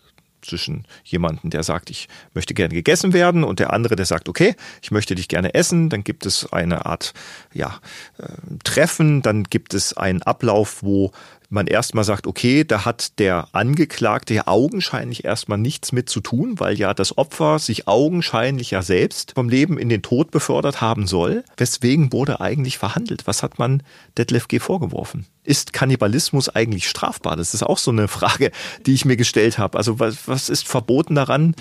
zwischen 0.48 0.86
jemanden, 1.04 1.50
der 1.50 1.62
sagt, 1.62 1.90
ich 1.90 2.08
möchte 2.34 2.54
gerne 2.54 2.74
gegessen 2.74 3.12
werden 3.12 3.44
und 3.44 3.58
der 3.58 3.72
andere, 3.72 3.96
der 3.96 4.06
sagt, 4.06 4.28
okay, 4.28 4.56
ich 4.82 4.90
möchte 4.90 5.14
dich 5.14 5.28
gerne 5.28 5.54
essen, 5.54 5.88
dann 5.90 6.04
gibt 6.04 6.26
es 6.26 6.52
eine 6.52 6.86
Art 6.86 7.14
ja, 7.52 7.80
äh, 8.18 8.24
Treffen, 8.64 9.22
dann 9.22 9.44
gibt 9.44 9.74
es 9.74 9.96
einen 9.96 10.22
Ablauf, 10.22 10.82
wo 10.82 11.12
man 11.50 11.66
erstmal 11.66 12.04
sagt, 12.04 12.26
okay, 12.26 12.64
da 12.64 12.84
hat 12.84 13.18
der 13.18 13.48
Angeklagte 13.52 14.34
ja 14.34 14.46
augenscheinlich 14.46 15.24
erstmal 15.24 15.58
nichts 15.58 15.92
mit 15.92 16.10
zu 16.10 16.20
tun, 16.20 16.60
weil 16.60 16.78
ja 16.78 16.92
das 16.92 17.16
Opfer 17.16 17.58
sich 17.58 17.88
augenscheinlich 17.88 18.70
ja 18.70 18.82
selbst 18.82 19.32
vom 19.32 19.48
Leben 19.48 19.78
in 19.78 19.88
den 19.88 20.02
Tod 20.02 20.30
befördert 20.30 20.80
haben 20.82 21.06
soll. 21.06 21.44
Weswegen 21.56 22.12
wurde 22.12 22.40
eigentlich 22.40 22.76
verhandelt? 22.76 23.26
Was 23.26 23.42
hat 23.42 23.58
man 23.58 23.82
Detlef 24.18 24.48
G. 24.48 24.58
vorgeworfen? 24.58 25.26
Ist 25.42 25.72
Kannibalismus 25.72 26.50
eigentlich 26.50 26.86
strafbar? 26.86 27.36
Das 27.36 27.54
ist 27.54 27.62
auch 27.62 27.78
so 27.78 27.90
eine 27.90 28.08
Frage, 28.08 28.50
die 28.84 28.92
ich 28.92 29.06
mir 29.06 29.16
gestellt 29.16 29.56
habe. 29.56 29.78
Also 29.78 29.98
was, 29.98 30.28
was 30.28 30.50
ist 30.50 30.68
verboten 30.68 31.14
daran? 31.14 31.54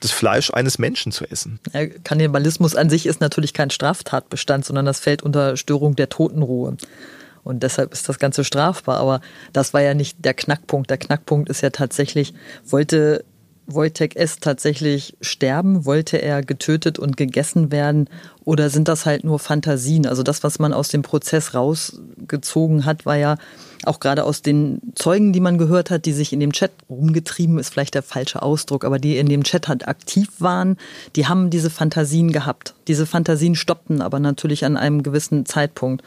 das 0.00 0.10
Fleisch 0.10 0.52
eines 0.52 0.80
Menschen 0.80 1.12
zu 1.12 1.24
essen. 1.30 1.60
Kannibalismus 2.02 2.74
an 2.74 2.90
sich 2.90 3.06
ist 3.06 3.20
natürlich 3.20 3.54
kein 3.54 3.70
Straftatbestand, 3.70 4.64
sondern 4.64 4.84
das 4.84 4.98
fällt 4.98 5.22
unter 5.22 5.56
Störung 5.56 5.94
der 5.94 6.08
Totenruhe. 6.08 6.76
Und 7.44 7.62
deshalb 7.62 7.92
ist 7.92 8.08
das 8.08 8.18
Ganze 8.18 8.44
strafbar. 8.44 8.98
Aber 8.98 9.20
das 9.52 9.74
war 9.74 9.82
ja 9.82 9.94
nicht 9.94 10.24
der 10.24 10.34
Knackpunkt. 10.34 10.90
Der 10.90 10.98
Knackpunkt 10.98 11.48
ist 11.48 11.60
ja 11.60 11.70
tatsächlich, 11.70 12.34
wollte 12.64 13.24
Wojtek 13.66 14.16
S. 14.16 14.38
tatsächlich 14.38 15.16
sterben? 15.20 15.84
Wollte 15.84 16.18
er 16.18 16.42
getötet 16.42 16.98
und 16.98 17.16
gegessen 17.16 17.70
werden? 17.70 18.08
Oder 18.44 18.70
sind 18.70 18.88
das 18.88 19.06
halt 19.06 19.24
nur 19.24 19.38
Fantasien? 19.38 20.06
Also 20.06 20.22
das, 20.22 20.42
was 20.42 20.58
man 20.58 20.72
aus 20.72 20.88
dem 20.88 21.02
Prozess 21.02 21.54
rausgezogen 21.54 22.84
hat, 22.84 23.06
war 23.06 23.16
ja 23.16 23.36
auch 23.84 24.00
gerade 24.00 24.24
aus 24.24 24.42
den 24.42 24.80
Zeugen, 24.94 25.32
die 25.32 25.40
man 25.40 25.58
gehört 25.58 25.90
hat, 25.90 26.06
die 26.06 26.12
sich 26.12 26.32
in 26.32 26.40
dem 26.40 26.52
Chat 26.52 26.70
rumgetrieben, 26.88 27.58
ist 27.58 27.70
vielleicht 27.70 27.94
der 27.94 28.02
falsche 28.02 28.42
Ausdruck, 28.42 28.84
aber 28.84 28.98
die 28.98 29.16
in 29.16 29.28
dem 29.28 29.42
Chat 29.42 29.68
halt 29.68 29.88
aktiv 29.88 30.28
waren, 30.38 30.76
die 31.16 31.26
haben 31.26 31.50
diese 31.50 31.70
Fantasien 31.70 32.32
gehabt. 32.32 32.74
Diese 32.88 33.06
Fantasien 33.06 33.54
stoppten 33.54 34.00
aber 34.00 34.20
natürlich 34.20 34.64
an 34.64 34.76
einem 34.76 35.02
gewissen 35.02 35.46
Zeitpunkt. 35.46 36.02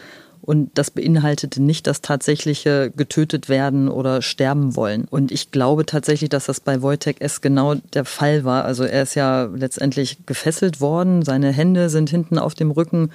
Und 0.45 0.69
das 0.75 0.91
beinhaltete 0.91 1.62
nicht 1.62 1.88
das 1.88 2.01
tatsächliche 2.01 2.91
getötet 2.95 3.49
werden 3.49 3.89
oder 3.89 4.21
sterben 4.21 4.75
wollen. 4.75 5.05
Und 5.10 5.31
ich 5.31 5.49
glaube 5.49 5.88
tatsächlich, 5.88 6.29
dass 6.29 6.45
das 6.45 6.60
bei 6.60 6.84
Wojtek 6.84 7.19
S. 7.19 7.41
genau 7.41 7.75
der 7.93 8.05
Fall 8.05 8.43
war. 8.43 8.63
Also 8.63 8.84
er 8.84 9.01
ist 9.03 9.15
ja 9.15 9.45
letztendlich 9.45 10.19
gefesselt 10.27 10.81
worden. 10.81 11.23
Seine 11.23 11.51
Hände 11.51 11.89
sind 11.89 12.12
hinten 12.12 12.38
auf 12.38 12.53
dem 12.53 12.69
Rücken 12.69 13.10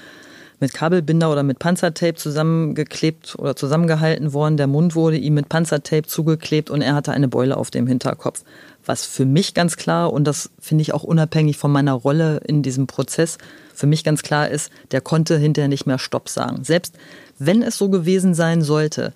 mit 0.61 0.75
Kabelbinder 0.75 1.33
oder 1.33 1.43
mit 1.43 1.59
Panzertape 1.59 2.15
zusammengeklebt 2.15 3.37
oder 3.39 3.57
zusammengehalten 3.57 4.33
worden. 4.33 4.57
Der 4.57 4.67
Mund 4.67 4.95
wurde 4.95 5.17
ihm 5.17 5.35
mit 5.35 5.49
Panzertape 5.49 6.07
zugeklebt 6.07 6.69
und 6.69 6.83
er 6.83 6.95
hatte 6.95 7.13
eine 7.13 7.29
Beule 7.29 7.57
auf 7.57 7.71
dem 7.71 7.87
Hinterkopf. 7.87 8.45
Was 8.85 9.07
für 9.07 9.25
mich 9.25 9.55
ganz 9.55 9.77
klar, 9.77 10.13
und 10.13 10.25
das 10.25 10.51
finde 10.59 10.83
ich 10.83 10.93
auch 10.93 11.03
unabhängig 11.03 11.57
von 11.57 11.73
meiner 11.73 11.95
Rolle 11.95 12.41
in 12.47 12.63
diesem 12.63 12.87
Prozess, 12.87 13.39
für 13.81 13.87
mich 13.87 14.05
ganz 14.05 14.23
klar 14.23 14.49
ist, 14.49 14.71
der 14.91 15.01
konnte 15.01 15.39
hinterher 15.39 15.69
nicht 15.69 15.87
mehr 15.87 15.99
Stopp 15.99 16.29
sagen. 16.29 16.65
Selbst 16.65 16.97
wenn 17.39 17.63
es 17.63 17.79
so 17.79 17.89
gewesen 17.89 18.35
sein 18.35 18.61
sollte, 18.61 19.15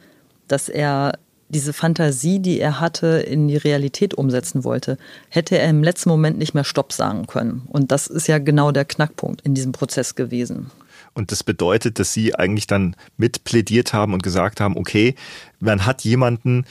dass 0.48 0.70
er 0.70 1.18
diese 1.50 1.74
Fantasie, 1.74 2.40
die 2.40 2.58
er 2.58 2.80
hatte, 2.80 3.18
in 3.18 3.46
die 3.46 3.58
Realität 3.58 4.14
umsetzen 4.14 4.64
wollte, 4.64 4.96
hätte 5.28 5.58
er 5.58 5.68
im 5.68 5.82
letzten 5.82 6.08
Moment 6.08 6.38
nicht 6.38 6.54
mehr 6.54 6.64
Stopp 6.64 6.92
sagen 6.94 7.26
können. 7.26 7.62
Und 7.68 7.92
das 7.92 8.06
ist 8.06 8.26
ja 8.26 8.38
genau 8.38 8.72
der 8.72 8.86
Knackpunkt 8.86 9.42
in 9.42 9.54
diesem 9.54 9.72
Prozess 9.72 10.14
gewesen. 10.14 10.70
Und 11.12 11.30
das 11.30 11.44
bedeutet, 11.44 11.98
dass 11.98 12.12
Sie 12.12 12.34
eigentlich 12.34 12.66
dann 12.66 12.96
mitplädiert 13.18 13.92
haben 13.92 14.14
und 14.14 14.22
gesagt 14.22 14.60
haben, 14.60 14.76
okay, 14.76 15.14
man 15.60 15.86
hat 15.86 16.02
jemanden, 16.02 16.64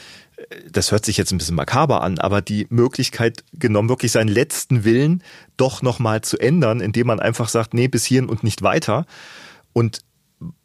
das 0.69 0.91
hört 0.91 1.05
sich 1.05 1.17
jetzt 1.17 1.31
ein 1.31 1.37
bisschen 1.37 1.55
makaber 1.55 2.01
an, 2.01 2.19
aber 2.19 2.41
die 2.41 2.67
Möglichkeit 2.69 3.43
genommen, 3.53 3.89
wirklich 3.89 4.11
seinen 4.11 4.29
letzten 4.29 4.83
Willen 4.83 5.23
doch 5.57 5.81
nochmal 5.81 6.21
zu 6.21 6.37
ändern, 6.37 6.79
indem 6.79 7.07
man 7.07 7.19
einfach 7.19 7.49
sagt, 7.49 7.73
nee, 7.73 7.87
bis 7.87 8.05
hierhin 8.05 8.29
und 8.29 8.43
nicht 8.43 8.61
weiter. 8.61 9.05
Und 9.73 10.01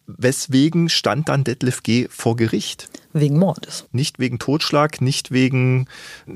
weswegen 0.07 0.89
stand 0.89 1.29
dann 1.29 1.45
Detlef 1.45 1.83
G. 1.83 2.09
vor 2.11 2.37
Gericht? 2.37 2.89
Wegen 3.13 3.39
Mordes. 3.39 3.87
Nicht 3.93 4.19
wegen 4.19 4.39
Totschlag, 4.39 5.01
nicht 5.01 5.31
wegen 5.31 5.87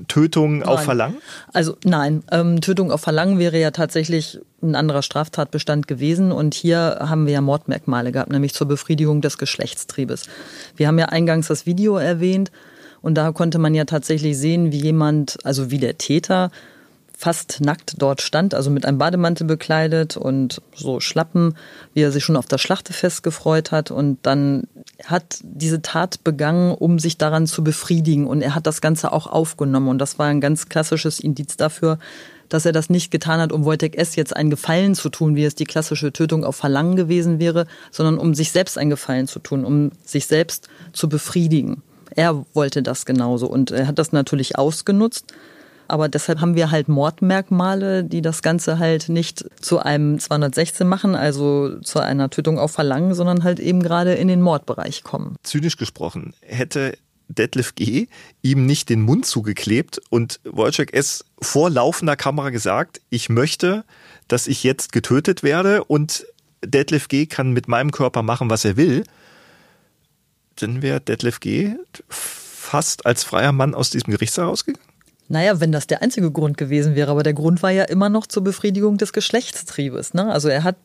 Tötung 0.09 0.59
nein. 0.59 0.69
auf 0.69 0.83
Verlangen? 0.83 1.17
Also 1.53 1.77
nein, 1.85 2.23
ähm, 2.31 2.61
Tötung 2.61 2.93
auf 2.93 3.01
Verlangen 3.01 3.39
wäre 3.39 3.59
ja 3.59 3.71
tatsächlich 3.71 4.41
ein 4.63 4.75
anderer 4.75 5.03
Straftatbestand 5.03 5.89
gewesen. 5.89 6.33
Und 6.33 6.55
hier 6.55 6.99
haben 7.01 7.27
wir 7.27 7.33
ja 7.33 7.41
Mordmerkmale 7.41 8.13
gehabt, 8.13 8.31
nämlich 8.31 8.55
zur 8.55 8.69
Befriedigung 8.69 9.21
des 9.23 9.39
Geschlechtstriebes. 9.39 10.29
Wir 10.77 10.87
haben 10.87 10.99
ja 10.99 11.07
eingangs 11.07 11.49
das 11.49 11.67
Video 11.67 11.97
erwähnt. 11.97 12.53
Und 13.03 13.17
da 13.17 13.33
konnte 13.33 13.59
man 13.59 13.75
ja 13.75 13.85
tatsächlich 13.85 14.39
sehen, 14.39 14.73
wie 14.73 14.81
jemand, 14.81 15.39
also 15.45 15.71
wie 15.71 15.79
der 15.79 15.99
Täter, 15.99 16.51
fast 17.23 17.61
nackt 17.61 17.95
dort 17.99 18.21
stand, 18.21 18.53
also 18.53 18.69
mit 18.69 18.85
einem 18.85 18.99
Bademantel 18.99 19.47
bekleidet 19.47 20.17
und 20.17 20.61
so 20.75 20.99
Schlappen, 20.99 21.55
wie 21.95 22.01
er 22.01 22.11
sich 22.11 22.25
schon 22.25 22.37
auf 22.37 22.47
das 22.47 22.61
Schlachtefest 22.61 23.23
gefreut 23.23 23.71
hat. 23.71 23.93
Und 23.93 24.19
dann 24.23 24.65
hat 25.05 25.39
diese 25.43 25.83
Tat 25.83 26.25
begangen, 26.25 26.75
um 26.75 26.99
sich 26.99 27.19
daran 27.19 27.47
zu 27.47 27.63
befriedigen. 27.63 28.27
Und 28.27 28.43
er 28.43 28.57
hat 28.57 28.67
das 28.67 28.81
Ganze 28.81 29.13
auch 29.13 29.29
aufgenommen. 29.29 29.89
Und 29.89 29.99
das 29.99 30.19
war 30.19 30.27
ein 30.27 30.41
ganz 30.41 30.69
klassisches 30.69 31.21
Indiz 31.21 31.57
dafür, 31.57 32.01
dass 32.49 32.67
er 32.67 32.73
das 32.73 32.91
nicht 32.91 33.13
getan 33.13 33.41
hat, 33.41 33.53
um 33.53 33.65
Wojtek 33.65 33.97
S. 33.97 34.17
jetzt 34.17 34.35
einen 34.35 34.51
Gefallen 34.51 34.97
zu 34.97 35.09
tun, 35.09 35.37
wie 35.37 35.45
es 35.45 35.55
die 35.55 35.65
klassische 35.65 36.13
Tötung 36.13 36.45
auf 36.45 36.57
Verlangen 36.57 36.97
gewesen 36.97 37.39
wäre, 37.39 37.67
sondern 37.93 38.19
um 38.19 38.35
sich 38.35 38.51
selbst 38.51 38.77
einen 38.77 38.91
Gefallen 38.91 39.29
zu 39.29 39.39
tun, 39.39 39.65
um 39.65 39.93
sich 40.05 40.27
selbst 40.27 40.69
zu 40.93 41.09
befriedigen. 41.09 41.83
Er 42.15 42.45
wollte 42.55 42.83
das 42.83 43.05
genauso 43.05 43.47
und 43.47 43.71
er 43.71 43.87
hat 43.87 43.99
das 43.99 44.13
natürlich 44.13 44.59
ausgenutzt 44.59 45.33
aber 45.93 46.09
deshalb 46.09 46.41
haben 46.41 46.55
wir 46.55 46.71
halt 46.71 46.89
Mordmerkmale, 46.89 48.03
die 48.03 48.23
das 48.23 48.41
Ganze 48.41 48.79
halt 48.79 49.11
nicht 49.11 49.45
zu 49.61 49.79
einem 49.79 50.19
216 50.19 50.89
machen, 50.89 51.15
also 51.15 51.79
zu 51.81 51.99
einer 51.99 52.31
Tötung 52.31 52.59
auf 52.59 52.73
Verlangen, 52.73 53.13
sondern 53.13 53.45
halt 53.45 53.61
eben 53.61 53.83
gerade 53.83 54.15
in 54.15 54.27
den 54.27 54.41
Mordbereich 54.41 55.03
kommen. 55.03 55.37
Zynisch 55.43 55.77
gesprochen, 55.77 56.33
hätte 56.41 56.97
Detlef 57.29 57.75
G. 57.75 58.07
ihm 58.41 58.65
nicht 58.65 58.89
den 58.89 59.03
Mund 59.03 59.27
zugeklebt 59.27 60.01
und 60.09 60.41
Wojciech 60.45 60.95
S. 60.95 61.27
vor 61.43 61.69
laufender 61.69 62.17
Kamera 62.17 62.49
gesagt, 62.49 63.03
ich 63.11 63.29
möchte, 63.29 63.85
dass 64.29 64.47
ich 64.47 64.65
jetzt 64.65 64.93
getötet 64.93 65.43
werde 65.43 65.85
und 65.85 66.25
Detlef 66.65 67.09
G. 67.09 67.27
kann 67.27 67.53
mit 67.53 67.69
meinem 67.69 67.91
Körper 67.91 68.23
machen, 68.23 68.49
was 68.49 68.65
er 68.65 68.79
will, 68.79 69.05
dann 70.57 70.83
wäre 70.83 71.01
Detlef 71.01 71.41
G. 71.41 71.75
fast 72.09 73.07
als 73.07 73.25
freier 73.25 73.53
Mann 73.53 73.75
aus 73.75 73.91
diesem 73.91 74.13
Gerichtssaal 74.13 74.47
rausgegangen? 74.47 74.93
Naja, 75.29 75.61
wenn 75.61 75.73
das 75.73 75.87
der 75.87 76.03
einzige 76.03 76.31
Grund 76.31 76.59
gewesen 76.59 76.95
wäre, 76.95 77.11
aber 77.11 77.23
der 77.23 77.33
Grund 77.33 77.63
war 77.63 77.71
ja 77.71 77.85
immer 77.85 78.09
noch 78.09 78.27
zur 78.27 78.45
Befriedigung 78.45 78.99
des 78.99 79.13
Geschlechtstriebes. 79.13 80.15
Ne? 80.15 80.31
Also 80.31 80.49
er 80.49 80.63
hat, 80.63 80.77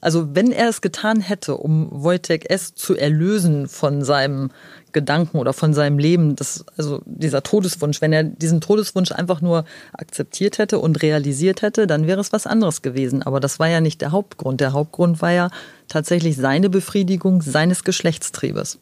also 0.00 0.34
wenn 0.34 0.50
er 0.50 0.68
es 0.68 0.80
getan 0.80 1.20
hätte, 1.20 1.56
um 1.56 1.88
Wojtek 1.90 2.50
S. 2.50 2.74
zu 2.74 2.96
erlösen 2.96 3.68
von 3.68 4.02
seinem 4.02 4.50
Gedanken 4.92 5.38
oder 5.38 5.52
von 5.52 5.74
seinem 5.74 5.98
Leben, 5.98 6.36
das, 6.36 6.64
also 6.76 7.02
dieser 7.04 7.42
Todeswunsch, 7.42 8.00
wenn 8.00 8.12
er 8.12 8.24
diesen 8.24 8.60
Todeswunsch 8.60 9.12
einfach 9.12 9.40
nur 9.40 9.64
akzeptiert 9.92 10.58
hätte 10.58 10.78
und 10.78 11.02
realisiert 11.02 11.62
hätte, 11.62 11.86
dann 11.86 12.06
wäre 12.06 12.20
es 12.20 12.32
was 12.32 12.46
anderes 12.46 12.82
gewesen. 12.82 13.22
Aber 13.22 13.40
das 13.40 13.58
war 13.58 13.68
ja 13.68 13.80
nicht 13.80 14.00
der 14.00 14.12
Hauptgrund. 14.12 14.60
Der 14.60 14.72
Hauptgrund 14.72 15.22
war 15.22 15.32
ja 15.32 15.50
tatsächlich 15.88 16.36
seine 16.36 16.70
Befriedigung 16.70 17.42
seines 17.42 17.84
Geschlechtstriebes. 17.84 18.78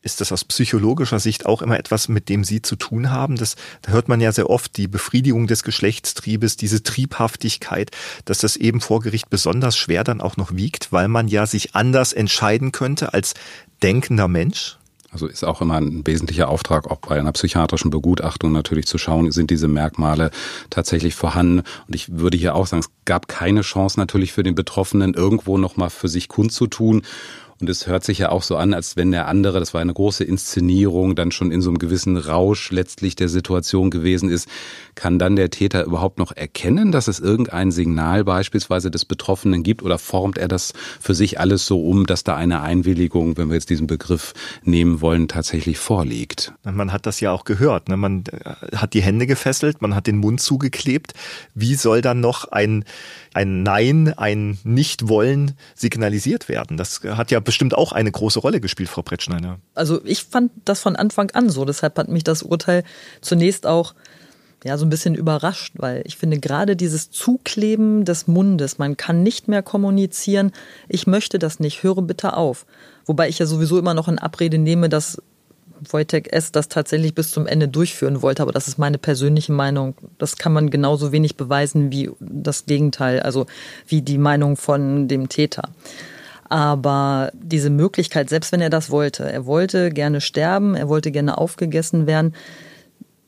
Ist 0.00 0.20
das 0.20 0.32
aus 0.32 0.44
psychologischer 0.44 1.20
Sicht 1.20 1.46
auch 1.46 1.62
immer 1.62 1.78
etwas, 1.78 2.08
mit 2.08 2.28
dem 2.28 2.44
Sie 2.44 2.62
zu 2.62 2.76
tun 2.76 3.10
haben? 3.10 3.36
Das, 3.36 3.56
da 3.82 3.92
hört 3.92 4.08
man 4.08 4.20
ja 4.20 4.32
sehr 4.32 4.50
oft 4.50 4.76
die 4.76 4.88
Befriedigung 4.88 5.46
des 5.46 5.62
Geschlechtstriebes, 5.62 6.56
diese 6.56 6.82
Triebhaftigkeit, 6.82 7.90
dass 8.24 8.38
das 8.38 8.56
eben 8.56 8.80
vor 8.80 9.00
Gericht 9.00 9.30
besonders 9.30 9.76
schwer 9.76 10.04
dann 10.04 10.20
auch 10.20 10.36
noch 10.36 10.54
wiegt, 10.54 10.92
weil 10.92 11.08
man 11.08 11.28
ja 11.28 11.46
sich 11.46 11.74
anders 11.74 12.12
entscheiden 12.12 12.72
könnte 12.72 13.14
als 13.14 13.34
denkender 13.82 14.28
Mensch? 14.28 14.78
Also 15.12 15.26
ist 15.26 15.44
auch 15.44 15.60
immer 15.60 15.76
ein 15.76 16.06
wesentlicher 16.06 16.48
Auftrag, 16.48 16.90
auch 16.90 16.96
bei 16.96 17.18
einer 17.18 17.32
psychiatrischen 17.32 17.90
Begutachtung 17.90 18.50
natürlich 18.50 18.86
zu 18.86 18.96
schauen, 18.96 19.30
sind 19.30 19.50
diese 19.50 19.68
Merkmale 19.68 20.30
tatsächlich 20.70 21.14
vorhanden. 21.14 21.58
Und 21.86 21.94
ich 21.94 22.18
würde 22.18 22.38
hier 22.38 22.54
auch 22.54 22.66
sagen, 22.66 22.80
es 22.80 22.90
gab 23.04 23.28
keine 23.28 23.60
Chance 23.60 24.00
natürlich 24.00 24.32
für 24.32 24.42
den 24.42 24.54
Betroffenen, 24.54 25.12
irgendwo 25.12 25.58
nochmal 25.58 25.90
für 25.90 26.08
sich 26.08 26.28
kundzutun. 26.28 27.02
Und 27.62 27.68
es 27.68 27.86
hört 27.86 28.02
sich 28.02 28.18
ja 28.18 28.30
auch 28.30 28.42
so 28.42 28.56
an, 28.56 28.74
als 28.74 28.96
wenn 28.96 29.12
der 29.12 29.28
andere, 29.28 29.60
das 29.60 29.72
war 29.72 29.80
eine 29.80 29.94
große 29.94 30.24
Inszenierung, 30.24 31.14
dann 31.14 31.30
schon 31.30 31.52
in 31.52 31.62
so 31.62 31.70
einem 31.70 31.78
gewissen 31.78 32.16
Rausch 32.16 32.72
letztlich 32.72 33.14
der 33.14 33.28
Situation 33.28 33.88
gewesen 33.88 34.30
ist. 34.30 34.48
Kann 34.96 35.20
dann 35.20 35.36
der 35.36 35.48
Täter 35.48 35.84
überhaupt 35.84 36.18
noch 36.18 36.32
erkennen, 36.32 36.90
dass 36.90 37.06
es 37.06 37.20
irgendein 37.20 37.70
Signal 37.70 38.24
beispielsweise 38.24 38.90
des 38.90 39.04
Betroffenen 39.04 39.62
gibt 39.62 39.84
oder 39.84 39.98
formt 39.98 40.38
er 40.38 40.48
das 40.48 40.72
für 41.00 41.14
sich 41.14 41.38
alles 41.38 41.64
so 41.64 41.86
um, 41.86 42.04
dass 42.04 42.24
da 42.24 42.34
eine 42.34 42.62
Einwilligung, 42.62 43.36
wenn 43.36 43.46
wir 43.46 43.54
jetzt 43.54 43.70
diesen 43.70 43.86
Begriff 43.86 44.34
nehmen 44.64 45.00
wollen, 45.00 45.28
tatsächlich 45.28 45.78
vorliegt? 45.78 46.52
Man 46.64 46.92
hat 46.92 47.06
das 47.06 47.20
ja 47.20 47.30
auch 47.30 47.44
gehört. 47.44 47.88
Ne? 47.88 47.96
Man 47.96 48.24
äh, 48.26 48.76
hat 48.76 48.92
die 48.92 49.02
Hände 49.02 49.28
gefesselt, 49.28 49.82
man 49.82 49.94
hat 49.94 50.08
den 50.08 50.16
Mund 50.16 50.40
zugeklebt. 50.40 51.14
Wie 51.54 51.76
soll 51.76 52.00
dann 52.00 52.18
noch 52.18 52.50
ein, 52.50 52.84
ein 53.34 53.62
Nein, 53.62 54.12
ein 54.16 54.58
Nicht-Wollen 54.64 55.52
signalisiert 55.74 56.48
werden? 56.48 56.76
Das 56.76 57.00
hat 57.04 57.30
ja 57.30 57.40
bestimmt 57.40 57.74
auch 57.74 57.92
eine 57.92 58.10
große 58.10 58.40
Rolle 58.40 58.60
gespielt, 58.60 58.88
Frau 58.88 59.02
Brettschneider. 59.02 59.58
Also 59.74 60.04
ich 60.04 60.24
fand 60.24 60.52
das 60.64 60.80
von 60.80 60.96
Anfang 60.96 61.30
an 61.32 61.50
so. 61.50 61.64
Deshalb 61.64 61.98
hat 61.98 62.08
mich 62.08 62.24
das 62.24 62.42
Urteil 62.42 62.84
zunächst 63.20 63.66
auch 63.66 63.94
ja, 64.64 64.78
so 64.78 64.86
ein 64.86 64.90
bisschen 64.90 65.14
überrascht, 65.14 65.74
weil 65.76 66.02
ich 66.04 66.16
finde 66.16 66.38
gerade 66.38 66.76
dieses 66.76 67.10
Zukleben 67.10 68.04
des 68.04 68.28
Mundes, 68.28 68.78
man 68.78 68.96
kann 68.96 69.22
nicht 69.22 69.48
mehr 69.48 69.62
kommunizieren, 69.62 70.52
ich 70.88 71.06
möchte 71.06 71.38
das 71.38 71.58
nicht, 71.58 71.82
höre 71.82 72.02
bitte 72.02 72.36
auf. 72.36 72.64
Wobei 73.04 73.28
ich 73.28 73.40
ja 73.40 73.46
sowieso 73.46 73.78
immer 73.78 73.94
noch 73.94 74.06
in 74.06 74.20
Abrede 74.20 74.58
nehme, 74.58 74.88
dass 74.88 75.20
Wojtek 75.90 76.32
S. 76.32 76.52
das 76.52 76.68
tatsächlich 76.68 77.14
bis 77.14 77.30
zum 77.30 77.46
Ende 77.46 77.68
durchführen 77.68 78.22
wollte, 78.22 78.42
aber 78.42 78.52
das 78.52 78.68
ist 78.68 78.78
meine 78.78 78.98
persönliche 78.98 79.52
Meinung. 79.52 79.94
Das 80.18 80.36
kann 80.36 80.52
man 80.52 80.70
genauso 80.70 81.12
wenig 81.12 81.36
beweisen 81.36 81.90
wie 81.92 82.10
das 82.20 82.66
Gegenteil, 82.66 83.20
also 83.20 83.46
wie 83.86 84.02
die 84.02 84.18
Meinung 84.18 84.56
von 84.56 85.08
dem 85.08 85.28
Täter. 85.28 85.70
Aber 86.48 87.30
diese 87.34 87.70
Möglichkeit, 87.70 88.28
selbst 88.28 88.52
wenn 88.52 88.60
er 88.60 88.70
das 88.70 88.90
wollte, 88.90 89.24
er 89.30 89.46
wollte 89.46 89.90
gerne 89.90 90.20
sterben, 90.20 90.74
er 90.74 90.88
wollte 90.88 91.10
gerne 91.10 91.38
aufgegessen 91.38 92.06
werden 92.06 92.34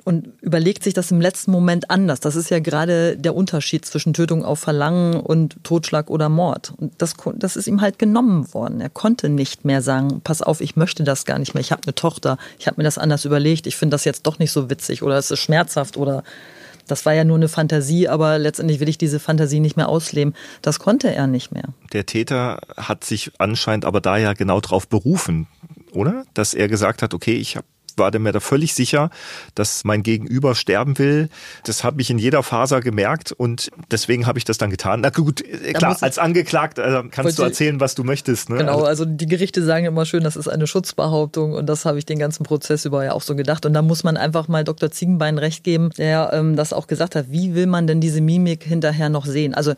und 0.05 0.29
überlegt 0.43 0.85
sich 0.85 0.93
das 0.93 1.11
im 1.11 1.21
letzten 1.21 1.51
Moment 1.51 1.91
anders. 1.91 2.21
Das 2.21 2.37
ist 2.37 2.51
ja 2.51 2.59
gerade 2.59 3.17
der 3.17 3.35
Unterschied 3.35 3.87
zwischen 3.87 4.13
Tötung 4.13 4.45
auf 4.45 4.61
Verlangen 4.61 5.15
und 5.15 5.57
Totschlag 5.65 6.11
oder 6.11 6.29
Mord. 6.29 6.75
Und 6.77 6.93
das, 6.99 7.15
das 7.37 7.57
ist 7.57 7.67
ihm 7.67 7.81
halt 7.81 7.99
genommen 7.99 8.53
worden. 8.53 8.83
Er 8.83 8.91
konnte 8.91 9.31
nicht 9.31 9.65
mehr 9.65 9.81
sagen, 9.81 10.21
pass 10.23 10.43
auf, 10.43 10.61
ich 10.61 10.77
möchte 10.77 11.05
das 11.05 11.25
gar 11.25 11.39
nicht 11.39 11.55
mehr. 11.55 11.63
Ich 11.63 11.73
habe 11.73 11.83
eine 11.85 11.95
Tochter, 11.95 12.37
ich 12.59 12.67
habe 12.67 12.77
mir 12.77 12.85
das 12.85 12.99
anders 12.99 13.25
überlegt, 13.25 13.67
ich 13.67 13.77
finde 13.77 13.95
das 13.95 14.05
jetzt 14.05 14.27
doch 14.27 14.39
nicht 14.39 14.53
so 14.53 14.69
witzig 14.69 15.03
oder 15.03 15.17
es 15.17 15.31
ist 15.31 15.41
schmerzhaft 15.41 15.97
oder 15.97 16.23
das 16.87 17.07
war 17.07 17.15
ja 17.15 17.25
nur 17.25 17.37
eine 17.37 17.49
Fantasie, 17.49 18.09
aber 18.09 18.39
letztendlich 18.39 18.81
will 18.81 18.91
ich 18.91 18.99
diese 18.99 19.19
Fantasie 19.19 19.61
nicht 19.61 19.77
mehr 19.77 19.89
ausleben. 19.89 20.35
Das 20.61 20.79
konnte 20.79 21.15
er 21.15 21.27
nicht 21.27 21.51
mehr. 21.51 21.65
Der 21.95 22.05
Täter 22.05 22.61
hat 22.77 23.05
sich 23.05 23.33
anscheinend 23.39 23.87
aber 23.87 24.03
da 24.03 24.19
ja 24.19 24.35
genau 24.35 24.61
drauf 24.61 24.87
berufen, 24.87 25.47
oder? 25.93 26.25
Dass 26.35 26.53
er 26.53 26.69
gesagt 26.69 27.03
hat, 27.03 27.15
okay, 27.15 27.37
ich 27.37 27.57
habe 27.57 27.67
war 27.99 28.17
mir 28.19 28.33
da 28.33 28.41
völlig 28.41 28.75
sicher, 28.75 29.11
dass 29.55 29.85
mein 29.85 30.03
Gegenüber 30.03 30.55
sterben 30.55 30.99
will. 30.99 31.29
Das 31.65 31.85
habe 31.85 32.01
ich 32.01 32.11
in 32.11 32.19
jeder 32.19 32.43
Faser 32.43 32.81
gemerkt 32.81 33.33
und 33.33 33.71
deswegen 33.91 34.27
habe 34.27 34.39
ich 34.39 34.45
das 34.45 34.59
dann 34.59 34.71
getan. 34.71 35.01
Na 35.01 35.11
gut, 35.11 35.41
äh, 35.43 35.73
klar, 35.73 35.97
als 36.01 36.19
Angeklagter 36.19 37.05
äh, 37.05 37.09
kannst 37.11 37.39
du 37.39 37.43
erzählen, 37.43 37.81
was 37.81 37.95
du 37.95 38.05
möchtest. 38.05 38.51
Ne? 38.51 38.59
Genau, 38.59 38.83
also 38.83 39.05
die 39.05 39.27
Gerichte 39.27 39.63
sagen 39.65 39.87
immer 39.87 40.07
schön, 40.07 40.25
das 40.25 40.37
ist 40.37 40.49
eine 40.49 40.67
Schutzbehauptung 40.67 41.53
und 41.53 41.67
das 41.67 41.85
habe 41.85 41.99
ich 41.99 42.07
den 42.07 42.19
ganzen 42.19 42.45
Prozess 42.45 42.85
über 42.85 43.05
ja 43.05 43.13
auch 43.13 43.23
so 43.23 43.37
gedacht. 43.37 43.67
Und 43.67 43.75
da 43.75 43.83
muss 43.83 44.05
man 44.05 44.17
einfach 44.17 44.49
mal 44.49 44.65
Dr. 44.65 44.91
Ziegenbein 44.91 45.39
recht 45.39 45.65
geben, 45.65 45.91
der 45.97 46.31
ähm, 46.33 46.57
das 46.57 46.73
auch 46.73 46.87
gesagt 46.87 47.17
hat. 47.17 47.27
Wie 47.31 47.55
will 47.55 47.67
man 47.67 47.87
denn 47.87 48.01
diese 48.01 48.21
Mimik 48.21 48.65
hinterher 48.65 49.09
noch 49.09 49.27
sehen? 49.27 49.55
Also 49.55 49.75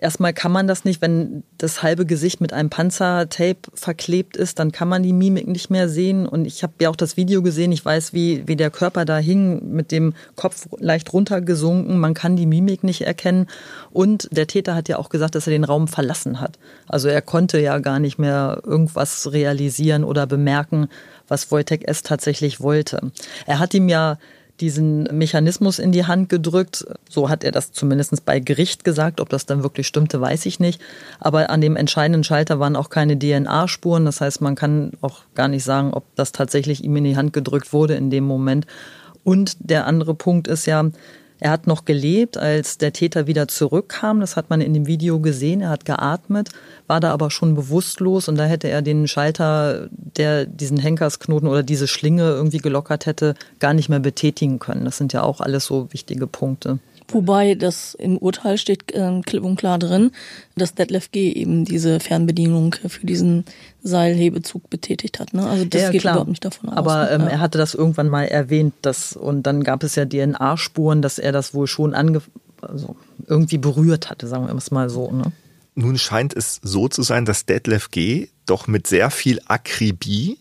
Erstmal 0.00 0.32
kann 0.32 0.50
man 0.50 0.66
das 0.66 0.86
nicht, 0.86 1.02
wenn 1.02 1.42
das 1.58 1.82
halbe 1.82 2.06
Gesicht 2.06 2.40
mit 2.40 2.54
einem 2.54 2.70
Panzertape 2.70 3.70
verklebt 3.74 4.34
ist, 4.34 4.58
dann 4.58 4.72
kann 4.72 4.88
man 4.88 5.02
die 5.02 5.12
Mimik 5.12 5.46
nicht 5.46 5.68
mehr 5.68 5.90
sehen. 5.90 6.26
Und 6.26 6.46
ich 6.46 6.62
habe 6.62 6.72
ja 6.80 6.88
auch 6.88 6.96
das 6.96 7.18
Video 7.18 7.42
gesehen, 7.42 7.70
ich 7.70 7.84
weiß, 7.84 8.14
wie, 8.14 8.48
wie 8.48 8.56
der 8.56 8.70
Körper 8.70 9.04
da 9.04 9.18
hing, 9.18 9.74
mit 9.74 9.92
dem 9.92 10.14
Kopf 10.36 10.68
leicht 10.78 11.12
runtergesunken. 11.12 11.98
Man 11.98 12.14
kann 12.14 12.34
die 12.34 12.46
Mimik 12.46 12.82
nicht 12.82 13.02
erkennen. 13.02 13.46
Und 13.90 14.26
der 14.32 14.46
Täter 14.46 14.74
hat 14.74 14.88
ja 14.88 14.96
auch 14.96 15.10
gesagt, 15.10 15.34
dass 15.34 15.46
er 15.46 15.50
den 15.50 15.64
Raum 15.64 15.86
verlassen 15.86 16.40
hat. 16.40 16.58
Also 16.88 17.08
er 17.08 17.20
konnte 17.20 17.60
ja 17.60 17.78
gar 17.78 17.98
nicht 17.98 18.18
mehr 18.18 18.62
irgendwas 18.64 19.30
realisieren 19.32 20.04
oder 20.04 20.26
bemerken, 20.26 20.88
was 21.28 21.52
Wojtek 21.52 21.86
S. 21.86 22.02
tatsächlich 22.02 22.62
wollte. 22.62 23.12
Er 23.44 23.58
hat 23.58 23.74
ihm 23.74 23.90
ja 23.90 24.16
diesen 24.60 25.04
Mechanismus 25.04 25.78
in 25.78 25.92
die 25.92 26.06
Hand 26.06 26.28
gedrückt. 26.28 26.86
So 27.08 27.28
hat 27.28 27.44
er 27.44 27.52
das 27.52 27.72
zumindest 27.72 28.24
bei 28.24 28.40
Gericht 28.40 28.84
gesagt. 28.84 29.20
Ob 29.20 29.28
das 29.28 29.46
dann 29.46 29.62
wirklich 29.62 29.86
stimmte, 29.86 30.20
weiß 30.20 30.46
ich 30.46 30.60
nicht. 30.60 30.80
Aber 31.18 31.50
an 31.50 31.60
dem 31.60 31.76
entscheidenden 31.76 32.24
Schalter 32.24 32.60
waren 32.60 32.76
auch 32.76 32.90
keine 32.90 33.18
DNA-Spuren. 33.18 34.04
Das 34.04 34.20
heißt, 34.20 34.40
man 34.40 34.54
kann 34.54 34.92
auch 35.00 35.22
gar 35.34 35.48
nicht 35.48 35.64
sagen, 35.64 35.92
ob 35.94 36.04
das 36.16 36.32
tatsächlich 36.32 36.84
ihm 36.84 36.96
in 36.96 37.04
die 37.04 37.16
Hand 37.16 37.32
gedrückt 37.32 37.72
wurde 37.72 37.94
in 37.94 38.10
dem 38.10 38.24
Moment. 38.24 38.66
Und 39.24 39.56
der 39.58 39.86
andere 39.86 40.14
Punkt 40.14 40.48
ist 40.48 40.66
ja, 40.66 40.90
er 41.40 41.50
hat 41.50 41.66
noch 41.66 41.86
gelebt, 41.86 42.36
als 42.36 42.76
der 42.76 42.92
Täter 42.92 43.26
wieder 43.26 43.48
zurückkam. 43.48 44.20
Das 44.20 44.36
hat 44.36 44.50
man 44.50 44.60
in 44.60 44.74
dem 44.74 44.86
Video 44.86 45.20
gesehen. 45.20 45.62
Er 45.62 45.70
hat 45.70 45.86
geatmet, 45.86 46.50
war 46.86 47.00
da 47.00 47.12
aber 47.12 47.30
schon 47.30 47.54
bewusstlos 47.54 48.28
und 48.28 48.36
da 48.36 48.44
hätte 48.44 48.68
er 48.68 48.82
den 48.82 49.08
Schalter, 49.08 49.88
der 49.90 50.44
diesen 50.44 50.76
Henkersknoten 50.76 51.48
oder 51.48 51.62
diese 51.62 51.88
Schlinge 51.88 52.24
irgendwie 52.24 52.58
gelockert 52.58 53.06
hätte, 53.06 53.34
gar 53.58 53.72
nicht 53.72 53.88
mehr 53.88 54.00
betätigen 54.00 54.58
können. 54.58 54.84
Das 54.84 54.98
sind 54.98 55.14
ja 55.14 55.22
auch 55.22 55.40
alles 55.40 55.64
so 55.64 55.90
wichtige 55.92 56.26
Punkte. 56.26 56.78
Wobei 57.12 57.54
das 57.54 57.94
im 57.94 58.18
Urteil 58.18 58.58
steht 58.58 58.92
äh, 58.92 59.20
klipp 59.24 59.44
und 59.44 59.56
klar 59.56 59.78
drin, 59.78 60.12
dass 60.56 60.74
Detlef 60.74 61.10
G. 61.10 61.32
eben 61.32 61.64
diese 61.64 62.00
Fernbedienung 62.00 62.74
für 62.86 63.06
diesen 63.06 63.44
Seilhebezug 63.82 64.68
betätigt 64.70 65.20
hat. 65.20 65.34
Ne? 65.34 65.46
Also 65.46 65.64
das 65.64 65.82
ja, 65.82 65.90
geht 65.90 66.02
klar. 66.02 66.14
überhaupt 66.14 66.30
nicht 66.30 66.44
davon 66.44 66.70
aus. 66.70 66.76
Aber 66.76 67.04
ne? 67.04 67.10
ähm, 67.10 67.20
er 67.22 67.40
hatte 67.40 67.58
das 67.58 67.74
irgendwann 67.74 68.08
mal 68.08 68.24
erwähnt, 68.24 68.74
dass, 68.82 69.14
und 69.14 69.44
dann 69.44 69.64
gab 69.64 69.82
es 69.82 69.94
ja 69.94 70.04
DNA-Spuren, 70.04 71.02
dass 71.02 71.18
er 71.18 71.32
das 71.32 71.54
wohl 71.54 71.66
schon 71.66 71.94
ange 71.94 72.22
also 72.62 72.96
irgendwie 73.26 73.58
berührt 73.58 74.10
hatte, 74.10 74.26
sagen 74.26 74.46
wir 74.46 74.54
es 74.54 74.70
mal 74.70 74.90
so. 74.90 75.10
Ne? 75.10 75.32
Nun 75.74 75.98
scheint 75.98 76.34
es 76.34 76.60
so 76.62 76.88
zu 76.88 77.02
sein, 77.02 77.24
dass 77.24 77.46
Detlef 77.46 77.90
G. 77.90 78.28
doch 78.46 78.66
mit 78.66 78.86
sehr 78.86 79.10
viel 79.10 79.40
Akribie 79.46 80.38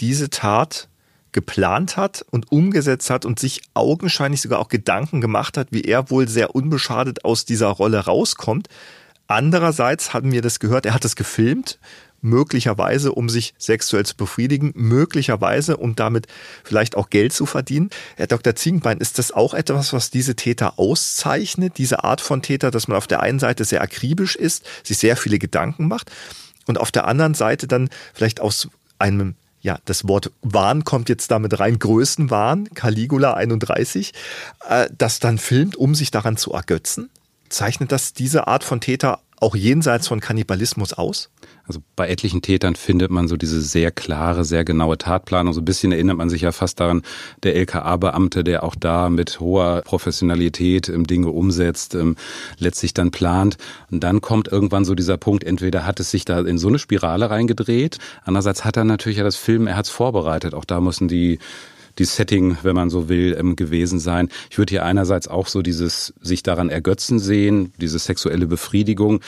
diese 0.00 0.30
Tat 0.30 0.88
geplant 1.34 1.98
hat 1.98 2.24
und 2.30 2.50
umgesetzt 2.50 3.10
hat 3.10 3.26
und 3.26 3.38
sich 3.38 3.60
augenscheinlich 3.74 4.40
sogar 4.40 4.60
auch 4.60 4.68
Gedanken 4.68 5.20
gemacht 5.20 5.58
hat, 5.58 5.68
wie 5.70 5.82
er 5.82 6.08
wohl 6.08 6.28
sehr 6.28 6.54
unbeschadet 6.54 7.24
aus 7.26 7.44
dieser 7.44 7.68
Rolle 7.68 7.98
rauskommt. 7.98 8.68
Andererseits 9.26 10.14
hatten 10.14 10.32
wir 10.32 10.40
das 10.40 10.60
gehört, 10.60 10.86
er 10.86 10.94
hat 10.94 11.04
es 11.04 11.16
gefilmt, 11.16 11.78
möglicherweise 12.20 13.12
um 13.12 13.28
sich 13.28 13.52
sexuell 13.58 14.06
zu 14.06 14.16
befriedigen, 14.16 14.72
möglicherweise 14.74 15.76
um 15.76 15.96
damit 15.96 16.26
vielleicht 16.62 16.96
auch 16.96 17.10
Geld 17.10 17.32
zu 17.32 17.46
verdienen. 17.46 17.90
Herr 18.16 18.28
Dr. 18.28 18.54
Ziegenbein, 18.54 18.98
ist 18.98 19.18
das 19.18 19.32
auch 19.32 19.54
etwas, 19.54 19.92
was 19.92 20.10
diese 20.10 20.36
Täter 20.36 20.78
auszeichnet, 20.78 21.78
diese 21.78 22.04
Art 22.04 22.20
von 22.20 22.42
Täter, 22.42 22.70
dass 22.70 22.88
man 22.88 22.96
auf 22.96 23.06
der 23.06 23.20
einen 23.20 23.40
Seite 23.40 23.64
sehr 23.64 23.82
akribisch 23.82 24.36
ist, 24.36 24.64
sich 24.84 24.98
sehr 24.98 25.16
viele 25.16 25.38
Gedanken 25.38 25.88
macht 25.88 26.10
und 26.66 26.78
auf 26.78 26.92
der 26.92 27.06
anderen 27.06 27.34
Seite 27.34 27.66
dann 27.66 27.90
vielleicht 28.14 28.40
aus 28.40 28.68
einem 28.98 29.34
ja, 29.64 29.78
das 29.86 30.06
Wort 30.06 30.30
Wahn 30.42 30.84
kommt 30.84 31.08
jetzt 31.08 31.30
damit 31.30 31.58
rein, 31.58 31.78
Größenwahn, 31.78 32.68
Caligula 32.74 33.32
31, 33.32 34.12
äh, 34.68 34.88
das 34.96 35.20
dann 35.20 35.38
filmt, 35.38 35.74
um 35.74 35.94
sich 35.94 36.10
daran 36.10 36.36
zu 36.36 36.52
ergötzen? 36.52 37.08
Zeichnet 37.48 37.90
das 37.90 38.12
diese 38.12 38.46
Art 38.46 38.62
von 38.62 38.82
Täter 38.82 39.20
auch 39.44 39.54
jenseits 39.54 40.08
von 40.08 40.20
Kannibalismus 40.20 40.92
aus? 40.92 41.30
Also 41.66 41.80
bei 41.96 42.08
etlichen 42.08 42.42
Tätern 42.42 42.76
findet 42.76 43.10
man 43.10 43.26
so 43.26 43.36
diese 43.36 43.62
sehr 43.62 43.90
klare, 43.90 44.44
sehr 44.44 44.64
genaue 44.64 44.98
Tatplanung. 44.98 45.54
So 45.54 45.60
ein 45.60 45.64
bisschen 45.64 45.92
erinnert 45.92 46.16
man 46.16 46.28
sich 46.28 46.42
ja 46.42 46.52
fast 46.52 46.80
daran, 46.80 47.02
der 47.42 47.54
LKA-Beamte, 47.56 48.44
der 48.44 48.64
auch 48.64 48.74
da 48.74 49.08
mit 49.08 49.40
hoher 49.40 49.82
Professionalität 49.82 50.88
ähm, 50.88 51.06
Dinge 51.06 51.28
umsetzt, 51.28 51.94
ähm, 51.94 52.16
letztlich 52.58 52.92
dann 52.92 53.12
plant. 53.12 53.56
Und 53.90 54.00
dann 54.00 54.20
kommt 54.20 54.48
irgendwann 54.48 54.84
so 54.84 54.94
dieser 54.94 55.16
Punkt, 55.16 55.44
entweder 55.44 55.86
hat 55.86 56.00
es 56.00 56.10
sich 56.10 56.24
da 56.24 56.40
in 56.40 56.58
so 56.58 56.68
eine 56.68 56.78
Spirale 56.78 57.30
reingedreht, 57.30 57.98
andererseits 58.24 58.64
hat 58.64 58.76
er 58.76 58.84
natürlich 58.84 59.18
ja 59.18 59.24
das 59.24 59.36
Film, 59.36 59.66
er 59.66 59.76
hat 59.76 59.86
es 59.86 59.90
vorbereitet. 59.90 60.54
Auch 60.54 60.64
da 60.64 60.80
müssen 60.80 61.08
die 61.08 61.38
die 61.98 62.04
Setting, 62.04 62.56
wenn 62.62 62.74
man 62.74 62.90
so 62.90 63.08
will, 63.08 63.36
ähm, 63.38 63.56
gewesen 63.56 63.98
sein. 63.98 64.28
Ich 64.50 64.58
würde 64.58 64.70
hier 64.70 64.84
einerseits 64.84 65.28
auch 65.28 65.46
so 65.46 65.62
dieses 65.62 66.14
sich 66.20 66.42
daran 66.42 66.70
ergötzen 66.70 67.18
sehen, 67.18 67.72
diese 67.80 67.98
sexuelle 67.98 68.46
Befriedigung 68.46 69.20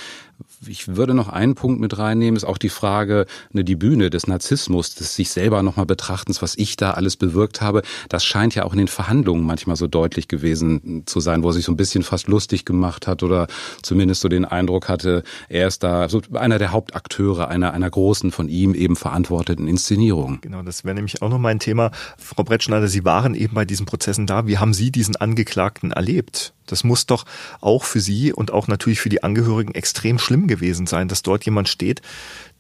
ich 0.69 0.97
würde 0.97 1.14
noch 1.14 1.29
einen 1.29 1.55
Punkt 1.55 1.81
mit 1.81 1.99
reinnehmen, 1.99 2.37
ist 2.37 2.45
auch 2.45 2.59
die 2.59 2.69
Frage, 2.69 3.27
ne, 3.53 3.64
die 3.64 3.77
Bühne 3.77 4.11
des 4.11 4.27
Narzissmus, 4.27 4.95
des 4.95 5.14
sich 5.14 5.31
selber 5.31 5.62
nochmal 5.62 5.87
betrachtens, 5.87 6.43
was 6.43 6.57
ich 6.57 6.77
da 6.77 6.93
alles 6.93 7.17
bewirkt 7.17 7.61
habe. 7.61 7.83
Das 8.09 8.25
scheint 8.25 8.55
ja 8.55 8.64
auch 8.64 8.73
in 8.73 8.79
den 8.79 8.89
Verhandlungen 8.89 9.45
manchmal 9.45 9.77
so 9.77 9.87
deutlich 9.87 10.29
gewesen 10.29 11.03
zu 11.07 11.21
sein, 11.21 11.43
wo 11.43 11.49
er 11.49 11.53
sich 11.53 11.64
so 11.64 11.73
ein 11.73 11.77
bisschen 11.77 12.03
fast 12.03 12.29
lustig 12.29 12.64
gemacht 12.64 13.07
hat 13.07 13.23
oder 13.23 13.47
zumindest 13.83 14.21
so 14.21 14.29
den 14.29 14.45
Eindruck 14.45 14.89
hatte, 14.89 15.23
er 15.49 15.69
ist 15.69 15.83
da 15.83 16.09
so 16.09 16.21
einer 16.35 16.59
der 16.59 16.73
Hauptakteure 16.73 17.49
einer, 17.49 17.73
einer 17.73 17.91
großen 17.91 18.31
von 18.31 18.49
ihm 18.49 18.75
eben 18.75 18.97
verantworteten 18.97 19.69
Inszenierung. 19.69 20.39
Genau, 20.41 20.62
das 20.62 20.85
wäre 20.85 20.95
nämlich 20.95 21.23
auch 21.23 21.29
noch 21.29 21.39
mein 21.39 21.59
Thema. 21.59 21.91
Frau 22.19 22.43
Brettschneider, 22.43 22.89
Sie 22.89 23.05
waren 23.05 23.35
eben 23.35 23.55
bei 23.55 23.64
diesen 23.64 23.87
Prozessen 23.87 24.27
da. 24.27 24.47
Wie 24.47 24.59
haben 24.59 24.75
Sie 24.75 24.91
diesen 24.91 25.17
Angeklagten 25.17 25.93
erlebt? 25.93 26.53
Das 26.67 26.85
muss 26.85 27.07
doch 27.07 27.25
auch 27.61 27.85
für 27.85 28.01
Sie 28.01 28.33
und 28.33 28.51
auch 28.51 28.69
natürlich 28.69 29.01
für 29.01 29.09
die 29.09 29.23
Angehörigen 29.23 29.75
extrem 29.75 30.19
schlimm 30.19 30.47
gewesen 30.47 30.87
sein, 30.87 31.09
dass 31.09 31.23
dort 31.23 31.45
jemand 31.45 31.69
steht, 31.69 32.03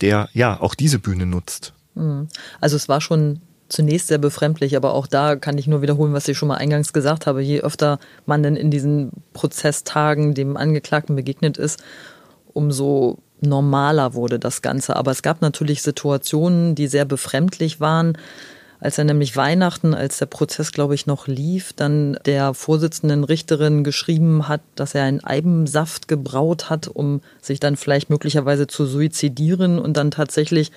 der 0.00 0.28
ja 0.32 0.60
auch 0.60 0.74
diese 0.74 0.98
Bühne 0.98 1.26
nutzt. 1.26 1.72
Mhm. 1.94 2.28
Also 2.60 2.76
es 2.76 2.88
war 2.88 3.00
schon 3.00 3.40
zunächst 3.68 4.08
sehr 4.08 4.18
befremdlich, 4.18 4.76
aber 4.76 4.94
auch 4.94 5.06
da 5.06 5.36
kann 5.36 5.58
ich 5.58 5.66
nur 5.66 5.82
wiederholen, 5.82 6.12
was 6.12 6.28
ich 6.28 6.38
schon 6.38 6.48
mal 6.48 6.56
eingangs 6.56 6.92
gesagt 6.92 7.26
habe. 7.26 7.42
Je 7.42 7.60
öfter 7.60 7.98
man 8.24 8.42
denn 8.42 8.56
in 8.56 8.70
diesen 8.70 9.10
Prozesstagen 9.32 10.34
dem 10.34 10.56
Angeklagten 10.56 11.16
begegnet 11.16 11.58
ist, 11.58 11.82
umso 12.52 13.18
normaler 13.40 14.14
wurde 14.14 14.38
das 14.38 14.62
Ganze. 14.62 14.96
Aber 14.96 15.10
es 15.10 15.22
gab 15.22 15.42
natürlich 15.42 15.82
Situationen, 15.82 16.74
die 16.74 16.86
sehr 16.86 17.04
befremdlich 17.04 17.80
waren 17.80 18.16
als 18.80 18.98
er 18.98 19.04
nämlich 19.04 19.36
Weihnachten, 19.36 19.94
als 19.94 20.18
der 20.18 20.26
Prozess, 20.26 20.72
glaube 20.72 20.94
ich, 20.94 21.06
noch 21.06 21.26
lief, 21.26 21.72
dann 21.72 22.18
der 22.26 22.54
Vorsitzenden 22.54 23.24
Richterin 23.24 23.84
geschrieben 23.84 24.48
hat, 24.48 24.60
dass 24.74 24.94
er 24.94 25.04
einen 25.04 25.24
Eibensaft 25.24 26.08
gebraut 26.08 26.68
hat, 26.68 26.88
um 26.88 27.20
sich 27.40 27.60
dann 27.60 27.76
vielleicht 27.76 28.10
möglicherweise 28.10 28.66
zu 28.66 28.86
suizidieren 28.86 29.78
und 29.78 29.96
dann 29.96 30.10
tatsächlich, 30.10 30.72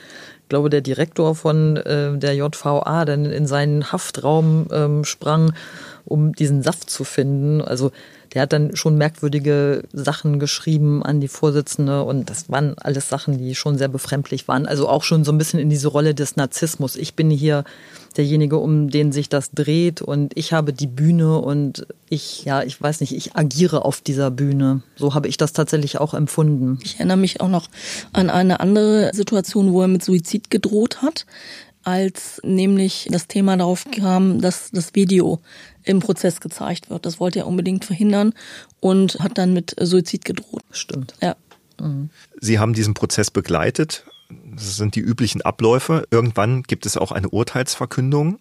glaube 0.48 0.70
der 0.70 0.82
Direktor 0.82 1.36
von 1.36 1.78
äh, 1.78 2.18
der 2.18 2.36
JVA 2.36 3.06
dann 3.06 3.26
in 3.26 3.46
seinen 3.46 3.92
Haftraum 3.92 4.68
ähm, 4.72 5.04
sprang, 5.04 5.54
um 6.06 6.34
diesen 6.34 6.64
Saft 6.64 6.90
zu 6.90 7.04
finden. 7.04 7.62
Also 7.62 7.92
der 8.34 8.44
hat 8.44 8.54
dann 8.54 8.76
schon 8.76 8.98
merkwürdige 8.98 9.84
Sachen 9.92 10.40
geschrieben 10.40 11.04
an 11.04 11.20
die 11.20 11.28
Vorsitzende 11.28 12.04
und 12.04 12.30
das 12.30 12.50
waren 12.50 12.78
alles 12.78 13.10
Sachen, 13.10 13.38
die 13.38 13.56
schon 13.56 13.78
sehr 13.78 13.88
befremdlich 13.88 14.48
waren. 14.48 14.66
Also 14.66 14.88
auch 14.88 15.04
schon 15.04 15.24
so 15.24 15.32
ein 15.32 15.38
bisschen 15.38 15.60
in 15.60 15.70
diese 15.70 15.88
Rolle 15.88 16.14
des 16.14 16.36
Narzissmus. 16.36 16.96
Ich 16.96 17.16
bin 17.16 17.30
hier 17.30 17.64
derjenige, 18.18 18.58
um 18.58 18.90
den 18.90 19.12
sich 19.12 19.30
das 19.30 19.52
dreht 19.52 20.02
und 20.02 20.36
ich 20.36 20.54
habe 20.54 20.74
die 20.74 20.88
Bühne 20.88 21.40
und 21.40 21.88
ich, 22.10 22.44
ja, 22.44 22.64
ich 22.64 22.82
weiß 22.82 23.02
nicht, 23.02 23.16
ich 23.16 23.36
agiere 23.36 23.86
auf 23.86 24.02
dieser 24.02 24.32
Bühne. 24.32 24.82
So 24.96 25.14
habe 25.14 25.28
ich 25.28 25.38
das 25.38 25.54
tatsächlich 25.54 26.00
auch 26.00 26.14
empfunden. 26.14 26.80
Ich 26.84 26.96
erinnere 26.98 27.18
mich 27.18 27.42
auch 27.42 27.50
noch 27.50 27.68
an 28.14 28.30
eine 28.30 28.60
andere 28.60 29.12
Situation, 29.14 29.74
wo 29.74 29.82
er 29.82 29.88
mit 29.88 30.04
Suizid 30.04 30.50
gedroht 30.50 31.02
hat 31.02 31.26
als 31.84 32.42
nämlich 32.44 33.08
das 33.10 33.28
Thema 33.28 33.58
darauf 33.58 33.86
kam, 33.90 34.42
dass 34.42 34.70
das 34.72 34.96
Video 34.96 35.40
im 35.90 36.00
Prozess 36.00 36.40
gezeigt 36.40 36.90
wird. 36.90 37.06
Das 37.06 37.20
wollte 37.20 37.40
er 37.40 37.48
unbedingt 37.48 37.84
verhindern 37.84 38.34
und 38.80 39.20
hat 39.20 39.38
dann 39.40 39.54
mit 39.54 39.76
Suizid 39.80 40.24
gedroht. 40.24 40.62
Stimmt. 40.72 41.16
Ja. 41.20 41.36
Mhm. 41.82 42.12
Sie 42.40 42.60
haben 42.60 42.74
diesen 42.74 42.94
Prozess 42.94 43.32
begleitet. 43.32 44.06
Das 44.56 44.78
sind 44.78 44.96
die 44.96 45.00
üblichen 45.00 45.42
Abläufe. 45.42 46.06
Irgendwann 46.12 46.62
gibt 46.62 46.86
es 46.86 46.96
auch 46.96 47.12
eine 47.12 47.30
Urteilsverkündung. 47.30 48.38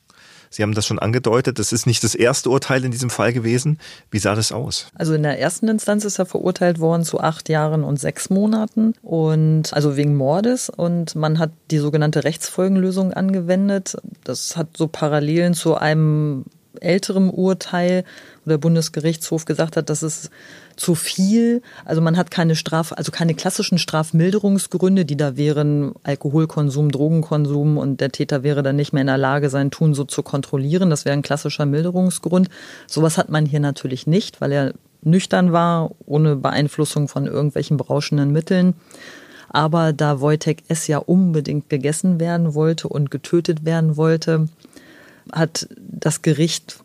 Sie 0.51 0.62
haben 0.62 0.74
das 0.74 0.86
schon 0.86 0.99
angedeutet, 0.99 1.59
das 1.59 1.72
ist 1.72 1.86
nicht 1.86 2.03
das 2.03 2.14
erste 2.14 2.49
Urteil 2.49 2.82
in 2.82 2.90
diesem 2.90 3.11
Fall 3.11 3.34
gewesen. 3.34 3.78
Wie 4.11 4.18
sah 4.18 4.34
das 4.34 4.51
aus? 4.51 4.86
Also 4.94 5.12
in 5.12 5.22
der 5.22 5.38
ersten 5.38 5.68
Instanz 5.68 6.07
ist 6.07 6.18
er 6.18 6.24
verurteilt 6.24 6.80
worden 6.80 7.05
zu 7.05 7.20
acht 7.20 7.51
Jahren 7.51 7.84
und 7.84 8.01
sechs 8.01 8.30
Monaten 8.30 8.94
und 9.03 9.74
also 9.74 9.96
wegen 9.96 10.16
Mordes 10.16 10.70
und 10.70 11.14
man 11.14 11.38
hat 11.38 11.51
die 11.70 11.78
sogenannte 11.78 12.24
Rechtsfolgenlösung 12.24 13.12
angewendet. 13.12 13.96
Das 14.24 14.57
hat 14.57 14.68
so 14.76 14.88
Parallelen 14.88 15.53
zu 15.53 15.74
einem 15.76 16.46
älterem 16.80 17.30
Urteil, 17.30 18.04
wo 18.44 18.50
der 18.50 18.58
Bundesgerichtshof 18.58 19.44
gesagt 19.44 19.76
hat, 19.76 19.90
dass 19.90 20.02
es 20.02 20.30
zu 20.76 20.94
viel. 20.94 21.62
Also 21.84 22.00
man 22.00 22.16
hat 22.16 22.30
keine 22.30 22.56
Straf, 22.56 22.92
also 22.92 23.12
keine 23.12 23.34
klassischen 23.34 23.78
Strafmilderungsgründe, 23.78 25.04
die 25.04 25.16
da 25.16 25.36
wären 25.36 25.92
Alkoholkonsum, 26.04 26.90
Drogenkonsum 26.90 27.78
und 27.78 28.00
der 28.00 28.10
Täter 28.10 28.42
wäre 28.42 28.62
dann 28.62 28.76
nicht 28.76 28.92
mehr 28.92 29.02
in 29.02 29.08
der 29.08 29.18
Lage, 29.18 29.50
sein 29.50 29.70
Tun 29.70 29.94
so 29.94 30.04
zu 30.04 30.22
kontrollieren. 30.22 30.90
Das 30.90 31.04
wäre 31.04 31.14
ein 31.14 31.22
klassischer 31.22 31.66
Milderungsgrund. 31.66 32.48
Sowas 32.86 33.18
hat 33.18 33.28
man 33.28 33.44
hier 33.44 33.60
natürlich 33.60 34.06
nicht, 34.06 34.40
weil 34.40 34.52
er 34.52 34.74
nüchtern 35.02 35.52
war, 35.52 35.90
ohne 36.06 36.36
Beeinflussung 36.36 37.08
von 37.08 37.26
irgendwelchen 37.26 37.76
berauschenden 37.76 38.32
Mitteln. 38.32 38.74
Aber 39.50 39.92
da 39.92 40.20
Wojtek 40.20 40.64
S. 40.68 40.86
ja 40.88 40.98
unbedingt 40.98 41.70
gegessen 41.70 42.20
werden 42.20 42.54
wollte 42.54 42.88
und 42.88 43.10
getötet 43.10 43.64
werden 43.64 43.96
wollte, 43.96 44.48
hat 45.32 45.68
das 45.78 46.22
Gericht 46.22 46.78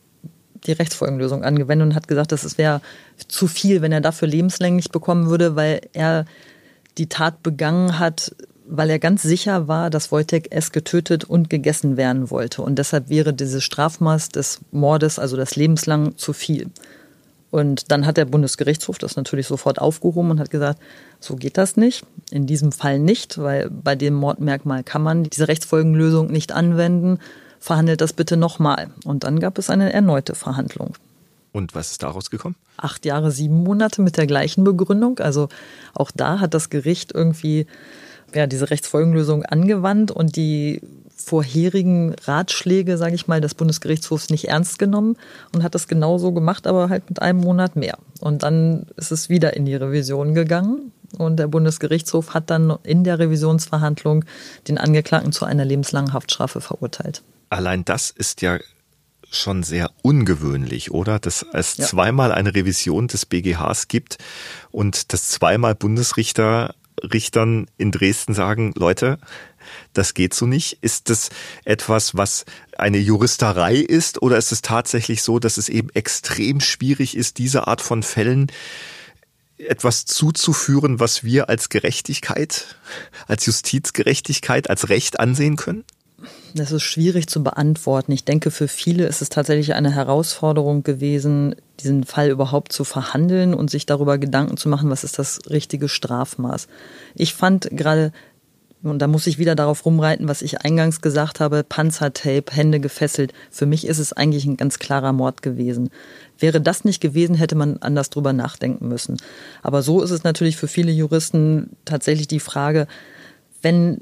die 0.65 0.71
Rechtsfolgenlösung 0.71 1.43
angewendet 1.43 1.89
und 1.89 1.95
hat 1.95 2.07
gesagt, 2.07 2.31
dass 2.31 2.43
es 2.43 2.57
wäre 2.57 2.81
zu 3.27 3.47
viel, 3.47 3.81
wenn 3.81 3.91
er 3.91 4.01
dafür 4.01 4.27
lebenslänglich 4.27 4.91
bekommen 4.91 5.29
würde, 5.29 5.55
weil 5.55 5.81
er 5.93 6.25
die 6.97 7.07
Tat 7.07 7.43
begangen 7.43 7.99
hat, 7.99 8.35
weil 8.65 8.89
er 8.89 8.99
ganz 8.99 9.23
sicher 9.23 9.67
war, 9.67 9.89
dass 9.89 10.11
Wojtek 10.11 10.53
S. 10.53 10.71
getötet 10.71 11.25
und 11.25 11.49
gegessen 11.49 11.97
werden 11.97 12.29
wollte. 12.29 12.61
Und 12.61 12.79
deshalb 12.79 13.09
wäre 13.09 13.33
dieses 13.33 13.63
Strafmaß 13.63 14.29
des 14.29 14.61
Mordes, 14.71 15.19
also 15.19 15.35
das 15.35 15.55
lebenslang, 15.55 16.17
zu 16.17 16.33
viel. 16.33 16.69
Und 17.51 17.91
dann 17.91 18.07
hat 18.07 18.17
der 18.17 18.25
Bundesgerichtshof 18.25 18.97
das 18.97 19.15
natürlich 19.15 19.45
sofort 19.45 19.79
aufgehoben 19.79 20.31
und 20.31 20.39
hat 20.39 20.49
gesagt, 20.49 20.79
so 21.19 21.35
geht 21.35 21.57
das 21.57 21.77
nicht. 21.77 22.03
In 22.31 22.47
diesem 22.47 22.71
Fall 22.71 22.97
nicht, 22.97 23.37
weil 23.37 23.69
bei 23.69 23.95
dem 23.95 24.15
Mordmerkmal 24.15 24.83
kann 24.83 25.03
man 25.03 25.23
diese 25.23 25.47
Rechtsfolgenlösung 25.47 26.31
nicht 26.31 26.51
anwenden 26.51 27.19
verhandelt 27.63 28.01
das 28.01 28.11
bitte 28.11 28.35
nochmal. 28.35 28.89
Und 29.05 29.23
dann 29.23 29.39
gab 29.39 29.57
es 29.57 29.69
eine 29.69 29.93
erneute 29.93 30.35
Verhandlung. 30.35 30.95
Und 31.53 31.73
was 31.73 31.91
ist 31.91 32.03
daraus 32.03 32.29
gekommen? 32.29 32.55
Acht 32.75 33.05
Jahre, 33.05 33.31
sieben 33.31 33.63
Monate 33.63 34.01
mit 34.01 34.17
der 34.17 34.27
gleichen 34.27 34.65
Begründung. 34.65 35.19
Also 35.19 35.47
auch 35.93 36.11
da 36.11 36.41
hat 36.41 36.53
das 36.53 36.69
Gericht 36.69 37.13
irgendwie 37.13 37.65
ja, 38.35 38.47
diese 38.47 38.69
Rechtsfolgenlösung 38.69 39.45
angewandt 39.45 40.11
und 40.11 40.35
die 40.35 40.81
vorherigen 41.15 42.15
Ratschläge, 42.25 42.97
sage 42.97 43.15
ich 43.15 43.27
mal, 43.27 43.39
des 43.39 43.55
Bundesgerichtshofs 43.55 44.29
nicht 44.29 44.49
ernst 44.49 44.77
genommen 44.77 45.15
und 45.53 45.63
hat 45.63 45.73
das 45.73 45.87
genauso 45.87 46.33
gemacht, 46.33 46.67
aber 46.67 46.89
halt 46.89 47.07
mit 47.07 47.21
einem 47.21 47.39
Monat 47.39 47.77
mehr. 47.77 47.97
Und 48.19 48.43
dann 48.43 48.87
ist 48.97 49.11
es 49.11 49.29
wieder 49.29 49.55
in 49.55 49.63
die 49.63 49.75
Revision 49.75 50.33
gegangen 50.33 50.91
und 51.17 51.37
der 51.37 51.47
Bundesgerichtshof 51.47 52.33
hat 52.33 52.49
dann 52.49 52.77
in 52.83 53.05
der 53.05 53.19
Revisionsverhandlung 53.19 54.25
den 54.67 54.77
Angeklagten 54.77 55.31
zu 55.31 55.45
einer 55.45 55.63
lebenslangen 55.63 56.11
Haftstrafe 56.11 56.59
verurteilt 56.59 57.23
allein 57.53 57.85
das 57.85 58.09
ist 58.09 58.41
ja 58.41 58.59
schon 59.31 59.63
sehr 59.63 59.91
ungewöhnlich, 60.01 60.91
oder? 60.91 61.19
Dass 61.19 61.45
es 61.53 61.77
ja. 61.77 61.85
zweimal 61.85 62.31
eine 62.31 62.53
Revision 62.53 63.07
des 63.07 63.25
BGHs 63.25 63.87
gibt 63.87 64.17
und 64.71 65.11
dass 65.13 65.29
zweimal 65.29 65.75
Bundesrichter 65.75 66.75
Richtern 67.01 67.67
in 67.77 67.91
Dresden 67.91 68.33
sagen, 68.33 68.73
Leute, 68.75 69.17
das 69.93 70.13
geht 70.13 70.33
so 70.33 70.45
nicht. 70.45 70.77
Ist 70.81 71.09
das 71.09 71.29
etwas, 71.65 72.15
was 72.15 72.45
eine 72.77 72.99
Juristerei 72.99 73.75
ist 73.75 74.21
oder 74.21 74.37
ist 74.37 74.51
es 74.51 74.61
tatsächlich 74.61 75.23
so, 75.23 75.39
dass 75.39 75.57
es 75.57 75.69
eben 75.69 75.89
extrem 75.89 76.59
schwierig 76.59 77.17
ist, 77.17 77.37
diese 77.39 77.67
Art 77.67 77.81
von 77.81 78.03
Fällen 78.03 78.51
etwas 79.57 80.05
zuzuführen, 80.05 80.99
was 80.99 81.23
wir 81.23 81.49
als 81.49 81.69
Gerechtigkeit, 81.69 82.75
als 83.27 83.45
Justizgerechtigkeit, 83.45 84.69
als 84.69 84.89
Recht 84.89 85.19
ansehen 85.19 85.55
können? 85.55 85.83
Das 86.55 86.71
ist 86.71 86.83
schwierig 86.83 87.27
zu 87.27 87.43
beantworten. 87.43 88.11
Ich 88.11 88.25
denke, 88.25 88.51
für 88.51 88.67
viele 88.67 89.05
ist 89.05 89.21
es 89.21 89.29
tatsächlich 89.29 89.73
eine 89.73 89.91
Herausforderung 89.91 90.83
gewesen, 90.83 91.55
diesen 91.79 92.03
Fall 92.03 92.29
überhaupt 92.29 92.71
zu 92.71 92.83
verhandeln 92.83 93.53
und 93.53 93.69
sich 93.69 93.85
darüber 93.85 94.17
Gedanken 94.17 94.57
zu 94.57 94.69
machen, 94.69 94.89
was 94.89 95.03
ist 95.03 95.19
das 95.19 95.41
richtige 95.49 95.89
Strafmaß. 95.89 96.67
Ich 97.15 97.33
fand 97.33 97.69
gerade, 97.71 98.11
und 98.83 98.99
da 98.99 99.07
muss 99.07 99.27
ich 99.27 99.37
wieder 99.37 99.55
darauf 99.55 99.85
rumreiten, 99.85 100.27
was 100.27 100.41
ich 100.41 100.61
eingangs 100.61 101.01
gesagt 101.01 101.39
habe, 101.39 101.63
Panzertape, 101.63 102.51
Hände 102.51 102.79
gefesselt. 102.79 103.33
Für 103.49 103.65
mich 103.65 103.87
ist 103.87 103.99
es 103.99 104.13
eigentlich 104.13 104.45
ein 104.45 104.57
ganz 104.57 104.77
klarer 104.77 105.13
Mord 105.13 105.41
gewesen. 105.41 105.89
Wäre 106.37 106.59
das 106.59 106.83
nicht 106.83 107.01
gewesen, 107.01 107.35
hätte 107.35 107.55
man 107.55 107.77
anders 107.77 108.09
drüber 108.09 108.33
nachdenken 108.33 108.89
müssen. 108.89 109.17
Aber 109.61 109.81
so 109.81 110.01
ist 110.01 110.11
es 110.11 110.23
natürlich 110.23 110.57
für 110.57 110.67
viele 110.67 110.91
Juristen 110.91 111.71
tatsächlich 111.85 112.27
die 112.27 112.41
Frage, 112.41 112.87
wenn 113.61 114.01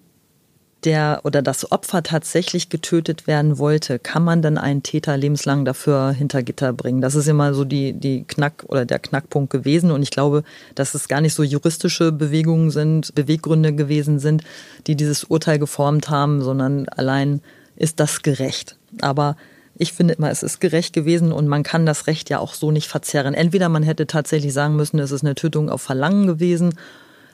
der 0.84 1.22
oder 1.24 1.42
das 1.42 1.72
Opfer 1.72 2.04
tatsächlich 2.04 2.70
getötet 2.70 3.28
werden 3.28 3.58
wollte, 3.58 4.00
kann 4.00 4.24
man 4.24 4.42
dann 4.42 4.58
einen 4.58 4.84
Täter 4.84 5.16
lebenslang 5.18 5.66
dafür 5.66 6.12
hinter 6.12 6.44
Gitter 6.44 6.74
bringen? 6.74 7.02
Das 7.02 7.16
ist 7.16 7.28
immer 7.28 7.54
so 7.54 7.66
die, 7.66 7.94
die 7.94 8.24
Knack 8.24 8.66
oder 8.68 8.86
der 8.86 9.00
Knackpunkt 9.00 9.52
gewesen. 9.52 9.92
Und 9.92 10.02
ich 10.02 10.12
glaube, 10.12 10.44
dass 10.76 10.96
es 10.96 11.08
gar 11.08 11.22
nicht 11.22 11.34
so 11.34 11.44
juristische 11.44 12.12
Bewegungen 12.12 12.72
sind, 12.72 13.14
Beweggründe 13.14 13.74
gewesen 13.74 14.20
sind, 14.20 14.44
die 14.88 14.96
dieses 14.96 15.24
Urteil 15.26 15.60
geformt 15.60 16.10
haben, 16.10 16.42
sondern 16.42 16.88
allein 16.90 17.42
ist 17.76 18.00
das 18.00 18.22
gerecht. 18.22 18.78
Aber 19.02 19.36
ich 19.76 19.94
finde 19.94 20.16
immer, 20.16 20.30
es 20.30 20.44
ist 20.44 20.60
gerecht 20.60 20.94
gewesen 20.94 21.32
und 21.32 21.48
man 21.48 21.64
kann 21.64 21.86
das 21.86 22.08
Recht 22.08 22.30
ja 22.30 22.40
auch 22.40 22.54
so 22.54 22.72
nicht 22.72 22.88
verzerren. 22.88 23.34
Entweder 23.34 23.70
man 23.70 23.84
hätte 23.84 24.08
tatsächlich 24.08 24.54
sagen 24.54 24.76
müssen, 24.76 25.00
es 25.00 25.12
ist 25.12 25.24
eine 25.24 25.36
Tötung 25.36 25.70
auf 25.70 25.82
Verlangen 25.82 26.28
gewesen 26.28 26.76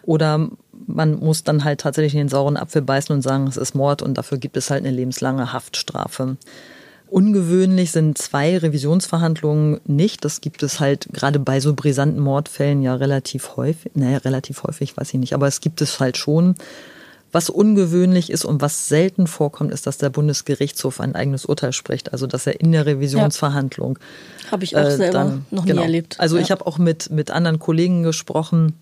oder 0.07 0.49
man 0.87 1.19
muss 1.19 1.43
dann 1.43 1.65
halt 1.65 1.81
tatsächlich 1.81 2.13
in 2.13 2.19
den 2.19 2.29
sauren 2.29 2.55
Apfel 2.55 2.81
beißen 2.81 3.13
und 3.13 3.21
sagen, 3.21 3.45
es 3.47 3.57
ist 3.57 3.75
Mord 3.75 4.01
und 4.01 4.17
dafür 4.17 4.37
gibt 4.37 4.55
es 4.55 4.71
halt 4.71 4.85
eine 4.85 4.95
lebenslange 4.95 5.51
Haftstrafe. 5.51 6.37
Ungewöhnlich 7.09 7.91
sind 7.91 8.17
zwei 8.17 8.57
Revisionsverhandlungen 8.57 9.81
nicht. 9.85 10.23
Das 10.23 10.39
gibt 10.39 10.63
es 10.63 10.79
halt 10.79 11.09
gerade 11.11 11.39
bei 11.39 11.59
so 11.59 11.73
brisanten 11.73 12.21
Mordfällen 12.21 12.81
ja 12.81 12.95
relativ 12.95 13.57
häufig. 13.57 13.91
Naja, 13.95 14.19
relativ 14.19 14.63
häufig, 14.63 14.95
weiß 14.95 15.13
ich 15.13 15.19
nicht, 15.19 15.33
aber 15.33 15.47
es 15.47 15.59
gibt 15.59 15.81
es 15.81 15.99
halt 15.99 16.15
schon. 16.15 16.55
Was 17.33 17.49
ungewöhnlich 17.49 18.29
ist 18.29 18.45
und 18.45 18.61
was 18.61 18.87
selten 18.87 19.27
vorkommt, 19.27 19.73
ist, 19.73 19.87
dass 19.87 19.97
der 19.97 20.09
Bundesgerichtshof 20.09 21.01
ein 21.01 21.15
eigenes 21.15 21.45
Urteil 21.45 21.73
spricht. 21.73 22.13
Also 22.13 22.27
dass 22.27 22.47
er 22.47 22.61
in 22.61 22.71
der 22.71 22.85
Revisionsverhandlung. 22.85 23.99
Ja. 24.45 24.51
Habe 24.51 24.63
ich 24.63 24.77
auch 24.77 24.85
äh, 24.85 24.95
selber 24.95 25.13
dann, 25.13 25.45
noch 25.51 25.65
nie 25.65 25.71
genau. 25.71 25.81
erlebt. 25.81 26.17
Also 26.17 26.37
ja. 26.37 26.43
ich 26.43 26.51
habe 26.51 26.65
auch 26.65 26.77
mit, 26.77 27.09
mit 27.09 27.29
anderen 27.29 27.59
Kollegen 27.59 28.03
gesprochen, 28.03 28.73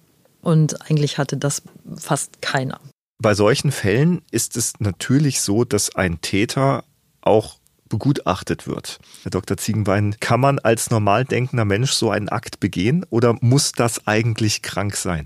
und 0.45 0.89
eigentlich 0.89 1.17
hatte 1.17 1.37
das 1.37 1.63
fast 1.97 2.41
keiner. 2.41 2.79
Bei 3.21 3.33
solchen 3.33 3.71
Fällen 3.71 4.21
ist 4.31 4.57
es 4.57 4.73
natürlich 4.79 5.41
so, 5.41 5.63
dass 5.63 5.95
ein 5.95 6.21
Täter 6.21 6.83
auch 7.21 7.57
begutachtet 7.89 8.67
wird. 8.67 8.99
Herr 9.23 9.31
Dr. 9.31 9.57
Ziegenbein, 9.57 10.15
kann 10.19 10.39
man 10.39 10.59
als 10.59 10.91
normal 10.91 11.25
denkender 11.25 11.65
Mensch 11.65 11.91
so 11.91 12.11
einen 12.11 12.29
Akt 12.29 12.59
begehen 12.59 13.05
oder 13.09 13.35
muss 13.41 13.71
das 13.71 14.07
eigentlich 14.07 14.61
krank 14.61 14.95
sein? 14.95 15.25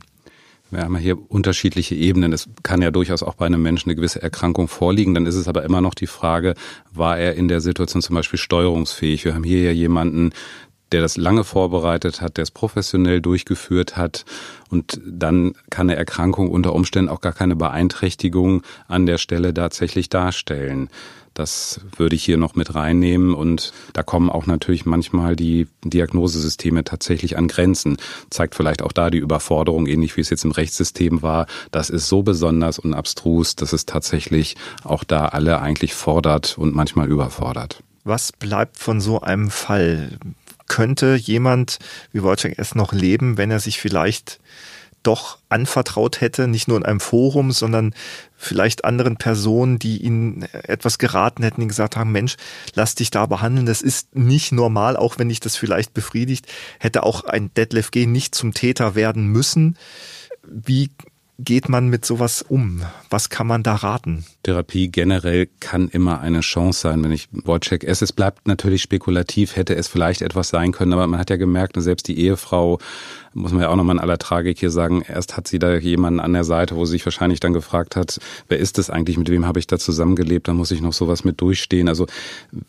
Wir 0.71 0.83
haben 0.83 0.93
ja 0.93 0.99
hier 0.99 1.31
unterschiedliche 1.31 1.95
Ebenen. 1.95 2.31
Es 2.31 2.47
kann 2.61 2.81
ja 2.81 2.91
durchaus 2.91 3.23
auch 3.23 3.33
bei 3.33 3.47
einem 3.47 3.61
Menschen 3.61 3.89
eine 3.89 3.95
gewisse 3.95 4.21
Erkrankung 4.21 4.67
vorliegen. 4.67 5.15
Dann 5.15 5.25
ist 5.25 5.35
es 5.35 5.47
aber 5.47 5.63
immer 5.63 5.81
noch 5.81 5.95
die 5.95 6.05
Frage, 6.05 6.53
war 6.91 7.17
er 7.17 7.33
in 7.33 7.47
der 7.47 7.59
Situation 7.59 8.03
zum 8.03 8.15
Beispiel 8.15 8.37
steuerungsfähig? 8.37 9.25
Wir 9.25 9.33
haben 9.33 9.43
hier 9.43 9.63
ja 9.63 9.71
jemanden, 9.71 10.31
der 10.91 11.01
das 11.01 11.17
lange 11.17 11.43
vorbereitet 11.43 12.21
hat, 12.21 12.37
der 12.37 12.43
es 12.43 12.51
professionell 12.51 13.21
durchgeführt 13.21 13.97
hat 13.97 14.25
und 14.69 14.99
dann 15.05 15.53
kann 15.69 15.89
eine 15.89 15.97
Erkrankung 15.97 16.49
unter 16.49 16.73
Umständen 16.73 17.09
auch 17.09 17.21
gar 17.21 17.33
keine 17.33 17.55
Beeinträchtigung 17.55 18.63
an 18.87 19.05
der 19.05 19.17
Stelle 19.17 19.53
tatsächlich 19.53 20.09
darstellen. 20.09 20.89
Das 21.39 21.79
würde 21.95 22.17
ich 22.17 22.23
hier 22.25 22.37
noch 22.37 22.55
mit 22.55 22.75
reinnehmen 22.75 23.33
und 23.33 23.71
da 23.93 24.03
kommen 24.03 24.29
auch 24.29 24.45
natürlich 24.45 24.85
manchmal 24.85 25.37
die 25.37 25.67
Diagnosesysteme 25.85 26.83
tatsächlich 26.83 27.37
an 27.37 27.47
Grenzen. 27.47 27.95
Zeigt 28.29 28.55
vielleicht 28.55 28.81
auch 28.81 28.91
da 28.91 29.09
die 29.09 29.19
Überforderung, 29.19 29.87
ähnlich 29.87 30.17
wie 30.17 30.21
es 30.21 30.29
jetzt 30.29 30.43
im 30.43 30.51
Rechtssystem 30.51 31.21
war. 31.21 31.47
Das 31.71 31.89
ist 31.89 32.09
so 32.09 32.23
besonders 32.23 32.77
und 32.77 32.93
abstrus, 32.93 33.55
dass 33.55 33.71
es 33.71 33.85
tatsächlich 33.85 34.57
auch 34.83 35.05
da 35.05 35.27
alle 35.27 35.61
eigentlich 35.61 35.93
fordert 35.93 36.57
und 36.57 36.75
manchmal 36.75 37.07
überfordert. 37.07 37.83
Was 38.03 38.31
bleibt 38.31 38.77
von 38.77 38.99
so 38.99 39.21
einem 39.21 39.49
Fall? 39.49 40.17
Könnte 40.69 41.15
jemand 41.15 41.79
wie 42.13 42.23
Wojciech 42.23 42.57
S. 42.57 42.75
noch 42.75 42.93
leben, 42.93 43.37
wenn 43.37 43.51
er 43.51 43.59
sich 43.59 43.79
vielleicht 43.79 44.39
doch 45.03 45.37
anvertraut 45.47 46.21
hätte, 46.21 46.47
nicht 46.47 46.67
nur 46.67 46.77
in 46.77 46.85
einem 46.85 46.99
Forum, 46.99 47.51
sondern 47.51 47.93
vielleicht 48.35 48.83
anderen 48.85 49.17
Personen, 49.17 49.79
die 49.79 49.97
ihn 50.03 50.45
etwas 50.51 50.97
geraten 50.97 51.43
hätten, 51.43 51.61
die 51.61 51.67
gesagt 51.67 51.95
haben, 51.95 52.11
Mensch, 52.11 52.35
lass 52.75 52.95
dich 52.95 53.09
da 53.09 53.25
behandeln, 53.25 53.65
das 53.65 53.81
ist 53.81 54.15
nicht 54.15 54.51
normal, 54.51 54.97
auch 54.97 55.17
wenn 55.17 55.29
dich 55.29 55.39
das 55.39 55.55
vielleicht 55.55 55.93
befriedigt, 55.93 56.47
hätte 56.79 57.03
auch 57.03 57.23
ein 57.23 57.53
Detlef 57.53 57.91
G. 57.91 58.05
nicht 58.05 58.35
zum 58.35 58.53
Täter 58.53 58.95
werden 58.95 59.27
müssen. 59.27 59.77
Wie 60.43 60.91
geht 61.39 61.69
man 61.69 61.87
mit 61.87 62.05
sowas 62.05 62.43
um? 62.47 62.81
Was 63.09 63.29
kann 63.29 63.47
man 63.47 63.63
da 63.63 63.75
raten? 63.75 64.25
Therapie 64.43 64.89
generell 64.89 65.47
kann 65.59 65.87
immer 65.87 66.19
eine 66.19 66.41
Chance 66.41 66.81
sein. 66.81 67.03
Wenn 67.03 67.13
ich 67.13 67.29
Wojciech 67.31 67.83
esse, 67.83 68.03
es 68.03 68.13
bleibt 68.13 68.47
natürlich 68.47 68.81
spekulativ, 68.81 69.55
hätte 69.55 69.75
es 69.75 69.87
vielleicht 69.87 70.21
etwas 70.21 70.49
sein 70.49 70.73
können, 70.73 70.93
aber 70.93 71.07
man 71.07 71.19
hat 71.19 71.29
ja 71.29 71.37
gemerkt, 71.37 71.75
selbst 71.77 72.07
die 72.09 72.19
Ehefrau, 72.19 72.79
muss 73.33 73.53
man 73.53 73.61
ja 73.61 73.69
auch 73.69 73.75
nochmal 73.77 73.95
in 73.95 74.01
aller 74.01 74.17
Tragik 74.17 74.59
hier 74.59 74.69
sagen, 74.69 75.01
erst 75.07 75.37
hat 75.37 75.47
sie 75.47 75.59
da 75.59 75.77
jemanden 75.77 76.19
an 76.19 76.33
der 76.33 76.43
Seite, 76.43 76.75
wo 76.75 76.83
sie 76.85 76.93
sich 76.93 77.05
wahrscheinlich 77.05 77.39
dann 77.39 77.53
gefragt 77.53 77.95
hat, 77.95 78.19
wer 78.49 78.57
ist 78.57 78.77
das 78.77 78.89
eigentlich, 78.89 79.17
mit 79.17 79.29
wem 79.29 79.45
habe 79.45 79.59
ich 79.59 79.67
da 79.67 79.79
zusammengelebt, 79.79 80.47
da 80.47 80.53
muss 80.53 80.71
ich 80.71 80.81
noch 80.81 80.93
sowas 80.93 81.23
mit 81.23 81.39
durchstehen. 81.39 81.87
Also 81.87 82.05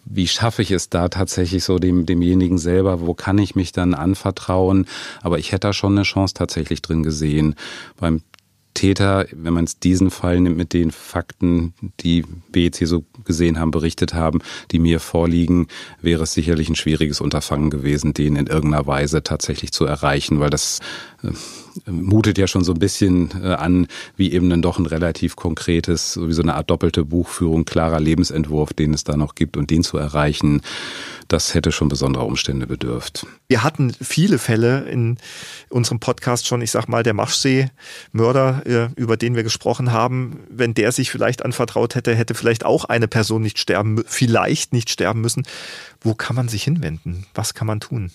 wie 0.05 0.29
schaffe 0.29 0.63
ich 0.63 0.71
es 0.71 0.89
da 0.89 1.09
tatsächlich 1.09 1.65
so 1.65 1.79
dem, 1.79 2.07
demjenigen 2.07 2.59
selber, 2.59 3.01
wo 3.01 3.15
kann 3.15 3.39
ich 3.39 3.57
mich 3.57 3.73
dann 3.73 3.95
anvertrauen? 3.95 4.87
Aber 5.23 5.39
ich 5.39 5.51
hätte 5.51 5.69
da 5.69 5.73
schon 5.73 5.93
eine 5.93 6.03
Chance 6.03 6.35
tatsächlich 6.35 6.83
drin 6.83 7.03
gesehen. 7.03 7.55
Beim 7.99 8.23
Täter, 8.75 9.27
wenn 9.33 9.53
man 9.53 9.65
es 9.65 9.79
diesen 9.79 10.11
Fall 10.11 10.41
nimmt 10.41 10.57
mit 10.57 10.73
den 10.73 10.91
Fakten, 10.91 11.75
die 12.01 12.25
B 12.53 12.65
jetzt 12.65 12.79
hier 12.79 12.87
so 12.87 13.05
gesehen 13.25 13.59
haben, 13.59 13.71
berichtet 13.71 14.15
haben, 14.15 14.41
die 14.71 14.79
mir 14.79 15.01
vorliegen, 15.01 15.67
wäre 16.01 16.23
es 16.23 16.33
sicherlich 16.33 16.69
ein 16.69 16.77
schwieriges 16.77 17.21
Unterfangen 17.21 17.71
gewesen, 17.71 18.15
den 18.15 18.37
in 18.37 18.47
irgendeiner 18.47 18.87
Weise 18.87 19.23
tatsächlich 19.23 19.73
zu 19.73 19.85
erreichen, 19.85 20.41
weil 20.41 20.51
das 20.51 20.81
äh, 21.23 21.91
mutet 21.91 22.39
ja 22.39 22.47
schon 22.47 22.65
so 22.65 22.73
ein 22.73 22.79
bisschen 22.79 23.31
äh, 23.43 23.55
an, 23.55 23.87
wie 24.17 24.33
eben 24.33 24.49
dann 24.49 24.63
doch 24.63 24.79
ein 24.79 24.87
relativ 24.87 25.37
konkretes, 25.37 26.19
wie 26.21 26.33
so 26.33 26.43
eine 26.43 26.55
Art 26.55 26.71
doppelte 26.71 27.05
Buchführung, 27.05 27.65
klarer 27.65 28.01
Lebensentwurf, 28.01 28.73
den 28.73 28.95
es 28.95 29.05
da 29.05 29.17
noch 29.17 29.35
gibt 29.35 29.57
und 29.57 29.71
den 29.71 29.83
zu 29.83 29.99
erreichen, 29.99 30.63
das 31.33 31.55
hätte 31.55 31.71
schon 31.71 31.89
besonderer 31.89 32.27
Umstände 32.27 32.67
bedürft. 32.67 33.27
Wir 33.49 33.63
hatten 33.63 33.93
viele 34.01 34.39
Fälle 34.39 34.81
in 34.91 35.17
unserem 35.69 36.01
Podcast 36.01 36.47
schon, 36.47 36.61
ich 36.61 36.73
sag 36.73 36.89
mal, 36.89 37.03
der 37.03 37.15
Maschsee-Mörder, 37.15 38.63
äh, 38.67 38.89
über 38.97 39.17
den 39.17 39.37
wir 39.37 39.45
gesprochen 39.45 39.93
haben, 39.93 40.41
wenn 40.51 40.75
der 40.75 40.93
sich 40.93 41.11
vielleicht 41.11 41.45
anvertraut 41.45 41.95
hätte, 41.95 42.15
hätte 42.15 42.35
vielleicht 42.35 42.65
auch 42.65 42.85
eine 42.85 43.07
Person 43.07 43.43
nicht 43.43 43.59
sterben, 43.59 44.03
vielleicht 44.07 44.73
nicht 44.73 44.91
sterben 44.91 45.21
müssen. 45.21 45.45
Wo 46.01 46.15
kann 46.15 46.35
man 46.35 46.49
sich 46.49 46.65
hinwenden? 46.65 47.27
Was 47.35 47.55
kann 47.55 47.67
man 47.67 47.81
tun? 47.81 48.11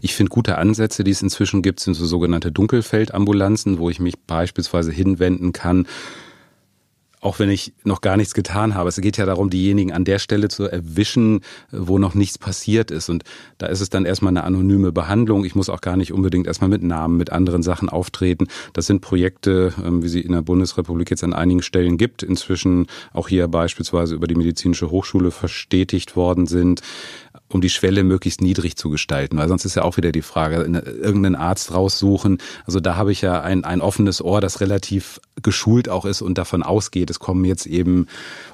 Ich 0.00 0.14
finde 0.14 0.30
gute 0.30 0.58
Ansätze, 0.58 1.02
die 1.02 1.10
es 1.10 1.22
inzwischen 1.22 1.62
gibt, 1.62 1.80
sind 1.80 1.94
so 1.94 2.06
sogenannte 2.06 2.52
Dunkelfeldambulanzen, 2.52 3.78
wo 3.78 3.90
ich 3.90 3.98
mich 3.98 4.18
beispielsweise 4.20 4.92
hinwenden 4.92 5.52
kann 5.52 5.86
auch 7.22 7.38
wenn 7.38 7.48
ich 7.48 7.72
noch 7.84 8.00
gar 8.00 8.16
nichts 8.16 8.34
getan 8.34 8.74
habe. 8.74 8.88
Es 8.88 9.00
geht 9.00 9.16
ja 9.16 9.24
darum, 9.24 9.48
diejenigen 9.48 9.92
an 9.92 10.04
der 10.04 10.18
Stelle 10.18 10.48
zu 10.48 10.64
erwischen, 10.64 11.40
wo 11.70 11.98
noch 11.98 12.14
nichts 12.14 12.36
passiert 12.36 12.90
ist. 12.90 13.08
Und 13.08 13.22
da 13.58 13.66
ist 13.66 13.80
es 13.80 13.88
dann 13.88 14.04
erstmal 14.04 14.30
eine 14.30 14.42
anonyme 14.42 14.90
Behandlung. 14.90 15.44
Ich 15.44 15.54
muss 15.54 15.68
auch 15.68 15.80
gar 15.80 15.96
nicht 15.96 16.12
unbedingt 16.12 16.48
erstmal 16.48 16.68
mit 16.68 16.82
Namen, 16.82 17.16
mit 17.16 17.30
anderen 17.30 17.62
Sachen 17.62 17.88
auftreten. 17.88 18.48
Das 18.72 18.86
sind 18.86 19.02
Projekte, 19.02 19.72
ähm, 19.84 20.02
wie 20.02 20.08
sie 20.08 20.20
in 20.20 20.32
der 20.32 20.42
Bundesrepublik 20.42 21.10
jetzt 21.10 21.22
an 21.22 21.32
einigen 21.32 21.62
Stellen 21.62 21.96
gibt, 21.96 22.24
inzwischen 22.24 22.86
auch 23.12 23.28
hier 23.28 23.46
beispielsweise 23.46 24.16
über 24.16 24.26
die 24.26 24.34
medizinische 24.34 24.90
Hochschule 24.90 25.30
verstetigt 25.30 26.16
worden 26.16 26.48
sind 26.48 26.82
um 27.48 27.60
die 27.60 27.70
Schwelle 27.70 28.04
möglichst 28.04 28.40
niedrig 28.40 28.76
zu 28.76 28.90
gestalten, 28.90 29.36
weil 29.36 29.48
sonst 29.48 29.64
ist 29.64 29.74
ja 29.74 29.82
auch 29.82 29.96
wieder 29.96 30.12
die 30.12 30.22
Frage, 30.22 30.56
irgendeinen 30.56 31.34
Arzt 31.34 31.74
raussuchen. 31.74 32.38
Also 32.64 32.80
da 32.80 32.96
habe 32.96 33.12
ich 33.12 33.20
ja 33.20 33.40
ein, 33.40 33.64
ein 33.64 33.80
offenes 33.80 34.22
Ohr, 34.22 34.40
das 34.40 34.60
relativ 34.60 35.20
geschult 35.40 35.88
auch 35.88 36.04
ist 36.04 36.22
und 36.22 36.38
davon 36.38 36.62
ausgeht, 36.62 37.10
es 37.10 37.18
kommen 37.18 37.44
jetzt 37.44 37.66
eben 37.66 38.06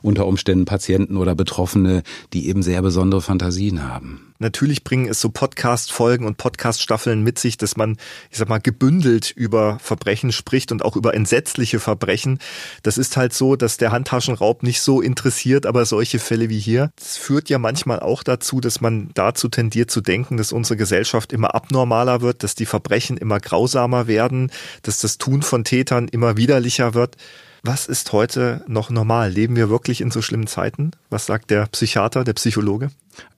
unter 0.02 0.26
Umständen 0.26 0.64
Patienten 0.64 1.16
oder 1.16 1.34
Betroffene, 1.34 2.02
die 2.32 2.48
eben 2.48 2.62
sehr 2.62 2.82
besondere 2.82 3.20
Fantasien 3.20 3.88
haben. 3.88 4.28
Natürlich 4.40 4.84
bringen 4.84 5.08
es 5.08 5.20
so 5.20 5.30
Podcast-Folgen 5.30 6.24
und 6.24 6.36
Podcast-Staffeln 6.36 7.24
mit 7.24 7.40
sich, 7.40 7.56
dass 7.56 7.76
man, 7.76 7.96
ich 8.30 8.38
sag 8.38 8.48
mal, 8.48 8.60
gebündelt 8.60 9.32
über 9.32 9.80
Verbrechen 9.80 10.30
spricht 10.30 10.70
und 10.70 10.84
auch 10.84 10.94
über 10.94 11.14
entsetzliche 11.14 11.80
Verbrechen. 11.80 12.38
Das 12.84 12.98
ist 12.98 13.16
halt 13.16 13.32
so, 13.32 13.56
dass 13.56 13.78
der 13.78 13.90
Handtaschenraub 13.90 14.62
nicht 14.62 14.80
so 14.80 15.00
interessiert, 15.00 15.66
aber 15.66 15.84
solche 15.86 16.20
Fälle 16.20 16.48
wie 16.48 16.60
hier, 16.60 16.92
das 16.94 17.16
führt 17.16 17.48
ja 17.48 17.58
manchmal 17.58 17.98
auch 17.98 18.22
dazu, 18.22 18.60
dass 18.60 18.80
man 18.80 19.10
dazu 19.14 19.48
tendiert 19.48 19.90
zu 19.90 20.00
denken, 20.00 20.36
dass 20.36 20.52
unsere 20.52 20.76
Gesellschaft 20.76 21.32
immer 21.32 21.56
abnormaler 21.56 22.20
wird, 22.20 22.44
dass 22.44 22.54
die 22.54 22.66
Verbrechen 22.66 23.16
immer 23.16 23.40
grausamer 23.40 24.06
werden, 24.06 24.52
dass 24.82 25.00
das 25.00 25.18
Tun 25.18 25.42
von 25.42 25.64
Tätern 25.64 26.06
immer 26.06 26.36
widerlicher 26.36 26.67
wird. 26.94 27.16
Was 27.64 27.86
ist 27.86 28.12
heute 28.12 28.64
noch 28.68 28.88
normal? 28.88 29.30
Leben 29.30 29.56
wir 29.56 29.68
wirklich 29.68 30.00
in 30.00 30.10
so 30.10 30.22
schlimmen 30.22 30.46
Zeiten? 30.46 30.92
Was 31.10 31.26
sagt 31.26 31.50
der 31.50 31.66
Psychiater, 31.66 32.22
der 32.22 32.34
Psychologe? 32.34 32.90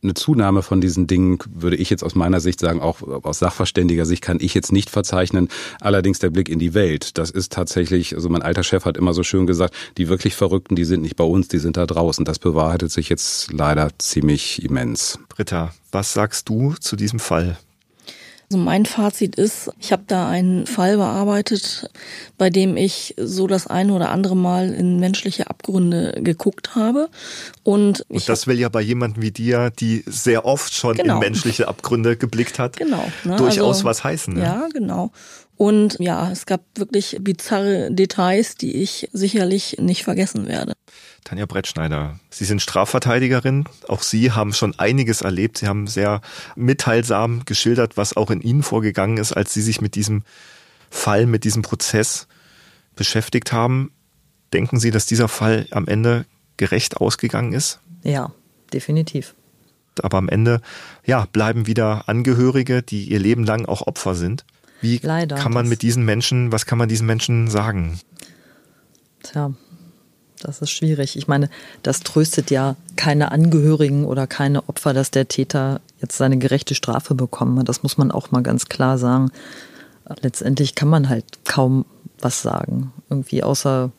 Eine 0.02 0.12
Zunahme 0.12 0.62
von 0.62 0.82
diesen 0.82 1.06
Dingen 1.06 1.38
würde 1.48 1.76
ich 1.76 1.88
jetzt 1.88 2.04
aus 2.04 2.14
meiner 2.14 2.40
Sicht 2.40 2.60
sagen, 2.60 2.80
auch 2.80 3.00
aus 3.02 3.38
sachverständiger 3.38 4.04
Sicht 4.04 4.22
kann 4.22 4.38
ich 4.40 4.52
jetzt 4.52 4.72
nicht 4.72 4.90
verzeichnen. 4.90 5.48
Allerdings 5.80 6.18
der 6.18 6.28
Blick 6.28 6.50
in 6.50 6.58
die 6.58 6.74
Welt, 6.74 7.16
das 7.16 7.30
ist 7.30 7.52
tatsächlich, 7.52 8.14
also 8.14 8.28
mein 8.28 8.42
alter 8.42 8.62
Chef 8.62 8.84
hat 8.84 8.98
immer 8.98 9.14
so 9.14 9.22
schön 9.22 9.46
gesagt, 9.46 9.74
die 9.96 10.08
wirklich 10.08 10.36
Verrückten, 10.36 10.76
die 10.76 10.84
sind 10.84 11.00
nicht 11.00 11.16
bei 11.16 11.24
uns, 11.24 11.48
die 11.48 11.58
sind 11.58 11.78
da 11.78 11.86
draußen. 11.86 12.26
Das 12.26 12.38
bewahrheitet 12.38 12.92
sich 12.92 13.08
jetzt 13.08 13.52
leider 13.52 13.88
ziemlich 13.98 14.62
immens. 14.62 15.18
Britta, 15.28 15.72
was 15.92 16.12
sagst 16.12 16.48
du 16.50 16.74
zu 16.74 16.94
diesem 16.94 17.20
Fall? 17.20 17.56
Also 18.52 18.64
mein 18.64 18.84
Fazit 18.84 19.36
ist, 19.36 19.70
ich 19.78 19.92
habe 19.92 20.02
da 20.08 20.28
einen 20.28 20.66
Fall 20.66 20.96
bearbeitet, 20.96 21.88
bei 22.36 22.50
dem 22.50 22.76
ich 22.76 23.14
so 23.16 23.46
das 23.46 23.68
eine 23.68 23.92
oder 23.92 24.10
andere 24.10 24.36
Mal 24.36 24.74
in 24.74 24.98
menschliche 24.98 25.48
Abgründe 25.48 26.18
geguckt 26.20 26.74
habe. 26.74 27.10
Und, 27.62 28.04
und 28.08 28.28
das 28.28 28.48
will 28.48 28.58
ja 28.58 28.68
bei 28.68 28.80
jemandem 28.80 29.22
wie 29.22 29.30
dir, 29.30 29.70
die 29.70 30.02
sehr 30.04 30.46
oft 30.46 30.74
schon 30.74 30.96
genau. 30.96 31.14
in 31.14 31.20
menschliche 31.20 31.68
Abgründe 31.68 32.16
geblickt 32.16 32.58
hat, 32.58 32.76
genau, 32.76 33.04
ne? 33.22 33.36
durchaus 33.36 33.76
also, 33.76 33.84
was 33.84 34.02
heißen. 34.02 34.34
Ne? 34.34 34.42
Ja, 34.42 34.66
genau. 34.72 35.12
Und 35.60 35.98
ja, 36.00 36.30
es 36.30 36.46
gab 36.46 36.62
wirklich 36.76 37.18
bizarre 37.20 37.90
Details, 37.90 38.54
die 38.54 38.76
ich 38.76 39.10
sicherlich 39.12 39.76
nicht 39.78 40.04
vergessen 40.04 40.48
werde. 40.48 40.72
Tanja 41.22 41.44
Brettschneider, 41.44 42.18
Sie 42.30 42.46
sind 42.46 42.62
Strafverteidigerin. 42.62 43.66
Auch 43.86 44.00
Sie 44.00 44.32
haben 44.32 44.54
schon 44.54 44.78
einiges 44.78 45.20
erlebt. 45.20 45.58
Sie 45.58 45.68
haben 45.68 45.86
sehr 45.86 46.22
mitteilsam 46.56 47.44
geschildert, 47.44 47.98
was 47.98 48.16
auch 48.16 48.30
in 48.30 48.40
Ihnen 48.40 48.62
vorgegangen 48.62 49.18
ist, 49.18 49.34
als 49.34 49.52
Sie 49.52 49.60
sich 49.60 49.82
mit 49.82 49.96
diesem 49.96 50.22
Fall, 50.88 51.26
mit 51.26 51.44
diesem 51.44 51.60
Prozess 51.60 52.26
beschäftigt 52.96 53.52
haben. 53.52 53.92
Denken 54.54 54.80
Sie, 54.80 54.90
dass 54.90 55.04
dieser 55.04 55.28
Fall 55.28 55.66
am 55.72 55.86
Ende 55.86 56.24
gerecht 56.56 56.96
ausgegangen 56.96 57.52
ist? 57.52 57.80
Ja, 58.02 58.32
definitiv. 58.72 59.34
Aber 60.00 60.16
am 60.16 60.30
Ende, 60.30 60.62
ja, 61.04 61.26
bleiben 61.30 61.66
wieder 61.66 62.08
Angehörige, 62.08 62.82
die 62.82 63.04
ihr 63.04 63.18
Leben 63.18 63.44
lang 63.44 63.66
auch 63.66 63.86
Opfer 63.86 64.14
sind. 64.14 64.46
Wie 64.80 64.98
Leider, 65.02 65.36
kann 65.36 65.52
man 65.52 65.68
mit 65.68 65.82
diesen 65.82 66.04
Menschen, 66.04 66.52
was 66.52 66.66
kann 66.66 66.78
man 66.78 66.88
diesen 66.88 67.06
Menschen 67.06 67.48
sagen? 67.48 68.00
Tja, 69.22 69.52
das 70.40 70.62
ist 70.62 70.70
schwierig. 70.70 71.16
Ich 71.16 71.28
meine, 71.28 71.50
das 71.82 72.00
tröstet 72.00 72.50
ja 72.50 72.76
keine 72.96 73.30
Angehörigen 73.30 74.04
oder 74.04 74.26
keine 74.26 74.68
Opfer, 74.68 74.94
dass 74.94 75.10
der 75.10 75.28
Täter 75.28 75.80
jetzt 76.00 76.16
seine 76.16 76.38
gerechte 76.38 76.74
Strafe 76.74 77.14
bekommen 77.14 77.58
hat. 77.58 77.68
Das 77.68 77.82
muss 77.82 77.98
man 77.98 78.10
auch 78.10 78.30
mal 78.30 78.42
ganz 78.42 78.66
klar 78.66 78.96
sagen. 78.96 79.30
Letztendlich 80.22 80.74
kann 80.74 80.88
man 80.88 81.08
halt 81.08 81.24
kaum 81.44 81.84
was 82.20 82.42
sagen. 82.42 82.92
Irgendwie 83.10 83.42
außer, 83.42 83.92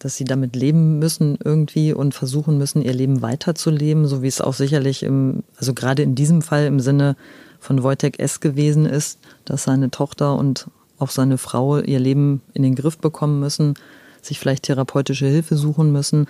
dass 0.00 0.16
sie 0.16 0.24
damit 0.24 0.56
leben 0.56 0.98
müssen 0.98 1.38
irgendwie 1.42 1.92
und 1.92 2.12
versuchen 2.12 2.58
müssen, 2.58 2.82
ihr 2.82 2.92
Leben 2.92 3.22
weiterzuleben, 3.22 4.06
so 4.06 4.22
wie 4.22 4.28
es 4.28 4.40
auch 4.40 4.54
sicherlich 4.54 5.04
im, 5.04 5.44
also 5.56 5.74
gerade 5.74 6.02
in 6.02 6.16
diesem 6.16 6.42
Fall 6.42 6.66
im 6.66 6.80
Sinne 6.80 7.16
von 7.62 7.82
Wojtek 7.82 8.18
S. 8.18 8.40
gewesen 8.40 8.84
ist, 8.84 9.18
dass 9.46 9.64
seine 9.64 9.90
Tochter 9.90 10.36
und 10.36 10.66
auch 10.98 11.10
seine 11.10 11.38
Frau 11.38 11.78
ihr 11.78 11.98
Leben 11.98 12.42
in 12.52 12.62
den 12.62 12.74
Griff 12.74 12.98
bekommen 12.98 13.40
müssen 13.40 13.74
sich 14.22 14.38
vielleicht 14.38 14.64
therapeutische 14.64 15.26
Hilfe 15.26 15.56
suchen 15.56 15.92
müssen. 15.92 16.26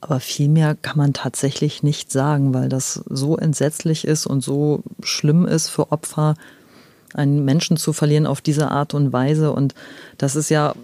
Aber 0.00 0.20
viel 0.20 0.48
mehr 0.48 0.76
kann 0.76 0.98
man 0.98 1.12
tatsächlich 1.12 1.82
nicht 1.82 2.12
sagen, 2.12 2.54
weil 2.54 2.68
das 2.68 3.02
so 3.08 3.36
entsetzlich 3.36 4.06
ist 4.06 4.26
und 4.26 4.42
so 4.42 4.82
schlimm 5.02 5.46
ist 5.46 5.68
für 5.68 5.90
Opfer, 5.90 6.34
einen 7.14 7.44
Menschen 7.44 7.76
zu 7.76 7.92
verlieren 7.92 8.26
auf 8.26 8.40
diese 8.40 8.70
Art 8.70 8.94
und 8.94 9.12
Weise. 9.12 9.52
Und 9.52 9.74
das 10.18 10.36
ist 10.36 10.50
ja, 10.50 10.74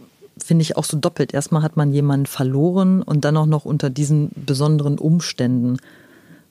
finde 0.42 0.62
ich, 0.62 0.76
auch 0.76 0.84
so 0.84 0.96
doppelt. 0.96 1.32
Erstmal 1.32 1.62
hat 1.62 1.76
man 1.76 1.92
jemanden 1.92 2.26
verloren 2.26 3.02
und 3.02 3.24
dann 3.24 3.36
auch 3.36 3.46
noch 3.46 3.64
unter 3.64 3.90
diesen 3.90 4.30
besonderen 4.34 4.98
Umständen. 4.98 5.76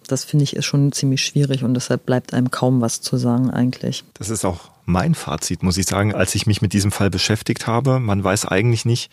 Das 0.07 0.23
finde 0.23 0.43
ich 0.43 0.55
ist 0.55 0.65
schon 0.65 0.91
ziemlich 0.91 1.23
schwierig 1.23 1.63
und 1.63 1.73
deshalb 1.73 2.05
bleibt 2.05 2.33
einem 2.33 2.51
kaum 2.51 2.81
was 2.81 3.01
zu 3.01 3.17
sagen 3.17 3.49
eigentlich. 3.49 4.03
Das 4.15 4.29
ist 4.29 4.45
auch 4.45 4.71
mein 4.85 5.15
Fazit, 5.15 5.63
muss 5.63 5.77
ich 5.77 5.85
sagen, 5.85 6.13
als 6.13 6.35
ich 6.35 6.45
mich 6.45 6.61
mit 6.61 6.73
diesem 6.73 6.91
Fall 6.91 7.09
beschäftigt 7.09 7.67
habe. 7.67 7.99
Man 7.99 8.23
weiß 8.23 8.45
eigentlich 8.45 8.85
nicht, 8.85 9.11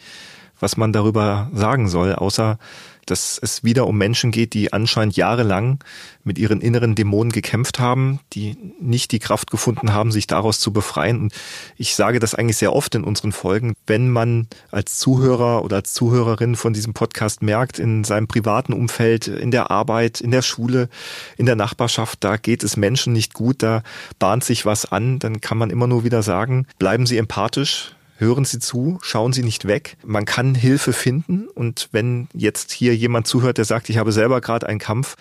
was 0.58 0.76
man 0.76 0.92
darüber 0.92 1.50
sagen 1.54 1.88
soll, 1.88 2.14
außer 2.14 2.58
dass 3.10 3.38
es 3.42 3.64
wieder 3.64 3.86
um 3.86 3.98
Menschen 3.98 4.30
geht, 4.30 4.54
die 4.54 4.72
anscheinend 4.72 5.16
jahrelang 5.16 5.82
mit 6.22 6.38
ihren 6.38 6.60
inneren 6.60 6.94
Dämonen 6.94 7.32
gekämpft 7.32 7.78
haben, 7.78 8.20
die 8.32 8.56
nicht 8.80 9.12
die 9.12 9.18
Kraft 9.18 9.50
gefunden 9.50 9.92
haben, 9.92 10.12
sich 10.12 10.26
daraus 10.26 10.60
zu 10.60 10.72
befreien. 10.72 11.20
Und 11.20 11.32
ich 11.76 11.94
sage 11.94 12.18
das 12.18 12.34
eigentlich 12.34 12.58
sehr 12.58 12.72
oft 12.72 12.94
in 12.94 13.04
unseren 13.04 13.32
Folgen, 13.32 13.74
wenn 13.86 14.10
man 14.10 14.48
als 14.70 14.98
Zuhörer 14.98 15.64
oder 15.64 15.76
als 15.76 15.92
Zuhörerin 15.92 16.56
von 16.56 16.72
diesem 16.72 16.94
Podcast 16.94 17.42
merkt, 17.42 17.78
in 17.78 18.04
seinem 18.04 18.28
privaten 18.28 18.72
Umfeld, 18.72 19.28
in 19.28 19.50
der 19.50 19.70
Arbeit, 19.70 20.20
in 20.20 20.30
der 20.30 20.42
Schule, 20.42 20.88
in 21.36 21.46
der 21.46 21.56
Nachbarschaft, 21.56 22.22
da 22.22 22.36
geht 22.36 22.62
es 22.62 22.76
Menschen 22.76 23.12
nicht 23.12 23.34
gut, 23.34 23.62
da 23.62 23.82
bahnt 24.18 24.44
sich 24.44 24.66
was 24.66 24.90
an, 24.90 25.18
dann 25.18 25.40
kann 25.40 25.58
man 25.58 25.70
immer 25.70 25.86
nur 25.86 26.04
wieder 26.04 26.22
sagen, 26.22 26.66
bleiben 26.78 27.06
Sie 27.06 27.18
empathisch, 27.18 27.94
hören 28.20 28.44
Sie 28.44 28.58
zu, 28.58 28.98
schauen 29.02 29.32
Sie 29.32 29.42
nicht 29.42 29.66
weg. 29.66 29.96
Man 30.04 30.26
kann 30.26 30.54
Hilfe 30.54 30.92
finden 30.92 31.48
und 31.48 31.88
wenn 31.92 32.28
jetzt 32.32 32.70
hier 32.70 32.94
jemand 32.94 33.26
zuhört, 33.26 33.58
der 33.58 33.64
sagt, 33.64 33.88
ich 33.88 33.96
habe 33.96 34.12
selber 34.12 34.40
gerade 34.40 34.68
einen 34.68 34.78
Kampf, 34.78 35.16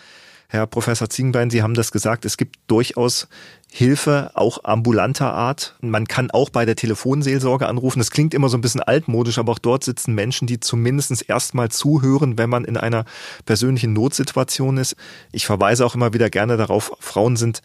Herr 0.52 0.66
Professor 0.66 1.08
Ziegenbein, 1.10 1.52
Sie 1.52 1.62
haben 1.62 1.76
das 1.76 1.92
gesagt, 1.92 2.26
es 2.26 2.36
gibt 2.36 2.58
durchaus 2.66 3.28
Hilfe, 3.72 4.32
auch 4.34 4.64
ambulanter 4.64 5.32
Art. 5.32 5.76
Man 5.80 6.08
kann 6.08 6.32
auch 6.32 6.50
bei 6.50 6.66
der 6.66 6.76
Telefonseelsorge 6.76 7.68
anrufen. 7.68 8.00
Das 8.00 8.10
klingt 8.10 8.34
immer 8.34 8.50
so 8.50 8.58
ein 8.58 8.62
bisschen 8.62 8.82
altmodisch, 8.82 9.38
aber 9.38 9.52
auch 9.52 9.60
dort 9.60 9.84
sitzen 9.84 10.16
Menschen, 10.16 10.48
die 10.48 10.60
zumindest 10.60 11.30
erstmal 11.30 11.70
zuhören, 11.70 12.40
wenn 12.40 12.50
man 12.50 12.66
in 12.66 12.78
einer 12.78 13.06
persönlichen 13.46 13.94
Notsituation 13.94 14.78
ist. 14.78 14.96
Ich 15.32 15.46
verweise 15.46 15.86
auch 15.86 15.94
immer 15.94 16.14
wieder 16.14 16.32
gerne 16.32 16.58
darauf, 16.58 16.94
Frauen 17.00 17.38
sind 17.38 17.62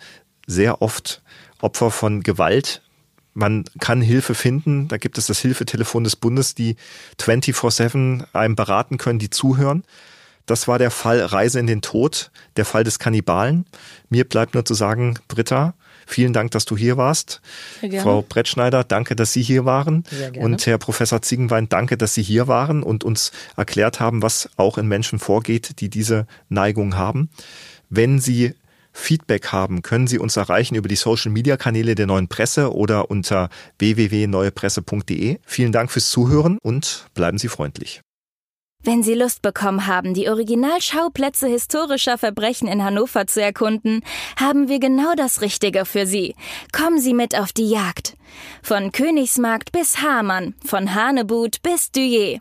sehr 0.47 0.83
oft 0.83 1.23
Opfer 1.63 1.91
von 1.91 2.23
Gewalt, 2.23 2.83
man 3.35 3.65
kann 3.81 4.01
Hilfe 4.01 4.35
finden. 4.35 4.89
Da 4.89 4.97
gibt 4.97 5.19
es 5.19 5.27
das 5.27 5.41
Hilfetelefon 5.41 6.05
des 6.05 6.17
Bundes, 6.17 6.55
die 6.55 6.77
24-7 7.21 8.25
einem 8.33 8.57
beraten 8.57 8.97
können, 8.97 9.19
die 9.19 9.31
zuhören. 9.31 9.85
Das 10.47 10.69
war 10.69 10.79
der 10.79 10.91
Fall 10.91 11.21
Reise 11.21 11.59
in 11.59 11.67
den 11.67 11.83
Tod, 11.83 12.31
der 12.57 12.65
Fall 12.65 12.85
des 12.85 12.99
Kannibalen. 12.99 13.67
Mir 14.11 14.25
bleibt 14.25 14.55
nur 14.55 14.65
zu 14.65 14.75
sagen, 14.75 15.19
Britta, 15.27 15.75
vielen 16.07 16.35
Dank, 16.35 16.51
dass 16.51 16.67
du 16.67 16.77
hier 16.77 16.97
warst. 16.99 17.41
Frau 18.03 18.21
Brettschneider, 18.23 18.85
danke, 18.85 19.17
dass 19.17 19.33
Sie 19.33 19.43
hier 19.43 19.65
waren. 19.65 20.05
Und 20.39 20.67
Herr 20.67 20.79
Professor 20.79 21.23
Ziegenwein, 21.23 21.69
danke, 21.71 21.97
dass 21.97 22.13
Sie 22.15 22.23
hier 22.23 22.47
waren 22.47 22.83
und 22.83 23.05
uns 23.05 23.33
erklärt 23.57 24.01
haben, 24.01 24.21
was 24.21 24.51
auch 24.57 24.77
in 24.77 24.87
Menschen 24.87 25.19
vorgeht, 25.19 25.81
die 25.81 25.89
diese 25.89 26.27
Neigung 26.51 26.97
haben. 26.97 27.31
Wenn 27.89 28.21
Sie 28.21 28.55
Feedback 28.95 29.49
haben, 29.49 29.83
können 29.83 30.07
Sie 30.07 30.19
uns 30.19 30.37
erreichen 30.37 30.77
über 30.77 30.89
die 30.89 30.97
Social 30.97 31.31
Media 31.31 31.59
Kanäle 31.59 31.95
der 31.95 32.07
Neuen 32.07 32.29
Presse 32.29 32.73
oder 32.73 33.11
unter 33.11 33.51
www.neuepresse.de. 33.79 35.39
Vielen 35.45 35.73
Dank 35.73 35.91
fürs 35.91 36.09
Zuhören 36.09 36.59
und 36.63 37.07
bleiben 37.13 37.37
Sie 37.37 37.49
freundlich. 37.49 38.01
Wenn 38.87 39.03
Sie 39.03 39.15
Lust 39.15 39.41
bekommen 39.41 39.87
haben, 39.87 40.13
die 40.13 40.29
Originalschauplätze 40.29 41.49
historischer 41.49 42.19
Verbrechen 42.19 42.69
in 42.69 42.85
Hannover 42.85 43.27
zu 43.27 43.41
erkunden, 43.41 44.03
haben 44.39 44.69
wir 44.69 44.79
genau 44.79 45.15
das 45.17 45.41
Richtige 45.41 45.87
für 45.87 46.07
Sie. 46.07 46.35
Kommen 46.71 47.01
Sie 47.01 47.15
mit 47.15 47.35
auf 47.35 47.55
die 47.55 47.71
Jagd. 47.71 48.15
Von 48.63 48.93
Königsmarkt 48.93 49.73
bis 49.73 50.03
Hamann, 50.03 50.55
von 50.63 50.95
Hanebut 50.95 51.63
bis 51.63 51.93
Duyer. 51.93 52.41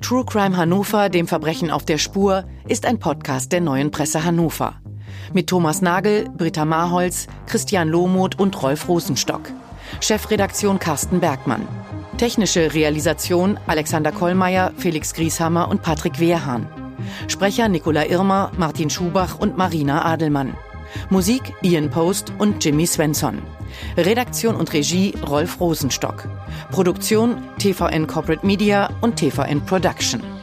True 0.00 0.24
Crime 0.24 0.56
Hannover, 0.56 1.08
dem 1.08 1.26
Verbrechen 1.26 1.70
auf 1.70 1.84
der 1.84 1.98
Spur, 1.98 2.44
ist 2.68 2.84
ein 2.84 2.98
Podcast 2.98 3.52
der 3.52 3.60
neuen 3.60 3.90
Presse 3.90 4.24
Hannover. 4.24 4.74
Mit 5.32 5.48
Thomas 5.48 5.80
Nagel, 5.80 6.28
Britta 6.36 6.64
Marholz, 6.64 7.26
Christian 7.46 7.88
Lohmuth 7.88 8.38
und 8.38 8.62
Rolf 8.62 8.88
Rosenstock. 8.88 9.50
Chefredaktion 10.00 10.78
Carsten 10.78 11.20
Bergmann. 11.20 11.66
Technische 12.18 12.74
Realisation 12.74 13.58
Alexander 13.66 14.12
Kollmeier, 14.12 14.72
Felix 14.76 15.14
Grieshammer 15.14 15.68
und 15.68 15.82
Patrick 15.82 16.20
Wehrhahn. 16.20 16.68
Sprecher 17.28 17.68
Nicola 17.68 18.06
Irmer, 18.06 18.52
Martin 18.56 18.90
Schubach 18.90 19.38
und 19.38 19.56
Marina 19.56 20.04
Adelmann. 20.04 20.54
Musik 21.10 21.54
Ian 21.62 21.90
Post 21.90 22.32
und 22.38 22.62
Jimmy 22.62 22.86
Svensson. 22.86 23.42
Redaktion 23.96 24.56
und 24.56 24.72
Regie 24.72 25.14
Rolf 25.26 25.60
Rosenstock. 25.60 26.28
Produktion 26.70 27.36
TVN 27.58 28.06
Corporate 28.06 28.44
Media 28.44 28.90
und 29.00 29.16
TVN 29.16 29.64
Production. 29.64 30.33